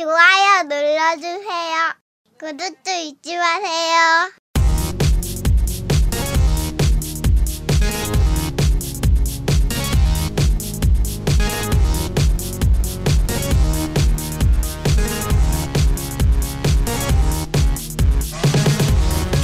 좋아요 0.00 0.62
눌러주세요. 0.62 1.92
구독도 2.38 2.90
잊지 2.90 3.36
마세요. 3.36 4.30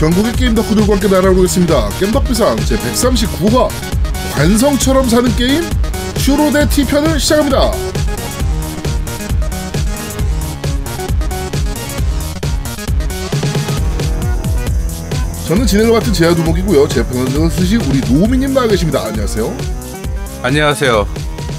전국의 0.00 0.32
게임 0.32 0.54
덕후들과 0.54 0.94
함께 0.94 1.06
날아오겠습니다. 1.08 1.90
겜덕비상 2.00 2.56
제139화 2.56 3.68
관성처럼 4.32 5.06
사는 5.10 5.36
게임 5.36 5.62
슈로데 6.16 6.66
T편을 6.70 7.20
시작합니다. 7.20 8.05
저는 15.46 15.66
진행을 15.66 15.92
맡은 15.92 16.12
제아두목이고요. 16.12 16.88
제 16.88 17.06
편을 17.06 17.50
쓰신 17.50 17.80
우리 17.82 18.00
노미님 18.00 18.52
나와 18.52 18.66
계십니다. 18.66 19.04
안녕하세요. 19.06 19.56
안녕하세요. 20.42 21.06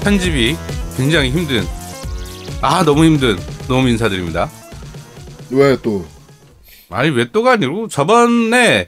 편집이 0.04 0.58
굉장히 0.98 1.32
힘든 1.32 1.64
아 2.62 2.84
너무 2.84 3.06
힘든 3.06 3.38
너무 3.68 3.88
인사드립니다. 3.88 4.50
왜 5.50 5.78
또? 5.82 6.06
아니 6.90 7.10
왜 7.10 7.30
또가 7.32 7.54
아니고 7.54 7.88
저번에 7.88 8.88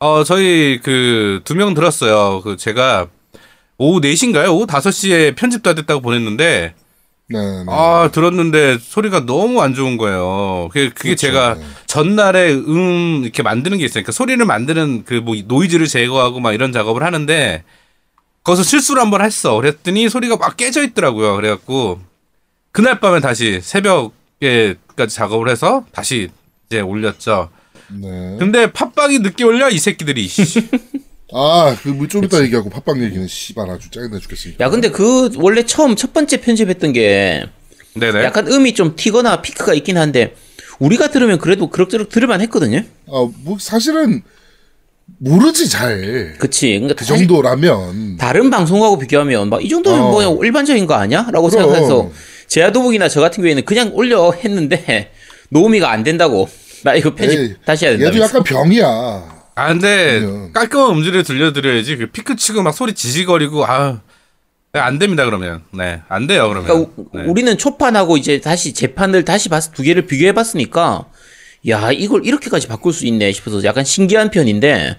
어 0.00 0.24
저희 0.24 0.80
그 0.82 1.40
두 1.44 1.54
명 1.54 1.74
들었어요. 1.74 2.40
그 2.42 2.56
제가 2.56 3.06
오후 3.78 4.00
4시인가요? 4.00 4.48
오후 4.52 4.66
5시에 4.66 5.36
편집 5.36 5.62
다 5.62 5.74
됐다고 5.74 6.00
보냈는데 6.00 6.74
네, 7.32 7.38
네. 7.38 7.64
아 7.68 8.10
들었는데 8.12 8.78
소리가 8.80 9.24
너무 9.24 9.62
안 9.62 9.72
좋은 9.72 9.96
거예요. 9.96 10.68
그게, 10.72 10.88
그게 10.88 11.10
그렇죠. 11.10 11.20
제가 11.28 11.54
네. 11.54 11.64
전날에 11.86 12.52
음 12.52 13.20
이렇게 13.22 13.42
만드는 13.44 13.78
게 13.78 13.84
있으니까 13.84 14.10
소리를 14.12 14.44
만드는 14.44 15.04
그 15.04 15.20
뭐 15.22 15.36
노이즈를 15.46 15.86
제거하고 15.86 16.40
막 16.40 16.52
이런 16.52 16.72
작업을 16.72 17.02
하는데 17.04 17.62
거기서 18.42 18.62
실수를 18.64 19.00
한번 19.02 19.22
했어. 19.22 19.54
그랬더니 19.56 20.08
소리가 20.08 20.36
막 20.38 20.56
깨져 20.56 20.82
있더라고요. 20.82 21.36
그래갖고 21.36 22.00
그날 22.72 22.98
밤에 23.00 23.20
다시 23.20 23.60
새벽에까지 23.62 25.14
작업을 25.14 25.48
해서 25.48 25.84
다시 25.92 26.30
이제 26.66 26.80
올렸죠. 26.80 27.50
네. 27.92 28.36
근데 28.38 28.72
팟빵이 28.72 29.18
늦게 29.20 29.44
올려 29.44 29.68
이 29.68 29.78
새끼들이. 29.78 30.28
씨. 31.30 31.36
아, 31.36 31.76
그좀 31.82 32.24
이따 32.24 32.42
얘기하고 32.42 32.70
팟빵 32.70 33.02
얘기는 33.02 33.26
씨발 33.26 33.70
아주 33.70 33.90
짜증나 33.90 34.18
죽겠습니다. 34.18 34.64
야, 34.64 34.68
근데 34.70 34.90
그 34.90 35.30
원래 35.36 35.64
처음 35.64 35.96
첫 35.96 36.12
번째 36.12 36.40
편집했던 36.40 36.92
게 36.92 37.44
네네. 37.94 38.24
약간 38.24 38.46
음이 38.48 38.74
좀 38.74 38.94
튀거나 38.96 39.42
피크가 39.42 39.74
있긴 39.74 39.96
한데 39.98 40.34
우리가 40.78 41.08
들으면 41.10 41.38
그래도 41.38 41.68
그럭저럭 41.68 42.08
들을만 42.08 42.40
했거든요. 42.42 42.78
아, 43.08 43.28
뭐 43.44 43.56
사실은 43.60 44.22
모르지 45.18 45.68
잘. 45.68 46.34
그치. 46.38 46.68
그러니까 46.70 46.94
그 46.94 47.04
정도라면 47.04 48.16
다른 48.16 48.48
방송하고 48.50 48.98
비교하면 48.98 49.50
막 49.50 49.60
이 49.62 49.68
정도면 49.68 50.00
어. 50.00 50.10
뭐 50.10 50.44
일반적인 50.44 50.86
거 50.86 50.94
아니야? 50.94 51.28
라고 51.32 51.48
그럼. 51.48 51.62
생각해서 51.64 52.10
제아도복이나 52.48 53.08
저 53.08 53.20
같은 53.20 53.42
경우에는 53.42 53.64
그냥 53.64 53.90
올려 53.94 54.32
했는데 54.32 55.12
노우미가 55.50 55.90
안 55.90 56.02
된다고. 56.04 56.48
나 56.82 56.94
이거 56.94 57.14
편집 57.14 57.38
에이, 57.38 57.54
다시 57.64 57.84
해야 57.84 57.92
된다. 57.98 58.06
얘도 58.06 58.20
약간 58.24 58.42
병이야. 58.42 59.39
아 59.60 59.68
근데. 59.68 60.50
깔끔한 60.52 60.96
음질을 60.96 61.22
들려드려야지. 61.24 61.96
그 61.96 62.06
피크 62.06 62.36
치고 62.36 62.62
막 62.62 62.72
소리 62.72 62.94
지지거리고 62.94 63.64
아 63.66 64.00
안 64.72 65.00
됩니다 65.00 65.24
그러면. 65.24 65.64
네, 65.72 66.00
안 66.08 66.28
돼요 66.28 66.48
그러면. 66.48 66.64
그러니까 66.64 66.92
우- 66.96 67.06
네. 67.12 67.24
우리는 67.24 67.58
초판하고 67.58 68.16
이제 68.16 68.40
다시 68.40 68.72
재판을 68.72 69.24
다시 69.24 69.48
봤, 69.48 69.72
두 69.72 69.82
개를 69.82 70.06
비교해 70.06 70.32
봤으니까 70.32 71.06
야 71.68 71.90
이걸 71.90 72.24
이렇게까지 72.24 72.68
바꿀 72.68 72.92
수 72.92 73.04
있네 73.04 73.32
싶어서 73.32 73.64
약간 73.64 73.84
신기한 73.84 74.30
편인데 74.30 74.96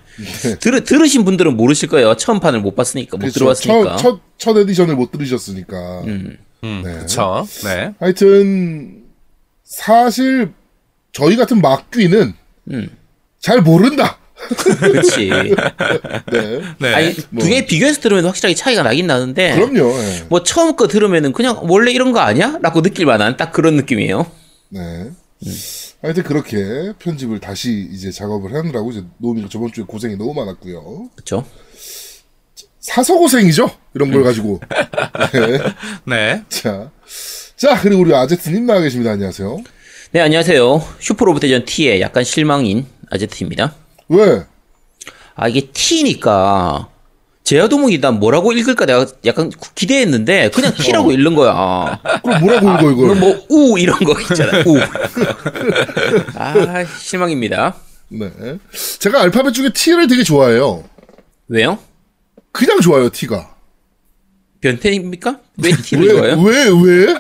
들, 0.59 0.83
들으신 0.83 1.23
분들은 1.23 1.55
모르실 1.55 1.87
거예요 1.87 2.15
처음 2.17 2.39
판을 2.41 2.59
못 2.59 2.75
봤으니까 2.75 3.15
못 3.15 3.21
그렇죠. 3.21 3.39
들어봤으니까 3.39 3.95
첫, 3.95 4.19
첫, 4.37 4.55
첫 4.55 4.57
에디션을 4.57 4.95
못 4.97 5.09
들으셨으니까. 5.11 6.01
음, 6.01 6.37
네. 6.61 6.81
그쵸. 6.99 7.47
네. 7.63 7.93
하여튼 7.99 9.03
사실 9.63 10.51
저희 11.13 11.37
같은 11.37 11.61
막귀는 11.61 12.33
음. 12.71 12.89
잘 13.39 13.61
모른다. 13.61 14.17
그렇지 14.57 15.29
네. 16.31 16.61
네. 16.79 16.93
아니 16.93 17.13
두개 17.13 17.65
비교해서 17.65 18.01
들으면 18.01 18.25
확실하게 18.25 18.55
차이가 18.55 18.83
나긴 18.83 19.07
나는데 19.07 19.55
그럼요. 19.55 19.97
네. 19.97 20.25
뭐 20.29 20.43
처음 20.43 20.75
거 20.75 20.87
들으면은 20.87 21.31
그냥 21.31 21.59
원래 21.63 21.91
이런 21.91 22.11
거 22.11 22.19
아니야? 22.19 22.59
라고 22.61 22.81
느낄 22.81 23.05
만한 23.05 23.37
딱 23.37 23.51
그런 23.51 23.75
느낌이에요 23.75 24.25
네. 24.69 25.11
하여튼 26.01 26.23
그렇게 26.23 26.93
편집을 26.99 27.39
다시 27.39 27.87
이제 27.91 28.11
작업을 28.11 28.53
하느라고 28.53 28.91
이제 28.91 29.03
노미가 29.17 29.49
저번 29.49 29.71
주에 29.71 29.83
고생이 29.83 30.15
너무 30.17 30.33
많았고요. 30.33 31.09
그쵸 31.15 31.45
사서 32.79 33.15
고생이죠. 33.15 33.69
이런 33.93 34.11
걸 34.11 34.23
가지고. 34.23 34.59
네. 35.33 35.59
네. 36.05 36.43
자. 36.49 36.89
자, 37.55 37.79
그리고 37.79 38.01
우리 38.01 38.15
아제트님 38.15 38.65
나와 38.65 38.81
계십니다. 38.81 39.11
안녕하세요. 39.11 39.61
네 40.13 40.19
안녕하세요 40.19 40.85
슈퍼로봇 40.99 41.41
대전 41.41 41.63
T의 41.63 42.01
약간 42.01 42.25
실망인 42.25 42.85
아제트입니다 43.09 43.73
왜? 44.11 44.45
아 45.35 45.47
이게 45.47 45.61
T니까 45.71 46.89
제야도목이 47.43 47.99
난 48.01 48.19
뭐라고 48.19 48.51
읽을까 48.51 48.85
내가 48.85 49.05
약간 49.25 49.51
기대했는데 49.75 50.51
그냥 50.51 50.73
T라고 50.77 51.11
읽는 51.11 51.35
거야. 51.35 51.99
그럼 52.23 52.41
뭐라고 52.41 52.69
읽어, 52.69 52.91
이걸? 52.91 52.95
그럼 52.95 53.19
뭐우 53.19 53.79
이런 53.79 53.97
거 53.99 54.19
있잖아. 54.21 54.63
우. 54.65 54.77
아 56.35 56.85
실망입니다. 56.99 57.75
네. 58.09 58.29
제가 58.99 59.21
알파벳 59.21 59.53
중에 59.53 59.69
T를 59.73 60.07
되게 60.07 60.23
좋아해요. 60.23 60.83
왜요? 61.47 61.79
그냥 62.51 62.79
좋아요, 62.81 63.09
T가. 63.09 63.55
변태입니까? 64.59 65.39
왜 65.63 65.71
T를 65.71 66.07
왜, 66.07 66.11
좋아해요? 66.13 66.41
왜, 66.41 66.65
왜? 66.83 67.15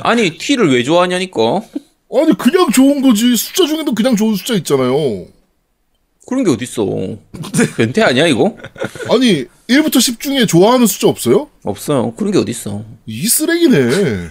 아니 0.00 0.36
T를 0.38 0.72
왜 0.72 0.82
좋아하냐니까. 0.82 1.40
아니, 2.16 2.36
그냥 2.38 2.70
좋은 2.70 3.02
거지. 3.02 3.36
숫자 3.36 3.66
중에도 3.66 3.94
그냥 3.94 4.16
좋은 4.16 4.34
숫자 4.36 4.54
있잖아요. 4.54 5.26
그런 6.26 6.44
게 6.44 6.50
어딨어. 6.50 6.86
변태 7.76 8.02
아니야 8.02 8.26
이거? 8.26 8.56
아니, 9.12 9.44
1부터 9.68 10.00
10 10.00 10.20
중에 10.20 10.46
좋아하는 10.46 10.86
숫자 10.86 11.08
없어요? 11.08 11.48
없어요. 11.64 12.14
그런 12.14 12.32
게 12.32 12.38
어딨어. 12.38 12.84
이 13.06 13.26
쓰레기네. 13.28 14.30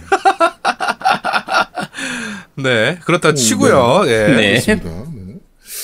네. 2.56 2.98
그렇다 3.04 3.34
치고요. 3.34 4.02
예. 4.06 4.26
네. 4.28 4.48
그렇습니다. 4.60 4.90
네. 5.14 5.34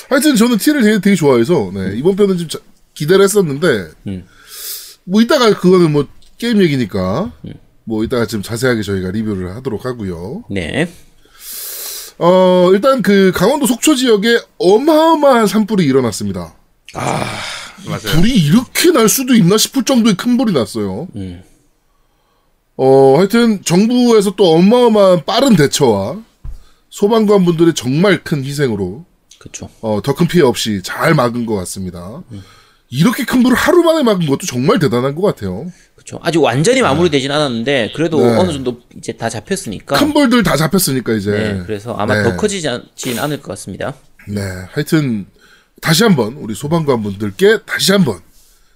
하여튼 0.08 0.36
저는 0.36 0.58
T를 0.58 0.82
되게, 0.82 1.00
되게 1.00 1.16
좋아해서, 1.16 1.70
네. 1.74 1.92
이번 1.96 2.16
편은 2.16 2.38
좀 2.38 2.48
자- 2.48 2.58
기대를 2.94 3.24
했었는데, 3.24 3.88
음. 4.08 4.26
뭐 5.04 5.20
이따가 5.20 5.52
그거는 5.56 5.92
뭐 5.92 6.06
게임 6.38 6.60
얘기니까, 6.62 7.32
뭐 7.84 8.04
이따가 8.04 8.26
좀 8.26 8.42
자세하게 8.42 8.82
저희가 8.82 9.10
리뷰를 9.10 9.54
하도록 9.56 9.84
하고요. 9.84 10.44
네. 10.50 10.88
어, 12.22 12.68
일단 12.72 13.00
그 13.00 13.32
강원도 13.34 13.66
속초 13.66 13.94
지역에 13.94 14.38
어마어마한 14.58 15.46
산불이 15.46 15.84
일어났습니다. 15.86 16.54
맞아요. 16.92 17.98
불이 18.12 18.30
이렇게 18.34 18.90
날 18.90 19.08
수도 19.08 19.34
있나 19.34 19.56
싶을 19.56 19.84
정도의 19.84 20.16
큰 20.16 20.36
불이 20.36 20.52
났어요. 20.52 21.08
음. 21.16 21.42
어, 22.76 23.14
하여튼 23.16 23.64
정부에서 23.64 24.32
또 24.36 24.52
어마어마한 24.54 25.24
빠른 25.24 25.56
대처와 25.56 26.18
소방관 26.90 27.44
분들의 27.46 27.72
정말 27.74 28.22
큰 28.22 28.44
희생으로 28.44 29.04
그쵸. 29.38 29.70
어, 29.80 30.00
더 30.02 30.12
큰 30.14 30.28
피해 30.28 30.42
없이 30.44 30.82
잘 30.82 31.14
막은 31.14 31.46
것 31.46 31.54
같습니다. 31.54 32.22
이렇게 32.90 33.24
큰 33.24 33.42
불을 33.42 33.56
하루 33.56 33.82
만에 33.82 34.02
막은 34.02 34.26
것도 34.26 34.46
정말 34.46 34.78
대단한 34.78 35.14
것 35.14 35.22
같아요. 35.22 35.70
그쵸. 35.94 36.18
아직 36.22 36.38
완전히 36.38 36.82
마무리되진 36.82 37.30
않았는데 37.30 37.92
그래도 37.94 38.20
네. 38.20 38.36
어느 38.36 38.52
정도 38.52 38.80
이제 38.96 39.12
다 39.12 39.28
잡혔으니까. 39.28 39.96
큰 39.96 40.12
불들 40.12 40.42
다 40.42 40.56
잡혔으니까 40.56 41.12
이제. 41.12 41.30
네. 41.30 41.62
그래서 41.64 41.94
아마 41.94 42.16
네. 42.16 42.24
더 42.24 42.36
커지진 42.36 43.18
않을 43.18 43.40
것 43.40 43.48
같습니다. 43.52 43.94
네, 44.28 44.40
하여튼 44.72 45.26
다시 45.80 46.02
한번 46.02 46.34
우리 46.34 46.54
소방관 46.54 47.02
분들께 47.02 47.60
다시 47.64 47.92
한번 47.92 48.20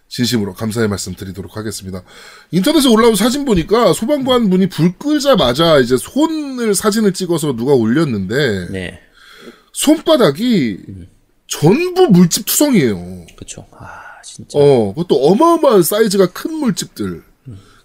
진심으로 0.08 0.54
감사의 0.54 0.86
말씀 0.86 1.14
드리도록 1.14 1.56
하겠습니다. 1.56 2.02
인터넷에 2.52 2.88
올라온 2.88 3.16
사진 3.16 3.44
보니까 3.44 3.92
소방관 3.92 4.48
분이 4.48 4.68
불 4.68 4.96
끄자마자 4.96 5.78
이제 5.78 5.96
손을 5.96 6.74
사진을 6.74 7.12
찍어서 7.14 7.56
누가 7.56 7.72
올렸는데 7.72 8.68
네. 8.70 9.00
손바닥이 9.72 10.78
전부 11.48 12.06
물집 12.08 12.46
투성이에요. 12.46 13.26
그쵸. 13.36 13.66
아, 13.72 14.00
진짜. 14.24 14.58
어, 14.58 14.94
그것도 14.94 15.16
어마어마한 15.26 15.82
사이즈가 15.82 16.26
큰 16.32 16.54
물집들. 16.54 17.22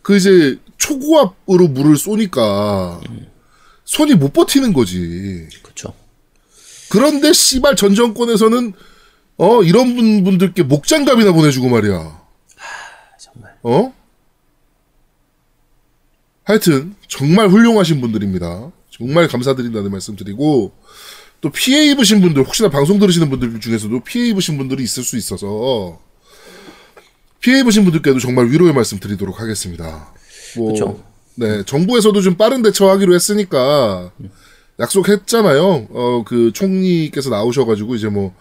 그 0.01 0.15
이제 0.15 0.57
초고압으로 0.77 1.67
물을 1.67 1.97
쏘니까 1.97 2.99
손이 3.85 4.15
못 4.15 4.33
버티는 4.33 4.73
거지. 4.73 5.47
그쵸. 5.61 5.93
그런데 6.89 7.33
씨발 7.33 7.75
전 7.75 7.93
정권에서는 7.93 8.73
어 9.37 9.63
이런 9.63 9.95
분, 9.95 10.23
분들께 10.23 10.63
목장갑이나 10.63 11.31
보내주고 11.33 11.69
말이야. 11.69 12.21
정말. 13.19 13.57
어? 13.63 13.93
하여튼 16.43 16.95
정말 17.07 17.47
훌륭하신 17.49 18.01
분들입니다. 18.01 18.71
정말 18.89 19.27
감사드린다는 19.27 19.91
말씀 19.91 20.15
드리고 20.15 20.73
또 21.41 21.51
피해 21.51 21.85
입으신 21.91 22.21
분들 22.21 22.43
혹시나 22.43 22.69
방송 22.69 22.99
들으시는 22.99 23.29
분들 23.29 23.59
중에서도 23.59 23.99
피해 24.01 24.27
입으신 24.29 24.57
분들이 24.57 24.83
있을 24.83 25.03
수 25.03 25.15
있어서 25.15 25.99
피해 27.39 27.59
입으신 27.59 27.83
분들께도 27.83 28.19
정말 28.19 28.47
위로의 28.47 28.73
말씀 28.73 28.99
드리도록 28.99 29.39
하겠습니다. 29.39 30.13
뭐, 30.55 30.71
그쵸. 30.71 31.03
네, 31.35 31.63
정부에서도 31.65 32.19
좀 32.21 32.35
빠른 32.35 32.61
대처하기로 32.61 33.13
했으니까 33.13 34.11
약속했잖아요. 34.79 35.87
어, 35.89 36.23
그 36.25 36.51
총리께서 36.53 37.29
나오셔가지고 37.29 37.95
이제 37.95 38.07
뭐, 38.07 38.33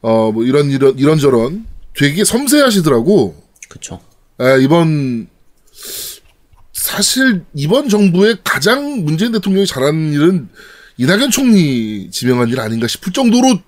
어, 0.00 0.32
뭐 0.32 0.44
이런 0.44 0.70
이런 0.70 0.98
이런저런 0.98 1.66
되게 1.96 2.24
섬세하시더라고. 2.24 3.40
그쵸. 3.68 4.00
에, 4.40 4.62
이번 4.62 5.28
사실 6.72 7.44
이번 7.54 7.88
정부의 7.88 8.38
가장 8.42 9.04
문재인 9.04 9.32
대통령이 9.32 9.66
잘한 9.66 10.12
일은 10.12 10.48
이낙연 10.96 11.30
총리 11.30 12.10
지명한 12.10 12.48
일 12.48 12.60
아닌가 12.60 12.86
싶을 12.86 13.12
정도로 13.12 13.60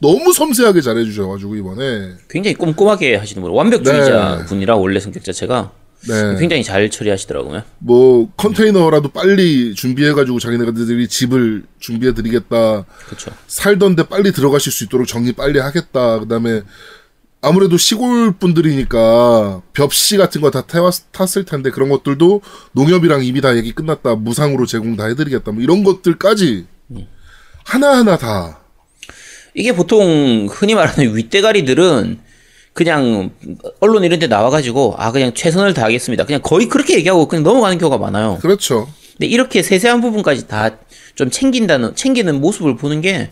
너무 0.00 0.32
섬세하게 0.32 0.80
잘해주셔가지고 0.80 1.56
이번에 1.56 2.12
굉장히 2.30 2.54
꼼꼼하게 2.54 3.16
하시는 3.16 3.42
분, 3.42 3.50
완벽주의자 3.52 4.38
네. 4.38 4.44
분이라 4.46 4.76
원래 4.76 5.00
성격 5.00 5.24
자체가 5.24 5.72
네. 6.08 6.36
굉장히 6.38 6.62
잘 6.62 6.88
처리하시더라고요. 6.90 7.62
뭐 7.78 8.30
컨테이너라도 8.36 9.08
빨리 9.08 9.74
준비해가지고 9.74 10.38
자기네들이 10.38 11.08
집을 11.08 11.64
준비해드리겠다 11.80 12.84
그쵸. 13.08 13.30
살던데 13.46 14.04
빨리 14.08 14.32
들어가실 14.32 14.70
수 14.70 14.84
있도록 14.84 15.06
정리 15.06 15.32
빨리 15.32 15.58
하겠다 15.58 16.18
그다음에 16.20 16.62
아무래도 17.40 17.76
시골 17.76 18.32
분들이니까 18.32 19.62
벽시 19.72 20.16
같은 20.16 20.40
거 20.40 20.50
다 20.50 20.62
탔을 21.12 21.44
텐데 21.44 21.70
그런 21.70 21.88
것들도 21.90 22.40
농협이랑 22.72 23.24
이미 23.24 23.40
다 23.40 23.56
얘기 23.56 23.72
끝났다 23.72 24.14
무상으로 24.14 24.66
제공 24.66 24.96
다 24.96 25.06
해드리겠다 25.06 25.52
뭐 25.52 25.62
이런 25.62 25.84
것들까지 25.84 26.66
하나 27.64 27.98
하나 27.98 28.16
다 28.16 28.60
이게 29.54 29.72
보통 29.72 30.46
흔히 30.50 30.74
말하는 30.74 31.16
윗대가리들은 31.16 32.18
그냥 32.72 33.30
언론 33.80 34.02
이런 34.04 34.18
데 34.18 34.26
나와가지고 34.26 34.94
아 34.98 35.12
그냥 35.12 35.32
최선을 35.32 35.74
다하겠습니다. 35.74 36.24
그냥 36.24 36.40
거의 36.42 36.68
그렇게 36.68 36.96
얘기하고 36.96 37.28
그냥 37.28 37.44
넘어가는 37.44 37.78
경우가 37.78 37.98
많아요. 37.98 38.38
그렇죠 38.42 38.88
근데 39.12 39.26
이렇게 39.26 39.62
세세한 39.62 40.00
부분까지 40.00 40.48
다 40.48 40.76
좀 41.14 41.30
챙긴다는 41.30 41.94
챙기는 41.94 42.40
모습을 42.40 42.76
보는 42.76 43.00
게 43.00 43.30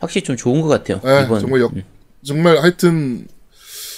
확실히 0.00 0.24
좀 0.24 0.36
좋은 0.36 0.60
것 0.60 0.68
같아요. 0.68 1.00
예, 1.06 1.24
이번 1.24 1.40
정말 1.40 1.60
역, 1.60 1.72
정말 2.22 2.58
하여튼 2.58 3.26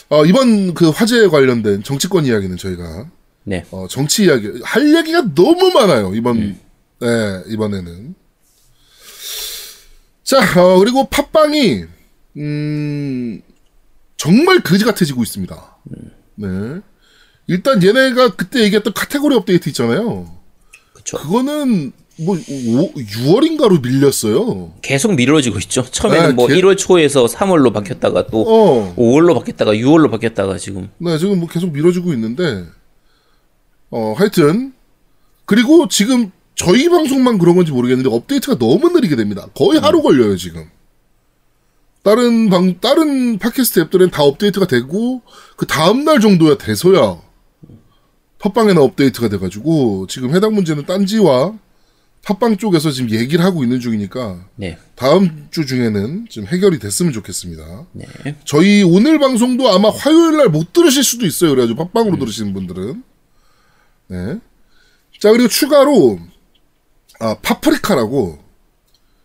어, 0.08 0.24
이번 0.24 0.74
그 0.74 0.90
화제에 0.90 1.26
관련된 1.26 1.82
정치권 1.82 2.24
이야기는 2.24 2.56
저희가 2.56 3.06
네 3.44 3.64
어, 3.70 3.86
정치 3.88 4.24
이야기 4.24 4.52
할 4.62 4.94
얘기가 4.94 5.34
너무 5.34 5.70
많아요 5.72 6.12
이번 6.14 6.56
네, 7.00 7.06
이번에는 7.48 8.14
자 10.26 10.38
어, 10.60 10.78
그리고 10.80 11.04
팟빵이 11.08 11.84
음 12.38 13.40
정말 14.16 14.58
그지 14.60 14.84
같아지고 14.84 15.22
있습니다. 15.22 15.76
네 16.34 16.48
일단 17.46 17.80
얘네가 17.80 18.34
그때 18.34 18.60
얘기했던 18.64 18.92
카테고리 18.92 19.36
업데이트 19.36 19.68
있잖아요. 19.68 20.28
그쵸. 20.92 21.16
그거는 21.18 21.92
뭐 22.18 22.34
6월인가로 22.36 23.80
밀렸어요. 23.82 24.72
계속 24.82 25.14
미뤄지고 25.14 25.60
있죠. 25.60 25.84
처음에는 25.88 26.28
네, 26.30 26.32
뭐 26.34 26.48
개- 26.48 26.54
1월 26.56 26.76
초에서 26.76 27.26
3월로 27.26 27.72
바뀌었다가 27.72 28.26
또 28.26 28.40
어, 28.42 28.94
5월로 28.96 29.34
바뀌었다가 29.34 29.74
6월로 29.74 30.10
바뀌었다가 30.10 30.58
지금 30.58 30.90
네 30.98 31.18
지금 31.18 31.38
뭐 31.38 31.48
계속 31.48 31.70
미뤄지고 31.72 32.12
있는데 32.14 32.64
어 33.90 34.12
하여튼 34.16 34.72
그리고 35.44 35.86
지금 35.86 36.32
저희 36.56 36.88
방송만 36.88 37.38
그런 37.38 37.54
건지 37.54 37.70
모르겠는데 37.70 38.10
업데이트가 38.10 38.58
너무 38.58 38.88
느리게 38.90 39.14
됩니다. 39.14 39.46
거의 39.54 39.78
하루 39.78 40.02
걸려요 40.02 40.36
지금. 40.36 40.68
다른 42.02 42.48
방 42.50 42.80
다른 42.80 43.38
팟캐스트 43.38 43.80
앱들은 43.80 44.10
다 44.10 44.22
업데이트가 44.22 44.66
되고 44.66 45.22
그 45.56 45.66
다음 45.66 46.04
날 46.04 46.20
정도야 46.20 46.56
돼서야 46.56 47.20
팟빵에나 48.38 48.80
업데이트가 48.80 49.28
돼가지고 49.28 50.06
지금 50.08 50.34
해당 50.34 50.54
문제는 50.54 50.86
딴지와 50.86 51.58
팟빵 52.22 52.56
쪽에서 52.58 52.90
지금 52.90 53.10
얘기를 53.10 53.44
하고 53.44 53.62
있는 53.62 53.80
중이니까 53.80 54.46
네. 54.56 54.78
다음 54.94 55.48
주 55.50 55.66
중에는 55.66 56.26
좀 56.28 56.46
해결이 56.46 56.78
됐으면 56.78 57.12
좋겠습니다. 57.12 57.86
네. 57.92 58.06
저희 58.44 58.82
오늘 58.82 59.18
방송도 59.18 59.68
아마 59.70 59.90
화요일 59.90 60.36
날 60.36 60.48
못 60.48 60.72
들으실 60.72 61.04
수도 61.04 61.26
있어요. 61.26 61.50
그래가지고 61.50 61.88
팟빵으로 61.88 62.18
들으시는 62.18 62.52
분들은. 62.52 63.02
네. 64.08 64.38
자, 65.20 65.30
그리고 65.32 65.48
추가로, 65.48 66.18
아, 67.18 67.36
파프리카라고, 67.42 68.38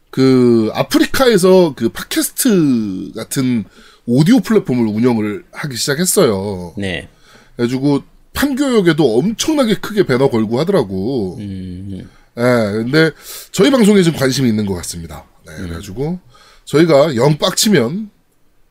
그, 0.09 0.69
아프리카에서 0.73 1.73
그 1.75 1.89
팟캐스트 1.89 3.13
같은 3.15 3.65
오디오 4.05 4.39
플랫폼을 4.39 4.85
운영을 4.87 5.45
하기 5.51 5.75
시작했어요. 5.75 6.73
네. 6.77 7.07
그래가지고, 7.55 8.03
판교역에도 8.33 9.17
엄청나게 9.17 9.75
크게 9.75 10.05
배너 10.05 10.29
걸고 10.29 10.59
하더라고. 10.59 11.37
음, 11.39 12.09
예, 12.37 12.41
근데 12.41 13.11
저희 13.51 13.69
방송에 13.69 14.01
좀 14.03 14.15
관심이 14.15 14.47
있는 14.47 14.65
것 14.65 14.73
같습니다. 14.75 15.25
네, 15.45 15.53
그래가지고 15.57 16.19
저희가 16.65 17.15
영 17.15 17.37
빡치면 17.37 18.09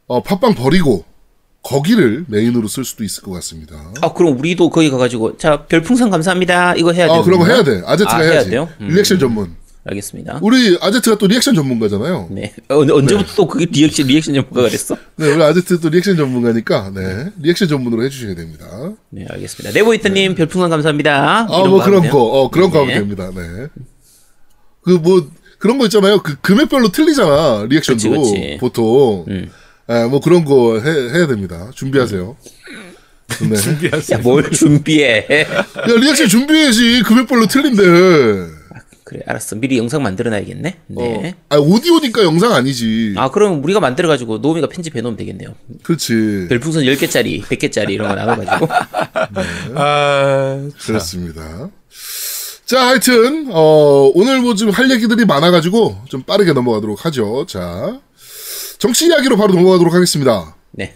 어, 0.06 0.22
팟빵 0.22 0.54
버리고 0.54 1.04
거기를 1.62 2.24
메인으로 2.28 2.68
쓸 2.68 2.84
수도 2.84 3.04
있을 3.04 3.22
것 3.22 3.32
같습니다. 3.32 3.92
아 4.00 4.12
그럼 4.12 4.38
우리도 4.38 4.70
거기 4.70 4.90
가가지고 4.90 5.36
자 5.36 5.64
별풍선 5.66 6.10
감사합니다 6.10 6.74
이거 6.76 6.92
해야 6.92 7.06
돼요. 7.06 7.18
아, 7.18 7.22
그런 7.22 7.38
거 7.38 7.46
해야 7.46 7.62
돼. 7.62 7.82
아제트가 7.84 8.16
아, 8.16 8.20
해야 8.20 8.30
해야지. 8.32 8.50
돼요? 8.50 8.68
음. 8.80 8.88
리액션 8.88 9.18
전문. 9.18 9.54
알겠습니다. 9.84 10.40
우리 10.42 10.76
아제트가 10.80 11.16
또 11.16 11.26
리액션 11.26 11.54
전문가잖아요. 11.54 12.28
네. 12.30 12.54
어, 12.68 12.76
언제부터 12.80 13.34
또 13.34 13.46
그게 13.48 13.66
리액션 13.66 14.06
리액션 14.06 14.34
전문가가 14.34 14.68
됐어? 14.68 14.96
네, 15.16 15.32
우리 15.32 15.42
아제트 15.42 15.80
또 15.80 15.88
리액션 15.88 16.16
전문가니까 16.16 16.90
네, 16.94 17.30
리액션 17.40 17.66
전문으로 17.68 18.04
해주셔야 18.04 18.34
됩니다. 18.34 18.66
네 19.10 19.26
알겠습니다. 19.28 19.72
네보이트님 19.78 20.34
별풍선 20.34 20.68
감사합니다. 20.70 21.46
아, 21.50 21.58
뭐거 21.66 21.84
그런 21.84 22.08
거? 22.08 22.22
어, 22.22 22.50
그런 22.50 22.70
거 22.70 22.84
네. 22.84 22.94
하면 22.94 22.98
됩니다. 23.16 23.30
네. 23.34 23.68
그 24.82 24.98
뭐 24.98 25.28
그런 25.58 25.76
거 25.76 25.84
있잖아요. 25.84 26.22
그 26.22 26.36
금액별로 26.40 26.90
틀리잖아. 26.90 27.66
리액션도 27.68 28.10
그치, 28.10 28.30
그치. 28.32 28.56
보통. 28.60 29.26
음. 29.28 29.50
예, 29.90 30.04
뭐 30.04 30.20
그런 30.20 30.44
거 30.44 30.78
해, 30.80 30.90
해야 30.90 31.26
됩니다. 31.26 31.70
준비하세요. 31.74 32.36
네. 33.48 33.56
준비하세요. 33.56 34.18
야 34.18 34.22
뭘 34.22 34.50
준비해? 34.50 35.26
야, 35.30 35.66
리액션 36.00 36.28
준비해야지. 36.28 37.02
금액별로 37.04 37.46
틀린데. 37.46 38.60
그래 39.04 39.22
알았어 39.26 39.56
미리 39.56 39.76
영상 39.76 40.04
만들어놔야겠네. 40.04 40.76
네. 40.86 41.34
어. 41.50 41.56
아, 41.56 41.58
오디오니까 41.58 42.22
영상 42.22 42.52
아니지. 42.52 43.14
아 43.16 43.28
그럼 43.30 43.64
우리가 43.64 43.80
만들어가지고 43.80 44.38
노미가 44.38 44.68
편집해 44.68 45.00
놓으면 45.00 45.16
되겠네요. 45.16 45.54
그렇지. 45.82 46.46
별풍선 46.48 46.84
10개짜리, 46.84 47.42
100개짜리 47.42 47.90
이런 47.90 48.08
거 48.08 48.14
나눠가지고. 48.14 48.68
아, 49.74 50.68
그렇습니다. 50.84 51.70
자, 52.66 52.86
하여튼, 52.86 53.48
어, 53.50 54.12
오늘 54.14 54.40
뭐 54.40 54.54
좀 54.54 54.70
할 54.70 54.88
얘기들이 54.92 55.24
많아가지고 55.24 56.02
좀 56.08 56.22
빠르게 56.22 56.52
넘어가도록 56.52 57.04
하죠. 57.04 57.44
자, 57.48 57.98
정치 58.80 59.06
이야기로 59.06 59.36
바로 59.36 59.52
넘어가도록 59.54 59.94
하겠습니다. 59.94 60.56
네. 60.72 60.94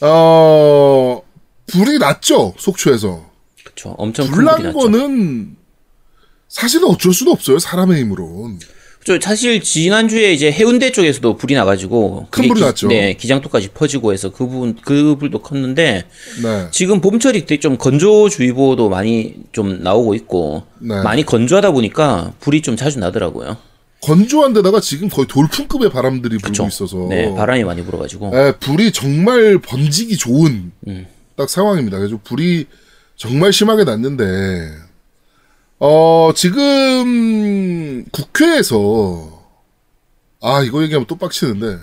어, 0.00 1.22
불이 1.68 1.98
났죠, 1.98 2.54
속초에서. 2.58 3.24
그쵸. 3.64 3.94
엄청 3.96 4.26
큰 4.26 4.34
불난. 4.34 4.72
거는 4.72 5.56
사실은 6.48 6.88
어쩔 6.88 7.12
수도 7.14 7.30
없어요, 7.30 7.58
사람의 7.58 8.00
힘으로는. 8.00 8.58
저 9.04 9.20
사실 9.22 9.60
지난주에 9.62 10.32
이제 10.32 10.50
해운대 10.50 10.90
쪽에서도 10.90 11.36
불이 11.36 11.54
나가지고 11.54 12.26
큰 12.28 12.48
불이 12.48 12.58
기- 12.60 12.66
났죠. 12.66 12.88
네, 12.88 13.12
기장도까지 13.14 13.68
퍼지고 13.68 14.12
해서 14.12 14.32
그 14.32 14.48
부분 14.48 14.74
그 14.82 15.14
불도 15.16 15.42
컸는데 15.42 16.06
네. 16.42 16.66
지금 16.72 17.00
봄철이 17.00 17.46
되게 17.46 17.60
좀 17.60 17.78
건조주의보도 17.78 18.88
많이 18.88 19.36
좀 19.52 19.80
나오고 19.84 20.16
있고 20.16 20.64
네. 20.80 21.00
많이 21.02 21.24
건조하다 21.24 21.70
보니까 21.70 22.32
불이 22.40 22.62
좀 22.62 22.74
자주 22.74 22.98
나더라고요. 22.98 23.56
건조한 24.02 24.52
데다가 24.52 24.80
지금 24.80 25.08
거의 25.08 25.26
돌풍급의 25.26 25.90
바람들이 25.90 26.38
불고 26.38 26.48
그쵸. 26.48 26.66
있어서. 26.66 27.06
네, 27.08 27.34
바람이 27.34 27.64
많이 27.64 27.84
불어가지고 27.84 28.30
예, 28.34 28.52
불이 28.60 28.92
정말 28.92 29.58
번지기 29.58 30.16
좋은 30.16 30.72
음. 30.86 31.06
딱 31.36 31.48
상황입니다. 31.50 31.98
그래서 31.98 32.18
불이 32.22 32.66
정말 33.16 33.52
심하게 33.52 33.84
났는데 33.84 34.70
어 35.78 36.30
지금 36.34 38.04
국회에서 38.10 39.42
아 40.42 40.62
이거 40.62 40.82
얘기하면 40.82 41.06
또 41.06 41.16
빡치는데 41.16 41.78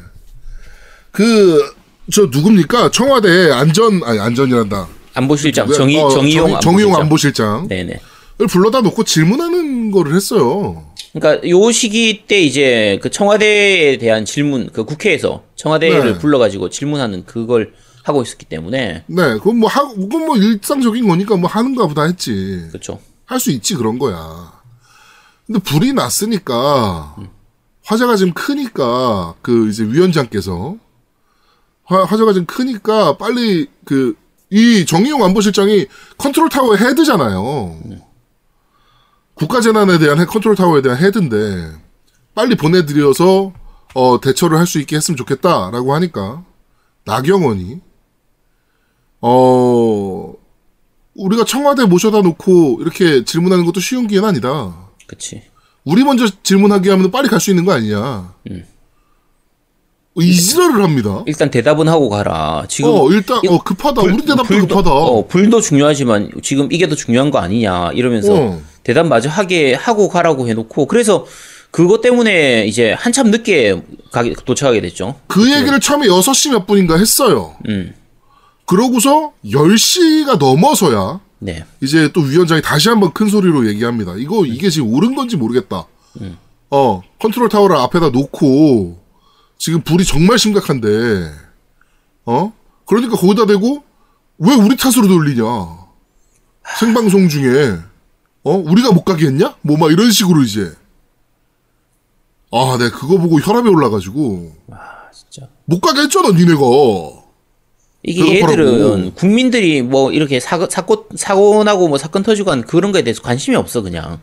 그 1.11 1.83
저 2.11 2.23
누굽니까 2.23 2.91
청와대 2.91 3.51
안전 3.51 4.03
아니 4.03 4.19
안전이란다 4.19 4.87
안보실장 5.13 5.71
정의 5.71 6.01
어, 6.01 6.09
정의용 6.09 6.59
정의, 6.59 6.83
용 6.83 6.95
안보실장. 6.95 7.67
네네. 7.67 7.99
불러다 8.49 8.81
놓고 8.81 9.03
질문하는 9.03 9.91
거를 9.91 10.15
했어요. 10.15 10.91
그러니까 11.13 11.47
요 11.47 11.71
시기 11.71 12.25
때 12.27 12.41
이제 12.41 12.99
그 13.01 13.09
청와대에 13.09 13.97
대한 13.97 14.25
질문 14.25 14.69
그 14.73 14.83
국회에서 14.83 15.43
청와대를 15.55 16.13
네. 16.13 16.17
불러가지고 16.17 16.69
질문하는 16.69 17.25
그걸 17.25 17.73
하고 18.03 18.21
있었기 18.21 18.45
때문에 18.45 19.03
네, 19.07 19.23
그건 19.37 19.59
뭐 19.59 19.69
하, 19.69 19.87
그건 19.87 20.25
뭐 20.25 20.35
일상적인 20.37 21.07
거니까 21.07 21.37
뭐 21.37 21.49
하는가 21.49 21.87
보다 21.87 22.03
했지. 22.03 22.65
그렇죠. 22.69 22.99
할 23.25 23.39
수 23.39 23.51
있지 23.51 23.75
그런 23.75 23.97
거야. 23.99 24.61
근데 25.45 25.59
불이 25.59 25.93
났으니까 25.93 27.15
화재가 27.85 28.15
좀 28.17 28.33
크니까 28.33 29.35
그 29.41 29.69
이제 29.69 29.83
위원장께서 29.83 30.77
화, 31.83 32.03
화재가 32.03 32.33
좀 32.33 32.45
크니까 32.45 33.17
빨리 33.17 33.67
그 33.85 34.15
이 34.53 34.85
정의용 34.85 35.23
안보실장이 35.23 35.87
컨트롤 36.19 36.47
타워의 36.47 36.77
헤드잖아요. 36.79 37.75
국가재난에 39.47 39.97
대한 39.99 40.19
헤- 40.19 40.25
컨트롤 40.25 40.55
타워에 40.55 40.81
대한 40.81 40.97
헤드인데 40.97 41.71
빨리 42.33 42.55
보내드려서 42.55 43.51
어, 43.95 44.19
대처를 44.21 44.57
할 44.57 44.65
수 44.65 44.79
있게 44.79 44.95
했으면 44.95 45.17
좋겠다라고 45.17 45.93
하니까 45.93 46.43
나경원이 47.05 47.79
어 49.21 50.33
우리가 51.15 51.45
청와대 51.45 51.85
모셔다 51.85 52.21
놓고 52.21 52.79
이렇게 52.81 53.23
질문하는 53.23 53.65
것도 53.65 53.79
쉬운 53.79 54.07
기회는 54.07 54.27
아니다. 54.29 54.75
그치. 55.07 55.43
우리 55.85 56.03
먼저 56.03 56.25
질문하게 56.43 56.89
하면 56.91 57.11
빨리 57.11 57.27
갈 57.29 57.39
수 57.39 57.51
있는 57.51 57.65
거 57.65 57.73
아니냐. 57.73 58.33
이지랄을 60.15 60.83
합니다. 60.83 61.23
일단 61.25 61.49
대답은 61.49 61.87
하고 61.87 62.09
가라. 62.09 62.65
지금 62.67 62.91
어 62.91 63.09
일단 63.11 63.39
이- 63.43 63.47
어 63.47 63.59
급하다. 63.63 64.01
불- 64.01 64.13
우리 64.13 64.21
대답도 64.25 64.43
불도- 64.43 64.67
급하다. 64.67 64.91
어, 64.91 65.27
불도 65.27 65.59
중요하지만 65.61 66.29
지금 66.41 66.71
이게 66.71 66.87
더 66.87 66.95
중요한 66.95 67.31
거 67.31 67.39
아니냐 67.39 67.91
이러면서 67.93 68.33
어. 68.33 68.61
대답 68.83 69.07
마저 69.07 69.29
하게 69.29 69.73
하고 69.73 70.09
가라고 70.09 70.47
해놓고 70.47 70.85
그래서 70.87 71.25
그것 71.71 72.01
때문에 72.01 72.65
이제 72.67 72.91
한참 72.93 73.31
늦게 73.31 73.81
가게 74.11 74.33
도착하게 74.33 74.81
됐죠. 74.81 75.15
그 75.27 75.51
얘기를 75.51 75.79
처음에 75.79 76.07
6시 76.07 76.51
몇 76.51 76.67
분인가 76.67 76.97
했어요. 76.97 77.55
음, 77.67 77.95
그러고서 78.65 79.33
10시가 79.45 80.37
넘어서야 80.37 81.19
네, 81.39 81.65
이제 81.81 82.09
또 82.13 82.21
위원장이 82.21 82.61
다시 82.61 82.89
한번 82.89 83.11
큰 83.11 83.27
소리로 83.27 83.67
얘기합니다. 83.67 84.13
이거 84.17 84.45
이게 84.45 84.69
지금 84.69 84.93
옳은 84.93 85.15
건지 85.15 85.35
모르겠다. 85.35 85.85
어 86.69 87.01
컨트롤 87.19 87.49
타워를 87.49 87.75
앞에다 87.75 88.09
놓고 88.09 88.99
지금 89.57 89.81
불이 89.81 90.05
정말 90.05 90.39
심각한데 90.39 91.31
어 92.25 92.53
그러니까 92.85 93.15
거기다 93.15 93.45
대고 93.45 93.83
왜 94.39 94.55
우리 94.55 94.75
탓으로 94.75 95.07
돌리냐 95.07 95.43
생방송 96.79 97.29
중에 97.29 97.77
어 98.43 98.51
우리가 98.57 98.91
못 98.91 99.03
가게 99.03 99.27
했냐 99.27 99.55
뭐 99.61 99.77
막 99.77 99.91
이런 99.91 100.11
식으로 100.11 100.43
이제 100.43 100.73
아, 102.51 102.77
네 102.79 102.89
그거 102.89 103.17
보고 103.17 103.39
혈압이 103.39 103.67
올라가지고 103.69 104.55
진짜. 105.13 105.47
못 105.65 105.79
가게 105.79 106.01
했잖아 106.01 106.29
니네가 106.29 106.59
이게. 108.03 108.41
얘들은 108.41 109.15
국민들이 109.15 109.81
뭐 109.81 110.11
이렇게 110.11 110.39
사고 110.39 110.67
사고 110.69 111.07
사고 111.15 111.63
나고 111.63 111.87
뭐 111.87 111.97
사건 111.97 112.21
터지고 112.21 112.51
한 112.51 112.61
그런 112.63 112.91
거에 112.91 113.01
대해서 113.03 113.21
관심이 113.21 113.55
없어 113.55 113.81
그냥. 113.81 114.19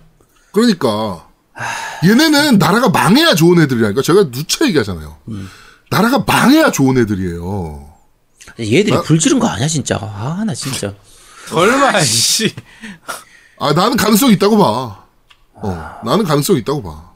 그러니까 0.53 1.27
얘네는 2.05 2.59
나라가 2.59 2.89
망해야 2.91 3.35
좋은 3.35 3.61
애들이라니까 3.63 4.03
제가 4.03 4.31
누차 4.31 4.67
얘기하잖아요. 4.67 5.17
나라가 5.91 6.19
망해야 6.27 6.71
좋은 6.71 6.99
애들이에요. 6.99 7.89
얘들이 8.61 8.91
나- 8.93 9.03
불 9.03 9.19
지른 9.19 9.39
거 9.39 9.47
아니야 9.49 9.67
진짜. 9.67 9.97
아 10.01 10.43
나 10.45 10.55
진짜. 10.55 10.95
얼마 11.53 12.01
씨. 12.03 12.55
아 13.61 13.73
나는 13.73 13.97
가능성이 13.97 14.33
있다고 14.35 14.57
봐. 14.59 15.05
어, 15.55 16.01
나는 16.05 16.25
가능성이 16.25 16.61
있다고 16.61 16.83
봐. 16.83 17.13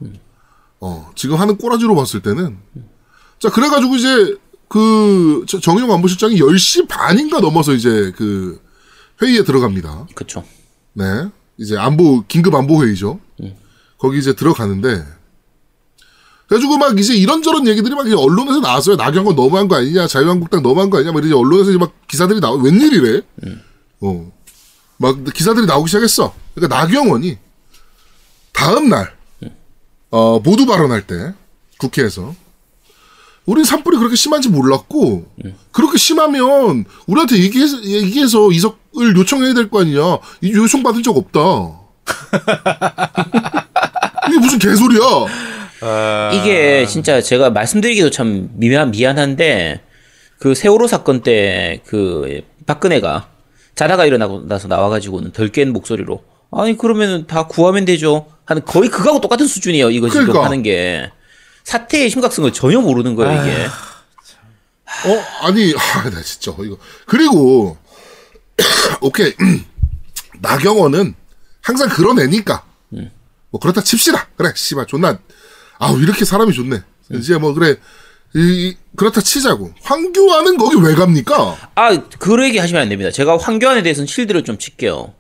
어, 0.81 1.11
지금 1.17 1.37
하는 1.41 1.57
꼬라지로 1.57 1.95
봤을 1.95 2.21
때는 2.21 2.59
자 3.39 3.51
그래가지고 3.51 3.97
이제 3.97 4.37
그 4.69 5.45
저- 5.49 5.59
정의용 5.61 5.91
안보실장이 5.93 6.37
10시 6.39 6.89
반인가 6.89 7.41
넘어서 7.41 7.73
이제 7.73 8.13
그 8.17 8.61
회의에 9.23 9.43
들어갑니다. 9.45 10.07
그쵸. 10.15 10.45
네. 10.93 11.05
이제 11.57 11.77
안보, 11.79 12.25
긴급 12.27 12.55
안보 12.55 12.85
회의죠. 12.85 13.21
거기 13.99 14.19
이제 14.19 14.35
들어가는데, 14.35 15.05
그래가지고 16.49 16.77
막 16.79 16.99
이제 16.99 17.15
이런저런 17.15 17.67
얘기들이 17.69 17.95
막 17.95 18.07
언론에서 18.07 18.59
나왔어요. 18.61 18.97
나경원 18.97 19.35
너무한 19.37 19.69
거 19.69 19.77
아니냐, 19.77 20.07
자유한국당 20.09 20.63
너무한 20.63 20.91
거 20.91 20.99
아니냐, 20.99 21.13
막 21.13 21.25
이제 21.25 21.33
언론에서 21.33 21.71
이제 21.71 21.79
막 21.79 21.93
기사들이 22.09 22.41
나와, 22.41 22.57
웬일이래? 22.61 23.23
어. 24.03 24.33
막 24.97 25.17
기사들이 25.33 25.67
나오기 25.67 25.89
시작했어. 25.89 26.35
그러니까 26.55 26.77
나경원이 26.79 27.39
다음 28.53 28.89
날, 28.89 29.13
어, 30.11 30.39
모두 30.41 30.67
발언할 30.67 31.07
때, 31.07 31.33
국회에서, 31.79 32.35
우린 33.47 33.65
산불이 33.65 33.99
그렇게 33.99 34.17
심한지 34.17 34.49
몰랐고, 34.49 35.27
그렇게 35.73 35.99
심하면, 35.99 36.85
우리한테 37.07 37.37
얘기해서, 37.39 37.83
얘기해서 37.85 38.51
이석을 38.53 39.17
요청해야 39.17 39.55
될 39.55 39.69
거 39.69 39.81
아니냐. 39.81 40.01
이 40.41 40.53
요청 40.53 40.83
받은 40.83 41.03
적 41.03 41.17
없다. 41.17 41.41
이게 44.29 44.39
무슨 44.39 44.59
개소리야. 44.59 45.01
아, 45.83 46.31
이게 46.33 46.87
진짜 46.87 47.21
제가 47.21 47.51
말씀드리기도 47.51 48.11
참 48.11 48.49
미안, 48.55 48.91
미안한데 48.91 49.83
그 50.39 50.55
세월호 50.55 50.87
사건 50.87 51.23
때 51.23 51.83
그 51.87 52.41
박근혜가 52.67 53.29
자다가 53.75 54.05
일어나고 54.07 54.47
나서 54.47 54.69
나와가지고는 54.69 55.33
덜 55.33 55.49
깬 55.49 55.73
목소리로 55.73 56.23
아니 56.51 56.77
그러면은 56.77 57.27
다 57.27 57.47
구하면 57.47 57.85
되죠 57.85 58.27
하는 58.45 58.65
거의 58.65 58.89
그거하고 58.89 59.21
똑같은 59.21 59.47
수준이에요 59.47 59.91
이거 59.91 60.09
지금 60.09 60.27
그러니까. 60.27 60.45
하는 60.47 60.63
게 60.63 61.11
사태의 61.65 62.11
심각성을 62.11 62.53
전혀 62.53 62.81
모르는 62.81 63.15
거예요 63.15 63.43
이게 63.43 63.67
어, 65.07 65.47
아니, 65.47 65.75
아, 65.77 66.09
나 66.09 66.23
진짜, 66.23 66.53
이거. 66.61 66.79
그리고, 67.07 67.77
오케이. 69.03 69.35
나경원은 70.41 71.15
항상 71.61 71.89
그런 71.89 72.19
애니까. 72.21 72.65
뭐, 73.51 73.61
그렇다 73.61 73.83
칩시다. 73.83 74.29
그래, 74.37 74.53
씨발, 74.55 74.87
존나. 74.87 75.19
아우, 75.79 76.01
이렇게 76.01 76.25
사람이 76.25 76.53
좋네. 76.53 76.83
이제 77.13 77.37
뭐, 77.39 77.55
그래. 77.55 77.77
이, 78.37 78.39
이- 78.41 78.77
그렇다 78.97 79.21
치자고. 79.21 79.71
황교안은 79.83 80.57
거기 80.57 80.77
왜 80.81 80.95
갑니까? 80.95 81.57
아, 81.75 81.97
그 82.19 82.45
얘기 82.45 82.59
하시면 82.59 82.83
안 82.83 82.89
됩니다. 82.89 83.11
제가 83.11 83.37
황교안에 83.39 83.83
대해서는 83.83 84.07
실드를 84.07 84.45
좀 84.45 84.59
칠게요. 84.59 85.13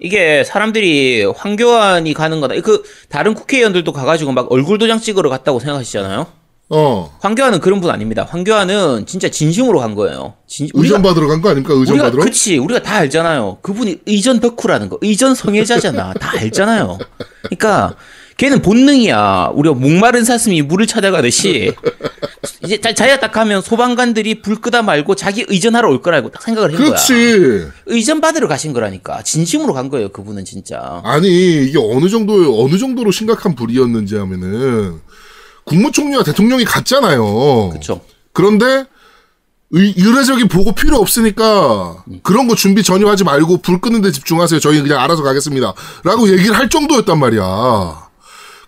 이게 0.00 0.42
사람들이 0.44 1.24
황교안이 1.36 2.12
가는 2.14 2.40
거다. 2.40 2.54
그 2.62 2.82
다른 3.08 3.34
국회의원들도 3.34 3.92
가가지고 3.92 4.32
막 4.32 4.50
얼굴 4.50 4.78
도장 4.78 5.00
찍으러 5.00 5.30
갔다고 5.30 5.60
생각하시잖아요. 5.60 6.26
어. 6.74 7.18
황교안은 7.20 7.60
그런 7.60 7.80
분 7.80 7.90
아닙니다. 7.90 8.26
황교안은 8.28 9.06
진짜 9.06 9.28
진심으로 9.28 9.78
간 9.78 9.94
거예요. 9.94 10.34
진, 10.48 10.68
의전 10.72 11.02
받으러 11.02 11.28
간 11.28 11.40
거 11.42 11.50
아닙니까? 11.50 11.74
의전 11.74 11.94
우리가 11.94 12.04
받으러? 12.06 12.24
그치 12.24 12.56
우리가 12.58 12.82
다 12.82 12.96
알잖아요. 12.96 13.58
그분이 13.62 13.98
의전 14.06 14.40
덕후라는 14.40 14.88
거, 14.88 14.98
의전 15.02 15.34
성애자잖아. 15.34 16.14
다 16.14 16.32
알잖아요. 16.38 16.98
그러니까 17.42 17.94
걔는 18.42 18.60
본능이야. 18.60 19.52
우리가 19.54 19.76
목마른 19.76 20.24
사슴이 20.24 20.62
물을 20.62 20.88
찾아가듯이 20.88 21.76
이제 22.64 22.80
자, 22.80 22.92
자기가 22.92 23.20
딱 23.20 23.30
가면 23.30 23.62
소방관들이 23.62 24.42
불 24.42 24.56
끄다 24.56 24.82
말고 24.82 25.14
자기 25.14 25.44
의전하러 25.46 25.88
올 25.88 26.02
거라고 26.02 26.28
딱 26.32 26.42
생각을 26.42 26.70
한 26.70 26.76
거야. 26.76 26.86
그렇지. 26.86 27.68
의전 27.86 28.20
받으러 28.20 28.48
가신 28.48 28.72
거라니까. 28.72 29.22
진심으로 29.22 29.72
간 29.74 29.88
거예요. 29.90 30.08
그분은 30.08 30.44
진짜. 30.44 31.00
아니 31.04 31.28
이게 31.68 31.78
어느 31.78 32.08
정도 32.08 32.64
어느 32.64 32.78
정도로 32.78 33.12
심각한 33.12 33.54
불이었는지 33.54 34.16
하면은 34.16 34.98
국무총리와 35.62 36.24
대통령이 36.24 36.64
갔잖아요. 36.64 37.68
그렇죠. 37.68 38.00
그런데 38.32 38.86
의, 39.70 39.94
의례적인 39.96 40.48
보고 40.48 40.72
필요 40.72 40.96
없으니까 40.96 42.02
그런 42.24 42.48
거 42.48 42.56
준비 42.56 42.82
전혀 42.82 43.08
하지 43.08 43.22
말고 43.22 43.58
불 43.58 43.80
끄는 43.80 44.02
데 44.02 44.10
집중하세요. 44.10 44.58
저희 44.58 44.82
그냥 44.82 44.98
알아서 44.98 45.22
가겠습니다. 45.22 45.74
라고 46.02 46.28
얘기를 46.28 46.56
할 46.58 46.68
정도였단 46.68 47.20
말이야. 47.20 48.01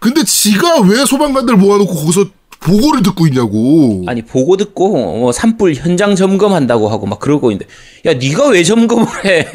근데 0.04 0.22
지가 0.22 0.82
왜 0.82 1.06
소방관들 1.06 1.56
모아놓고 1.56 1.94
거기서 1.94 2.26
보고를 2.60 3.02
듣고 3.02 3.26
있냐고. 3.26 4.04
아니 4.06 4.20
보고 4.20 4.58
듣고 4.58 4.90
뭐 4.90 5.32
산불 5.32 5.72
현장 5.76 6.14
점검한다고 6.14 6.90
하고 6.90 7.06
막 7.06 7.18
그러고 7.18 7.50
있는데 7.50 7.72
야 8.04 8.12
네가 8.12 8.48
왜 8.48 8.62
점검을 8.64 9.06
해? 9.24 9.48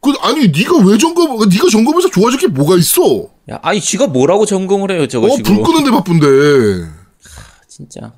그, 0.00 0.12
아니 0.20 0.46
네가 0.46 0.78
왜 0.86 0.96
점검? 0.98 1.48
네가 1.48 1.68
점검해서 1.68 2.10
좋아질 2.10 2.38
게 2.38 2.46
뭐가 2.46 2.76
있어? 2.76 3.28
야 3.50 3.58
아니 3.62 3.80
지가 3.80 4.06
뭐라고 4.06 4.46
점검을 4.46 4.92
해요 4.92 5.08
저거 5.08 5.26
어, 5.26 5.36
지금 5.36 5.56
불 5.56 5.64
끄는데 5.64 5.90
바쁜데. 5.90 6.26
진짜 7.66 8.12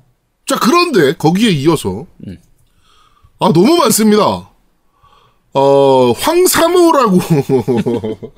자, 0.45 0.59
그런데 0.59 1.15
거기에 1.15 1.49
이어서 1.49 2.05
아 3.39 3.51
너무 3.51 3.75
많습니다. 3.77 4.51
어 5.53 6.11
황사모라고 6.11 7.19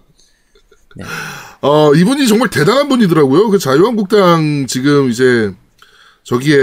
어 1.61 1.93
이분이 1.93 2.27
정말 2.27 2.49
대단한 2.49 2.87
분이더라고요. 2.87 3.49
그 3.49 3.59
자유한국당 3.59 4.65
지금 4.67 5.09
이제 5.09 5.53
저기에 6.23 6.57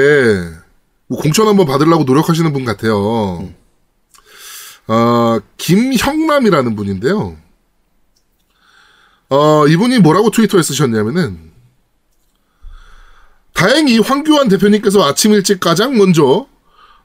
뭐 1.06 1.20
공천 1.20 1.46
한번 1.46 1.66
받으려고 1.66 2.04
노력하시는 2.04 2.52
분 2.52 2.64
같아요. 2.64 3.48
어 4.88 5.38
김형남이라는 5.58 6.76
분인데요. 6.76 7.36
어 9.28 9.66
이분이 9.66 9.98
뭐라고 9.98 10.30
트위터에 10.30 10.62
쓰셨냐면은 10.62 11.52
다행히 13.52 13.98
황교안 13.98 14.48
대표님께서 14.48 15.02
아침 15.04 15.32
일찍 15.32 15.60
가장 15.60 15.96
먼저 15.96 16.46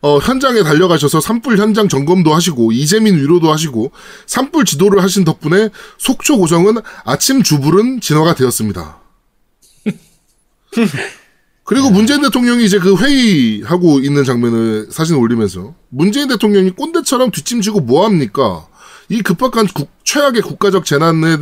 어, 0.02 0.18
현장에 0.18 0.64
달려가셔서 0.64 1.22
산불 1.22 1.58
현장 1.58 1.88
점검도 1.88 2.34
하시고 2.34 2.72
이재민 2.72 3.18
위로도 3.18 3.52
하시고 3.52 3.92
산불 4.26 4.66
지도를 4.66 5.04
하신 5.04 5.24
덕분에 5.24 5.70
속초 6.00 6.38
고성은 6.38 6.78
아침 7.06 7.44
주불은 7.44 8.02
진화가 8.02 8.34
되었습니다. 8.36 9.00
그리고 11.64 11.90
문재인 11.92 12.22
대통령이 12.22 12.66
이제 12.66 12.80
그 12.80 12.98
회의하고 12.98 14.00
있는 14.00 14.24
장면을 14.24 14.88
사진 14.90 15.16
올리면서 15.18 15.76
문재인 15.90 16.28
대통령이 16.28 16.72
꼰대처럼 16.72 17.32
뒷짐지고 17.32 17.82
뭐합니까? 17.82 18.68
이 19.10 19.22
급박한 19.22 19.68
국- 19.68 19.92
최악의 20.04 20.42
국가적 20.42 20.86
재난의 20.86 21.38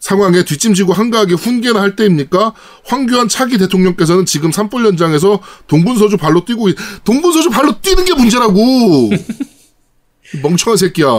상황에 0.00 0.44
뒷짐지고 0.44 0.92
한가하게 0.92 1.34
훈계나 1.34 1.80
할 1.80 1.96
때입니까? 1.96 2.52
황교안 2.84 3.28
차기 3.28 3.58
대통령께서는 3.58 4.24
지금 4.26 4.52
산불 4.52 4.84
현장에서 4.86 5.40
동분서주 5.66 6.16
발로 6.16 6.44
뛰고 6.44 6.68
있- 6.68 6.76
동분서주 7.04 7.50
발로 7.50 7.80
뛰는 7.80 8.04
게 8.04 8.14
문제라고 8.14 9.10
이 9.12 10.38
멍청한 10.42 10.76
새끼야. 10.76 11.10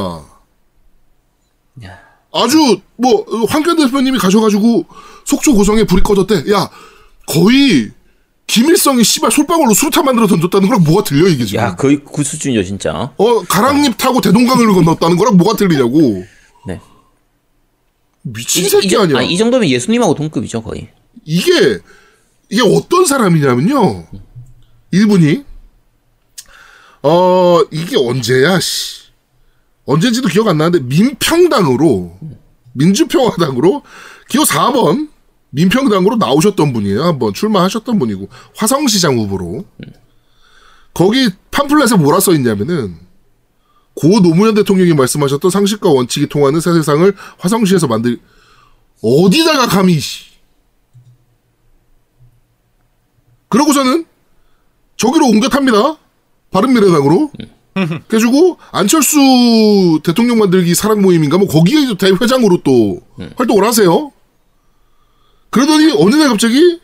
아주 2.33 2.79
뭐 2.97 3.21
어, 3.21 3.45
황교안 3.47 3.77
대표님이 3.77 4.19
가셔가지고 4.19 4.85
속초 5.25 5.55
고성에 5.55 5.85
불이 5.85 6.03
꺼졌대. 6.03 6.51
야 6.51 6.69
거의 7.25 7.89
김일성이 8.45 9.03
씨발 9.03 9.31
솔방울로 9.31 9.73
수류탄 9.73 10.05
만들어 10.05 10.27
던졌다는 10.27 10.67
거랑 10.67 10.83
뭐가 10.83 11.03
들려 11.03 11.27
이게 11.27 11.45
지금? 11.45 11.59
야 11.63 11.75
거의 11.75 11.99
그 12.13 12.23
수준이죠 12.23 12.63
진짜. 12.63 13.11
어 13.17 13.41
가랑잎 13.43 13.97
타고 13.97 14.21
대동강을 14.21 14.71
건넜다는 14.73 15.17
거랑 15.17 15.37
뭐가 15.37 15.55
들리냐고? 15.55 16.23
네. 18.27 18.33
미친 18.33 18.65
이, 18.65 18.69
새끼 18.69 18.87
이, 18.87 18.95
아니야? 18.97 19.17
아니, 19.17 19.33
이 19.33 19.37
정도면 19.37 19.69
예수님하고 19.69 20.15
동급이죠 20.15 20.61
거의. 20.63 20.89
이게 21.25 21.79
이게 22.49 22.61
어떤 22.61 23.05
사람이냐면요. 23.05 24.07
이분이 24.91 25.43
어 27.03 27.61
이게 27.71 27.97
언제야 27.97 28.59
씨 28.59 29.07
언제인지도 29.85 30.27
기억 30.29 30.47
안 30.47 30.57
나는데 30.57 30.85
민평당으로 30.85 32.17
민주평화당으로 32.73 33.83
기호 34.29 34.43
4번 34.43 35.09
민평당으로 35.49 36.17
나오셨던 36.17 36.73
분이에요. 36.73 37.03
한번 37.03 37.33
출마하셨던 37.33 37.99
분이고 37.99 38.29
화성시장 38.55 39.17
후보로 39.17 39.65
거기 40.93 41.29
팜플렛에 41.51 41.97
뭐라 41.97 42.19
써 42.19 42.33
있냐면은 42.33 43.06
고 43.97 44.19
노무현 44.21 44.53
대통령이 44.53 44.93
말씀하셨던 44.93 45.49
상식과 45.49 45.89
원칙이 45.89 46.27
통하는 46.27 46.61
새 46.61 46.71
세상을 46.71 47.11
화성시에서 47.39 47.87
만들 47.87 48.19
어디다가 49.01 49.67
감히 49.67 49.99
씨. 49.99 50.25
그러고서는 53.49 54.05
저기로 54.97 55.27
옮겨 55.27 55.49
탑니다. 55.49 55.97
바른미래당으로. 56.51 57.31
그래가지고 58.07 58.57
안철수 58.71 59.99
대통령 60.03 60.39
만들기 60.39 60.73
사랑 60.75 61.01
모임인가 61.01 61.37
뭐 61.37 61.47
거기에 61.47 61.95
대회장으로 61.97 62.61
또 62.63 62.99
활동을 63.35 63.63
하세요. 63.63 64.11
그러더니 65.49 65.93
어느 65.97 66.15
날 66.15 66.29
갑자기 66.29 66.79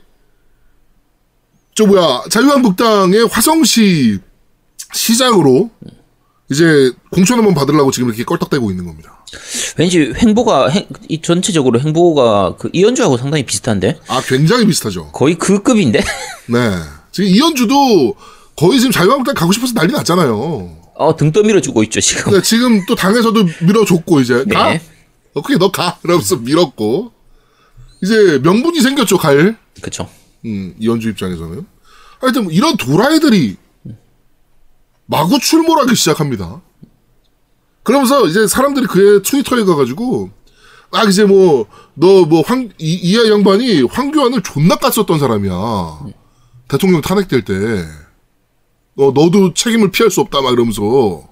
저 1.76 1.86
뭐야 1.86 2.24
자유한국당의 2.30 3.28
화성시 3.28 4.20
시장으로 4.94 5.72
이제 6.54 6.92
공천 7.10 7.38
한번 7.40 7.54
받으려고 7.56 7.92
지금 7.92 8.10
이렇게 8.10 8.24
껄떡대고 8.24 8.70
있는 8.72 8.86
겁니다. 8.86 9.24
왠지 9.78 10.14
행보가 10.16 10.70
행, 10.70 10.88
이 11.10 11.20
전체적으로 11.22 11.80
행보가 11.80 12.58
그 12.58 12.70
이현주하고 12.72 13.18
상당히 13.18 13.44
비슷한데 13.44 14.00
아 14.08 14.22
굉장히 14.22 14.66
비슷하죠. 14.68 15.12
거의 15.12 15.36
그 15.36 15.64
급인데. 15.64 16.00
네. 16.48 16.72
지금 17.12 17.30
이현주도 17.30 18.16
거의 18.56 18.80
지금 18.80 18.92
자유한국당 18.92 19.34
가고 19.36 19.52
싶어서 19.52 19.74
난리 19.74 19.92
났잖아요. 19.92 20.78
어 20.96 21.16
등 21.18 21.32
떠밀어 21.32 21.60
주고 21.60 21.82
있죠 21.84 22.00
지금. 22.00 22.26
근데 22.26 22.42
지금 22.44 22.86
또 22.86 22.94
당에서도 22.96 23.46
밀어줬고 23.62 24.20
이제 24.22 24.44
네. 24.48 24.54
가. 24.56 24.80
어 25.34 25.42
그게 25.42 25.58
너 25.58 25.72
가. 25.72 25.98
이러면서 26.06 26.36
밀었고 26.38 27.12
이제 28.04 28.40
명분이 28.44 28.80
생겼죠 28.82 29.18
갈. 29.18 29.58
그쵸. 29.82 30.08
음, 30.46 30.76
이현주 30.80 31.10
입장에서는 31.10 31.66
하여튼 32.20 32.52
이런 32.52 32.78
도라이들이 32.78 33.58
마구 35.06 35.40
출몰하기 35.40 35.96
시작합니다. 35.96 36.62
그러면서 37.84 38.26
이제 38.28 38.48
사람들이 38.48 38.86
그의 38.88 39.22
트위터에 39.24 39.64
가가지고 39.66 40.30
막 40.92 41.08
이제 41.10 41.26
뭐 41.26 41.68
너 41.96 42.26
뭐 42.26 42.44
황 42.48 42.70
이하 42.80 43.30
양반이 43.30 43.84
황교안을 43.84 44.42
존나 44.42 44.76
깠었던 44.76 45.20
사람이야. 45.20 46.00
대통령 46.68 47.02
탄핵될 47.02 47.44
때. 47.44 47.54
어, 48.96 49.12
너도 49.12 49.54
책임을 49.54 49.92
피할 49.92 50.10
수 50.12 50.22
없다, 50.22 50.42
막 50.42 50.54
이러면서. 50.54 51.28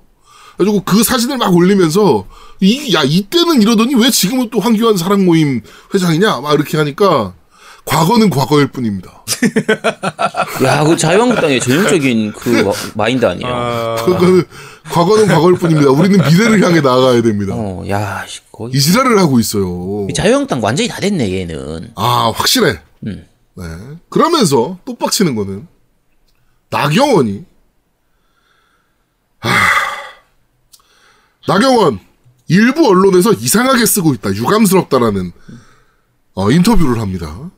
그래가지고 0.58 0.84
그 0.84 1.04
사진을 1.04 1.38
막 1.38 1.56
올리면서, 1.56 2.28
이, 2.60 2.94
야, 2.94 3.04
이때는 3.04 3.62
이러더니 3.62 3.96
왜 3.96 4.10
지금은 4.12 4.50
또 4.50 4.60
황교안 4.60 4.98
사랑 4.98 5.26
모임 5.26 5.62
회장이냐? 5.94 6.42
막 6.42 6.54
이렇게 6.54 6.78
하니까, 6.78 7.34
과거는 7.86 8.30
과거일 8.30 8.68
뿐입니다. 8.68 9.24
야, 10.64 10.84
그 10.84 10.96
자유한국당의 10.96 11.60
전형적인 11.60 12.32
그 12.34 12.50
마- 12.64 12.72
마인드 12.96 13.26
아니에요. 13.26 13.96
그거는, 14.06 14.44
과거는 14.86 15.28
과거일 15.28 15.56
뿐입니다. 15.56 15.90
우리는 15.92 16.18
미래를 16.30 16.64
향해 16.64 16.80
나아가야 16.82 17.22
됩니다. 17.22 17.54
어, 17.56 17.84
야, 17.90 18.24
씨, 18.28 18.42
거의 18.52 18.74
이 18.74 18.80
지랄을 18.80 19.18
하고 19.18 19.40
있어요. 19.40 20.08
자유한국당 20.14 20.64
완전히 20.64 20.88
다 20.90 21.00
됐네 21.00 21.32
얘는. 21.40 21.92
아, 21.96 22.32
확실해. 22.36 22.80
음. 23.08 23.26
네. 23.56 23.64
그러면서 24.10 24.78
또 24.86 24.96
빡치는 24.96 25.36
거는 25.36 25.68
나경원이 26.70 27.44
하... 29.40 29.50
나경원 31.48 32.00
일부 32.48 32.88
언론에서 32.88 33.34
이상하게 33.34 33.86
쓰고 33.86 34.14
있다. 34.14 34.34
유감스럽다라는 34.36 35.32
어, 36.36 36.52
인터뷰를 36.52 37.02
합니다. 37.02 37.50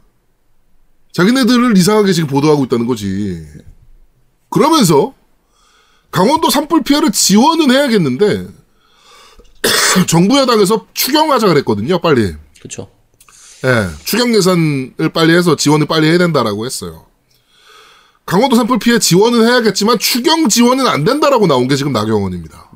자기네들을 1.14 1.78
이상하게 1.78 2.12
지금 2.12 2.28
보도하고 2.28 2.66
있다는 2.66 2.86
거지. 2.88 3.46
그러면서 4.50 5.14
강원도 6.12 6.50
산불 6.50 6.84
피해를 6.84 7.12
지원은 7.12 7.72
해야겠는데 7.72 8.48
정부 10.08 10.38
여당에서 10.38 10.88
추경하자 10.94 11.48
그랬거든요. 11.48 12.00
빨리. 12.00 12.36
그렇죠. 12.60 12.90
예, 13.64 13.88
추경 14.04 14.36
예산을 14.36 15.10
빨리 15.14 15.34
해서 15.34 15.56
지원을 15.56 15.88
빨리 15.88 16.08
해야 16.08 16.18
된다라고 16.18 16.66
했어요. 16.66 17.06
강원도 18.26 18.56
산불 18.56 18.80
피해 18.80 19.00
지원은 19.00 19.48
해야겠지만 19.48 20.00
추경 20.00 20.50
지원은 20.50 20.88
안 20.88 21.04
된다라고 21.04 21.48
나온 21.48 21.68
게 21.68 21.76
지금 21.76 21.94
나경원입니다. 21.94 22.72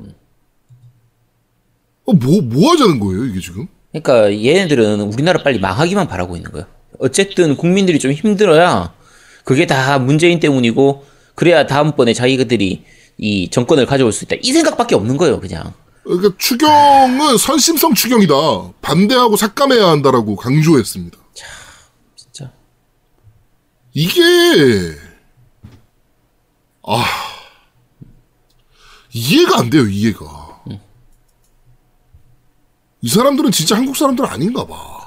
어, 2.06 2.12
뭐, 2.12 2.40
뭐 2.42 2.72
하자는 2.72 3.00
거예요, 3.00 3.24
이게 3.26 3.40
지금? 3.40 3.66
그러니까 3.92 4.32
얘네들은 4.32 5.00
우리나라 5.00 5.42
빨리 5.42 5.58
망하기만 5.58 6.08
바라고 6.08 6.36
있는 6.36 6.50
거예요. 6.52 6.66
어쨌든 6.98 7.56
국민들이 7.56 7.98
좀 7.98 8.12
힘들어야 8.12 8.92
그게 9.44 9.66
다 9.66 9.98
문재인 9.98 10.40
때문이고 10.40 11.06
그래야 11.34 11.66
다음번에 11.66 12.12
자기들이 12.14 12.84
이 13.18 13.50
정권을 13.50 13.86
가져올 13.86 14.12
수 14.12 14.24
있다. 14.24 14.36
이 14.42 14.52
생각밖에 14.52 14.94
없는 14.94 15.16
거예요, 15.16 15.40
그냥. 15.40 15.72
그러니까 16.04 16.30
추경은 16.38 17.36
선심성 17.36 17.94
추경이다. 17.94 18.34
반대하고 18.80 19.36
삭감해야 19.36 19.88
한다라고 19.88 20.36
강조했습니다. 20.36 21.18
진짜. 22.16 22.50
이게 23.92 24.22
아 26.86 27.04
이해가 29.12 29.58
안 29.58 29.70
돼요 29.70 29.86
이해가 29.86 30.62
이 33.00 33.08
사람들은 33.08 33.52
진짜 33.52 33.76
한국 33.76 33.96
사람들 33.96 34.26
아닌가 34.26 34.66
봐. 34.66 34.97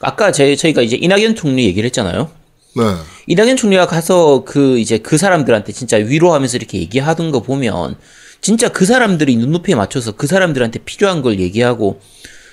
아까 0.00 0.32
제, 0.32 0.54
저희가 0.56 0.82
이제 0.82 0.96
이낙연 0.96 1.34
총리 1.34 1.64
얘기를 1.64 1.86
했잖아요. 1.86 2.30
네. 2.76 2.82
이낙연 3.26 3.56
총리가 3.56 3.86
가서 3.86 4.44
그 4.44 4.78
이제 4.78 4.98
그 4.98 5.18
사람들한테 5.18 5.72
진짜 5.72 5.96
위로하면서 5.96 6.56
이렇게 6.56 6.78
얘기하던 6.78 7.30
거 7.32 7.40
보면 7.42 7.96
진짜 8.40 8.68
그 8.68 8.86
사람들이 8.86 9.36
눈높이에 9.36 9.74
맞춰서 9.74 10.12
그 10.12 10.26
사람들한테 10.26 10.80
필요한 10.80 11.22
걸 11.22 11.40
얘기하고 11.40 12.00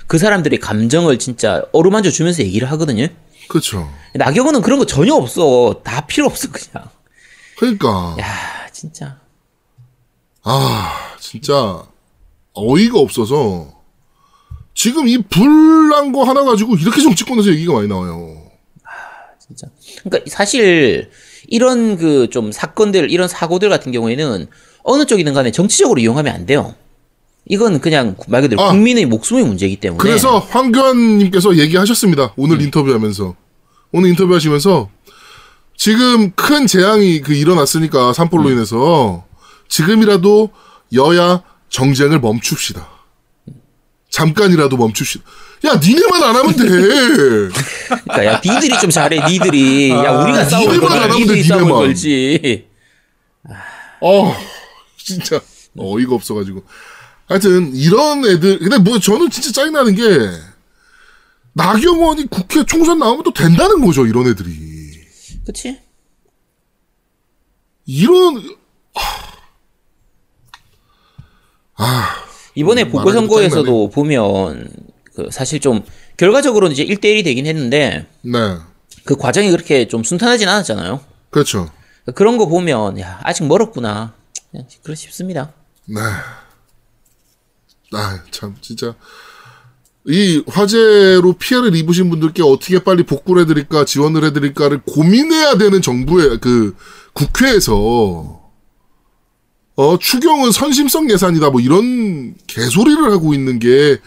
그 0.08 0.18
사람들의 0.18 0.60
감정을 0.60 1.20
진짜 1.20 1.64
어루만져 1.72 2.12
주면서 2.12 2.44
얘기를 2.44 2.70
하거든요. 2.72 3.08
그렇죠. 3.48 3.90
나경원은 4.16 4.62
그런 4.62 4.80
거 4.80 4.86
전혀 4.86 5.14
없어. 5.14 5.82
다 5.84 6.06
필요 6.08 6.26
없어 6.26 6.50
그냥. 6.52 6.90
그러니까 7.58 8.16
야 8.20 8.68
진짜. 8.72 9.20
아 10.44 11.16
진짜 11.20 11.84
어이가 12.54 13.00
없어서 13.00 13.75
지금 14.76 15.08
이 15.08 15.18
불난 15.18 16.12
거 16.12 16.24
하나 16.24 16.44
가지고 16.44 16.76
이렇게 16.76 17.02
정치권에서 17.02 17.50
얘기가 17.52 17.74
많이 17.74 17.88
나와요. 17.88 18.44
진짜. 19.40 19.68
그러니까 20.04 20.30
사실 20.30 21.10
이런 21.48 21.98
그 21.98 22.28
좀 22.30 22.52
사건들 22.52 23.10
이런 23.10 23.28
사고들 23.28 23.70
같은 23.70 23.92
경우에는 23.92 24.48
어느 24.84 25.06
쪽이든 25.06 25.34
간에 25.34 25.52
정치적으로 25.52 26.00
이용하면 26.00 26.34
안 26.34 26.46
돼요. 26.46 26.76
이건 27.48 27.80
그냥 27.80 28.16
말 28.28 28.42
그대로 28.42 28.62
아. 28.62 28.72
국민의 28.72 29.06
목숨의 29.06 29.46
문제이기 29.46 29.78
때문에. 29.78 30.00
그래서 30.02 30.40
황교안님께서 30.40 31.58
얘기하셨습니다. 31.58 32.34
오늘 32.36 32.62
인터뷰하면서 32.62 33.36
오늘 33.92 34.10
인터뷰하시면서 34.10 34.90
지금 35.78 36.32
큰 36.32 36.68
재앙이 36.68 37.22
그 37.22 37.34
일어났으니까 37.34 38.14
산불로 38.14 38.50
인해서 38.50 39.24
지금이라도 39.70 40.50
여야 40.94 41.44
정쟁을 41.70 42.20
멈춥시다. 42.20 42.95
잠깐이라도 44.10 44.78
멈춥시다. 44.78 45.24
야, 45.66 45.80
니네만 45.84 46.24
안 46.24 46.36
하면 46.36 46.56
돼. 46.56 46.64
그러니까 46.68 48.26
야 48.26 48.42
니들이 48.44 48.80
좀 48.80 48.90
잘해 48.90 49.20
니들이 49.30 49.90
야 49.92 50.12
우리가 50.12 50.46
싸우는 50.46 50.74
니네만 50.74 50.92
안 50.92 50.98
거야 50.98 51.04
하면 51.04 51.18
니들이 51.18 51.42
돼, 51.42 51.48
싸우는 51.48 51.66
니네만. 51.66 51.84
걸지 51.86 52.68
어, 54.02 54.36
진짜 54.98 55.42
어이가 55.78 56.16
없어가지고. 56.16 56.64
하여튼 57.28 57.76
이런 57.76 58.24
애들 58.26 58.60
근데 58.60 58.78
뭐 58.78 59.00
저는 59.00 59.32
진짜 59.32 59.52
짜증나는 59.52 59.96
게 59.96 60.04
나경원이 61.54 62.28
국회 62.30 62.64
총선 62.66 63.00
나오면 63.00 63.24
또 63.24 63.34
된다는 63.34 63.84
거죠 63.84 64.06
이런 64.06 64.28
애들이 64.28 64.54
그치 65.46 65.80
이런 67.88 68.56
이번에 72.56 72.84
음, 72.84 72.92
보궐선거에서도 72.92 73.90
보면 73.90 74.70
그 75.14 75.30
사실 75.32 75.60
좀 75.60 75.84
결과적으로는 76.18 76.74
이제 76.74 76.86
1대1이 76.86 77.24
되긴 77.24 77.46
했는데 77.46 78.08
네. 78.22 78.58
그 79.04 79.16
과정이 79.16 79.52
그렇게 79.52 79.88
좀 79.88 80.04
순탄하진 80.04 80.48
않았잖아요. 80.48 81.02
그렇죠. 81.30 81.70
그런 82.16 82.38
거 82.38 82.48
보면 82.48 83.00
야 83.00 83.20
아직 83.24 83.46
멀었구나. 83.46 84.14
그냥 84.52 84.68
그렇 84.84 84.96
싶습니다. 84.96 85.52
네. 85.86 86.00
아, 87.96 88.20
참, 88.32 88.56
진짜. 88.62 88.96
이 90.08 90.44
화재로 90.48 91.34
피해를 91.34 91.76
입으신 91.76 92.10
분들께 92.10 92.44
어떻게 92.44 92.84
빨리 92.84 93.04
복구를 93.04 93.44
해드릴까, 93.44 93.86
지원을 93.86 94.24
해드릴까를 94.26 94.82
고민해야 94.86 95.58
되는 95.58 95.82
정부의, 95.82 96.40
그, 96.40 96.76
국회에서, 97.14 98.35
어, 99.76 99.98
추경은 99.98 100.52
선심성 100.52 101.10
예산이다, 101.10 101.50
뭐 101.50 101.60
이런 101.60 102.36
개소리를 102.48 103.12
하고 103.12 103.34
있는 103.34 103.60
게 103.60 103.98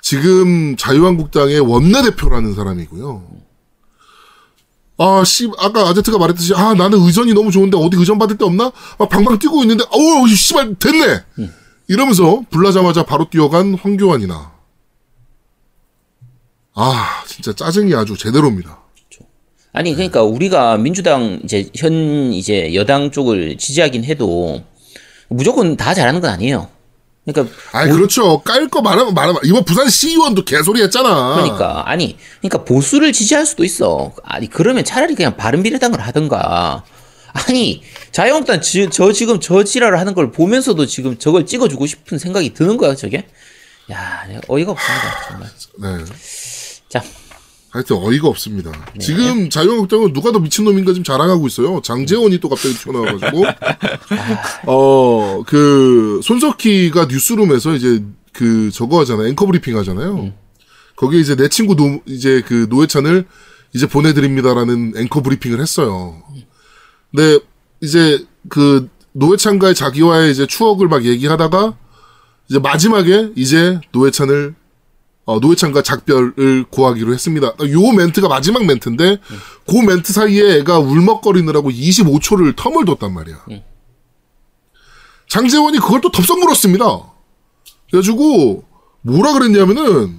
지금 0.00 0.76
자유한국당의 0.76 1.60
원내대표라는 1.60 2.54
사람이고요. 2.54 3.40
아, 4.96 5.24
씨, 5.24 5.50
아까 5.58 5.88
아제트가 5.88 6.18
말했듯이, 6.18 6.54
아, 6.54 6.74
나는 6.74 6.98
의전이 7.00 7.34
너무 7.34 7.50
좋은데 7.50 7.76
어디 7.76 7.96
의전 7.96 8.18
받을 8.18 8.36
데 8.36 8.44
없나? 8.44 8.70
막 8.98 9.08
방방 9.08 9.38
뛰고 9.38 9.62
있는데, 9.62 9.84
어우, 9.90 10.26
씨발, 10.28 10.74
됐네! 10.78 11.22
이러면서 11.88 12.42
불나자마자 12.50 13.04
바로 13.04 13.28
뛰어간 13.28 13.74
황교안이나. 13.74 14.52
아, 16.74 17.24
진짜 17.26 17.52
짜증이 17.52 17.94
아주 17.94 18.16
제대로입니다. 18.16 18.78
아니 19.72 19.94
그러니까 19.94 20.22
우리가 20.24 20.76
민주당 20.78 21.40
이제 21.44 21.70
현 21.76 22.32
이제 22.32 22.74
여당 22.74 23.12
쪽을 23.12 23.56
지지하긴 23.56 24.04
해도 24.04 24.64
무조건 25.30 25.76
다 25.76 25.94
잘하는 25.94 26.20
건 26.20 26.30
아니에요 26.30 26.68
그러니까 27.24 27.54
아니, 27.72 27.92
그렇죠. 27.92 28.40
깔 28.40 28.68
거 28.68 28.80
말하면 28.82 29.14
말하면, 29.14 29.42
이번 29.44 29.64
부산 29.64 29.88
시의원도 29.88 30.44
개소리 30.44 30.82
했잖아. 30.82 31.34
그러니까 31.36 31.84
아니 31.88 32.16
그러니까 32.40 32.64
보수를 32.64 33.12
지지할 33.12 33.46
수도 33.46 33.62
있어 33.64 34.12
아니 34.24 34.48
그러면 34.48 34.84
차라리 34.84 35.14
그냥 35.14 35.36
바른미래당을 35.36 36.00
하든가 36.00 36.82
아니 37.32 37.82
자유한국당 38.10 38.60
지, 38.60 38.88
저 38.90 39.12
지금 39.12 39.38
저 39.38 39.62
지랄을 39.62 40.00
하는 40.00 40.14
걸 40.14 40.32
보면서도 40.32 40.86
지금 40.86 41.18
저걸 41.18 41.46
찍어주고 41.46 41.86
싶은 41.86 42.18
생각이 42.18 42.54
드는 42.54 42.76
거야 42.76 42.96
저게 42.96 43.26
야 43.92 44.24
어이가 44.48 44.72
없습니다 44.72 45.48
정말 45.78 45.98
네. 45.98 46.04
자 46.88 47.04
하여튼 47.70 47.96
어이가 47.98 48.28
없습니다. 48.28 48.72
네. 48.94 48.98
지금 48.98 49.48
자유한국당은 49.48 50.12
누가 50.12 50.32
더 50.32 50.40
미친놈인가 50.40 50.92
지금 50.92 51.04
자랑하고 51.04 51.46
있어요. 51.46 51.80
장재원이 51.82 52.38
또 52.40 52.48
갑자기 52.48 52.74
튀어나와가지고. 52.74 53.44
어, 54.66 55.42
그, 55.46 56.20
손석희가 56.24 57.06
뉴스룸에서 57.06 57.74
이제 57.74 58.02
그 58.32 58.70
저거 58.72 59.00
하잖아요. 59.00 59.28
앵커 59.28 59.46
브리핑 59.46 59.78
하잖아요. 59.78 60.32
거기에 60.96 61.20
이제 61.20 61.36
내 61.36 61.48
친구 61.48 61.76
노, 61.76 62.00
이제 62.06 62.42
그 62.44 62.66
노회찬을 62.68 63.26
이제 63.72 63.86
보내드립니다라는 63.86 64.94
앵커 64.96 65.22
브리핑을 65.22 65.60
했어요. 65.60 66.22
근데 67.10 67.38
이제 67.80 68.24
그 68.48 68.88
노회찬과의 69.12 69.74
자기와의 69.74 70.32
이제 70.32 70.46
추억을 70.46 70.88
막 70.88 71.04
얘기하다가 71.04 71.76
이제 72.48 72.58
마지막에 72.58 73.30
이제 73.36 73.80
노회찬을 73.92 74.54
어, 75.30 75.38
노회찬과 75.38 75.82
작별을 75.82 76.64
고하기로 76.70 77.12
했습니다. 77.14 77.46
요 77.46 77.92
멘트가 77.92 78.26
마지막 78.26 78.64
멘트인데 78.64 79.18
그 79.64 79.76
멘트 79.76 80.12
사이에 80.12 80.58
애가 80.58 80.80
울먹거리느라고 80.80 81.70
25초를 81.70 82.56
텀을 82.56 82.84
뒀단 82.84 83.14
말이야. 83.14 83.44
장재원이 85.28 85.78
그걸 85.78 86.00
또 86.00 86.10
덥석 86.10 86.40
물었습니다. 86.40 86.84
그래가지고 87.90 88.64
뭐라 89.02 89.34
그랬냐면은 89.34 90.18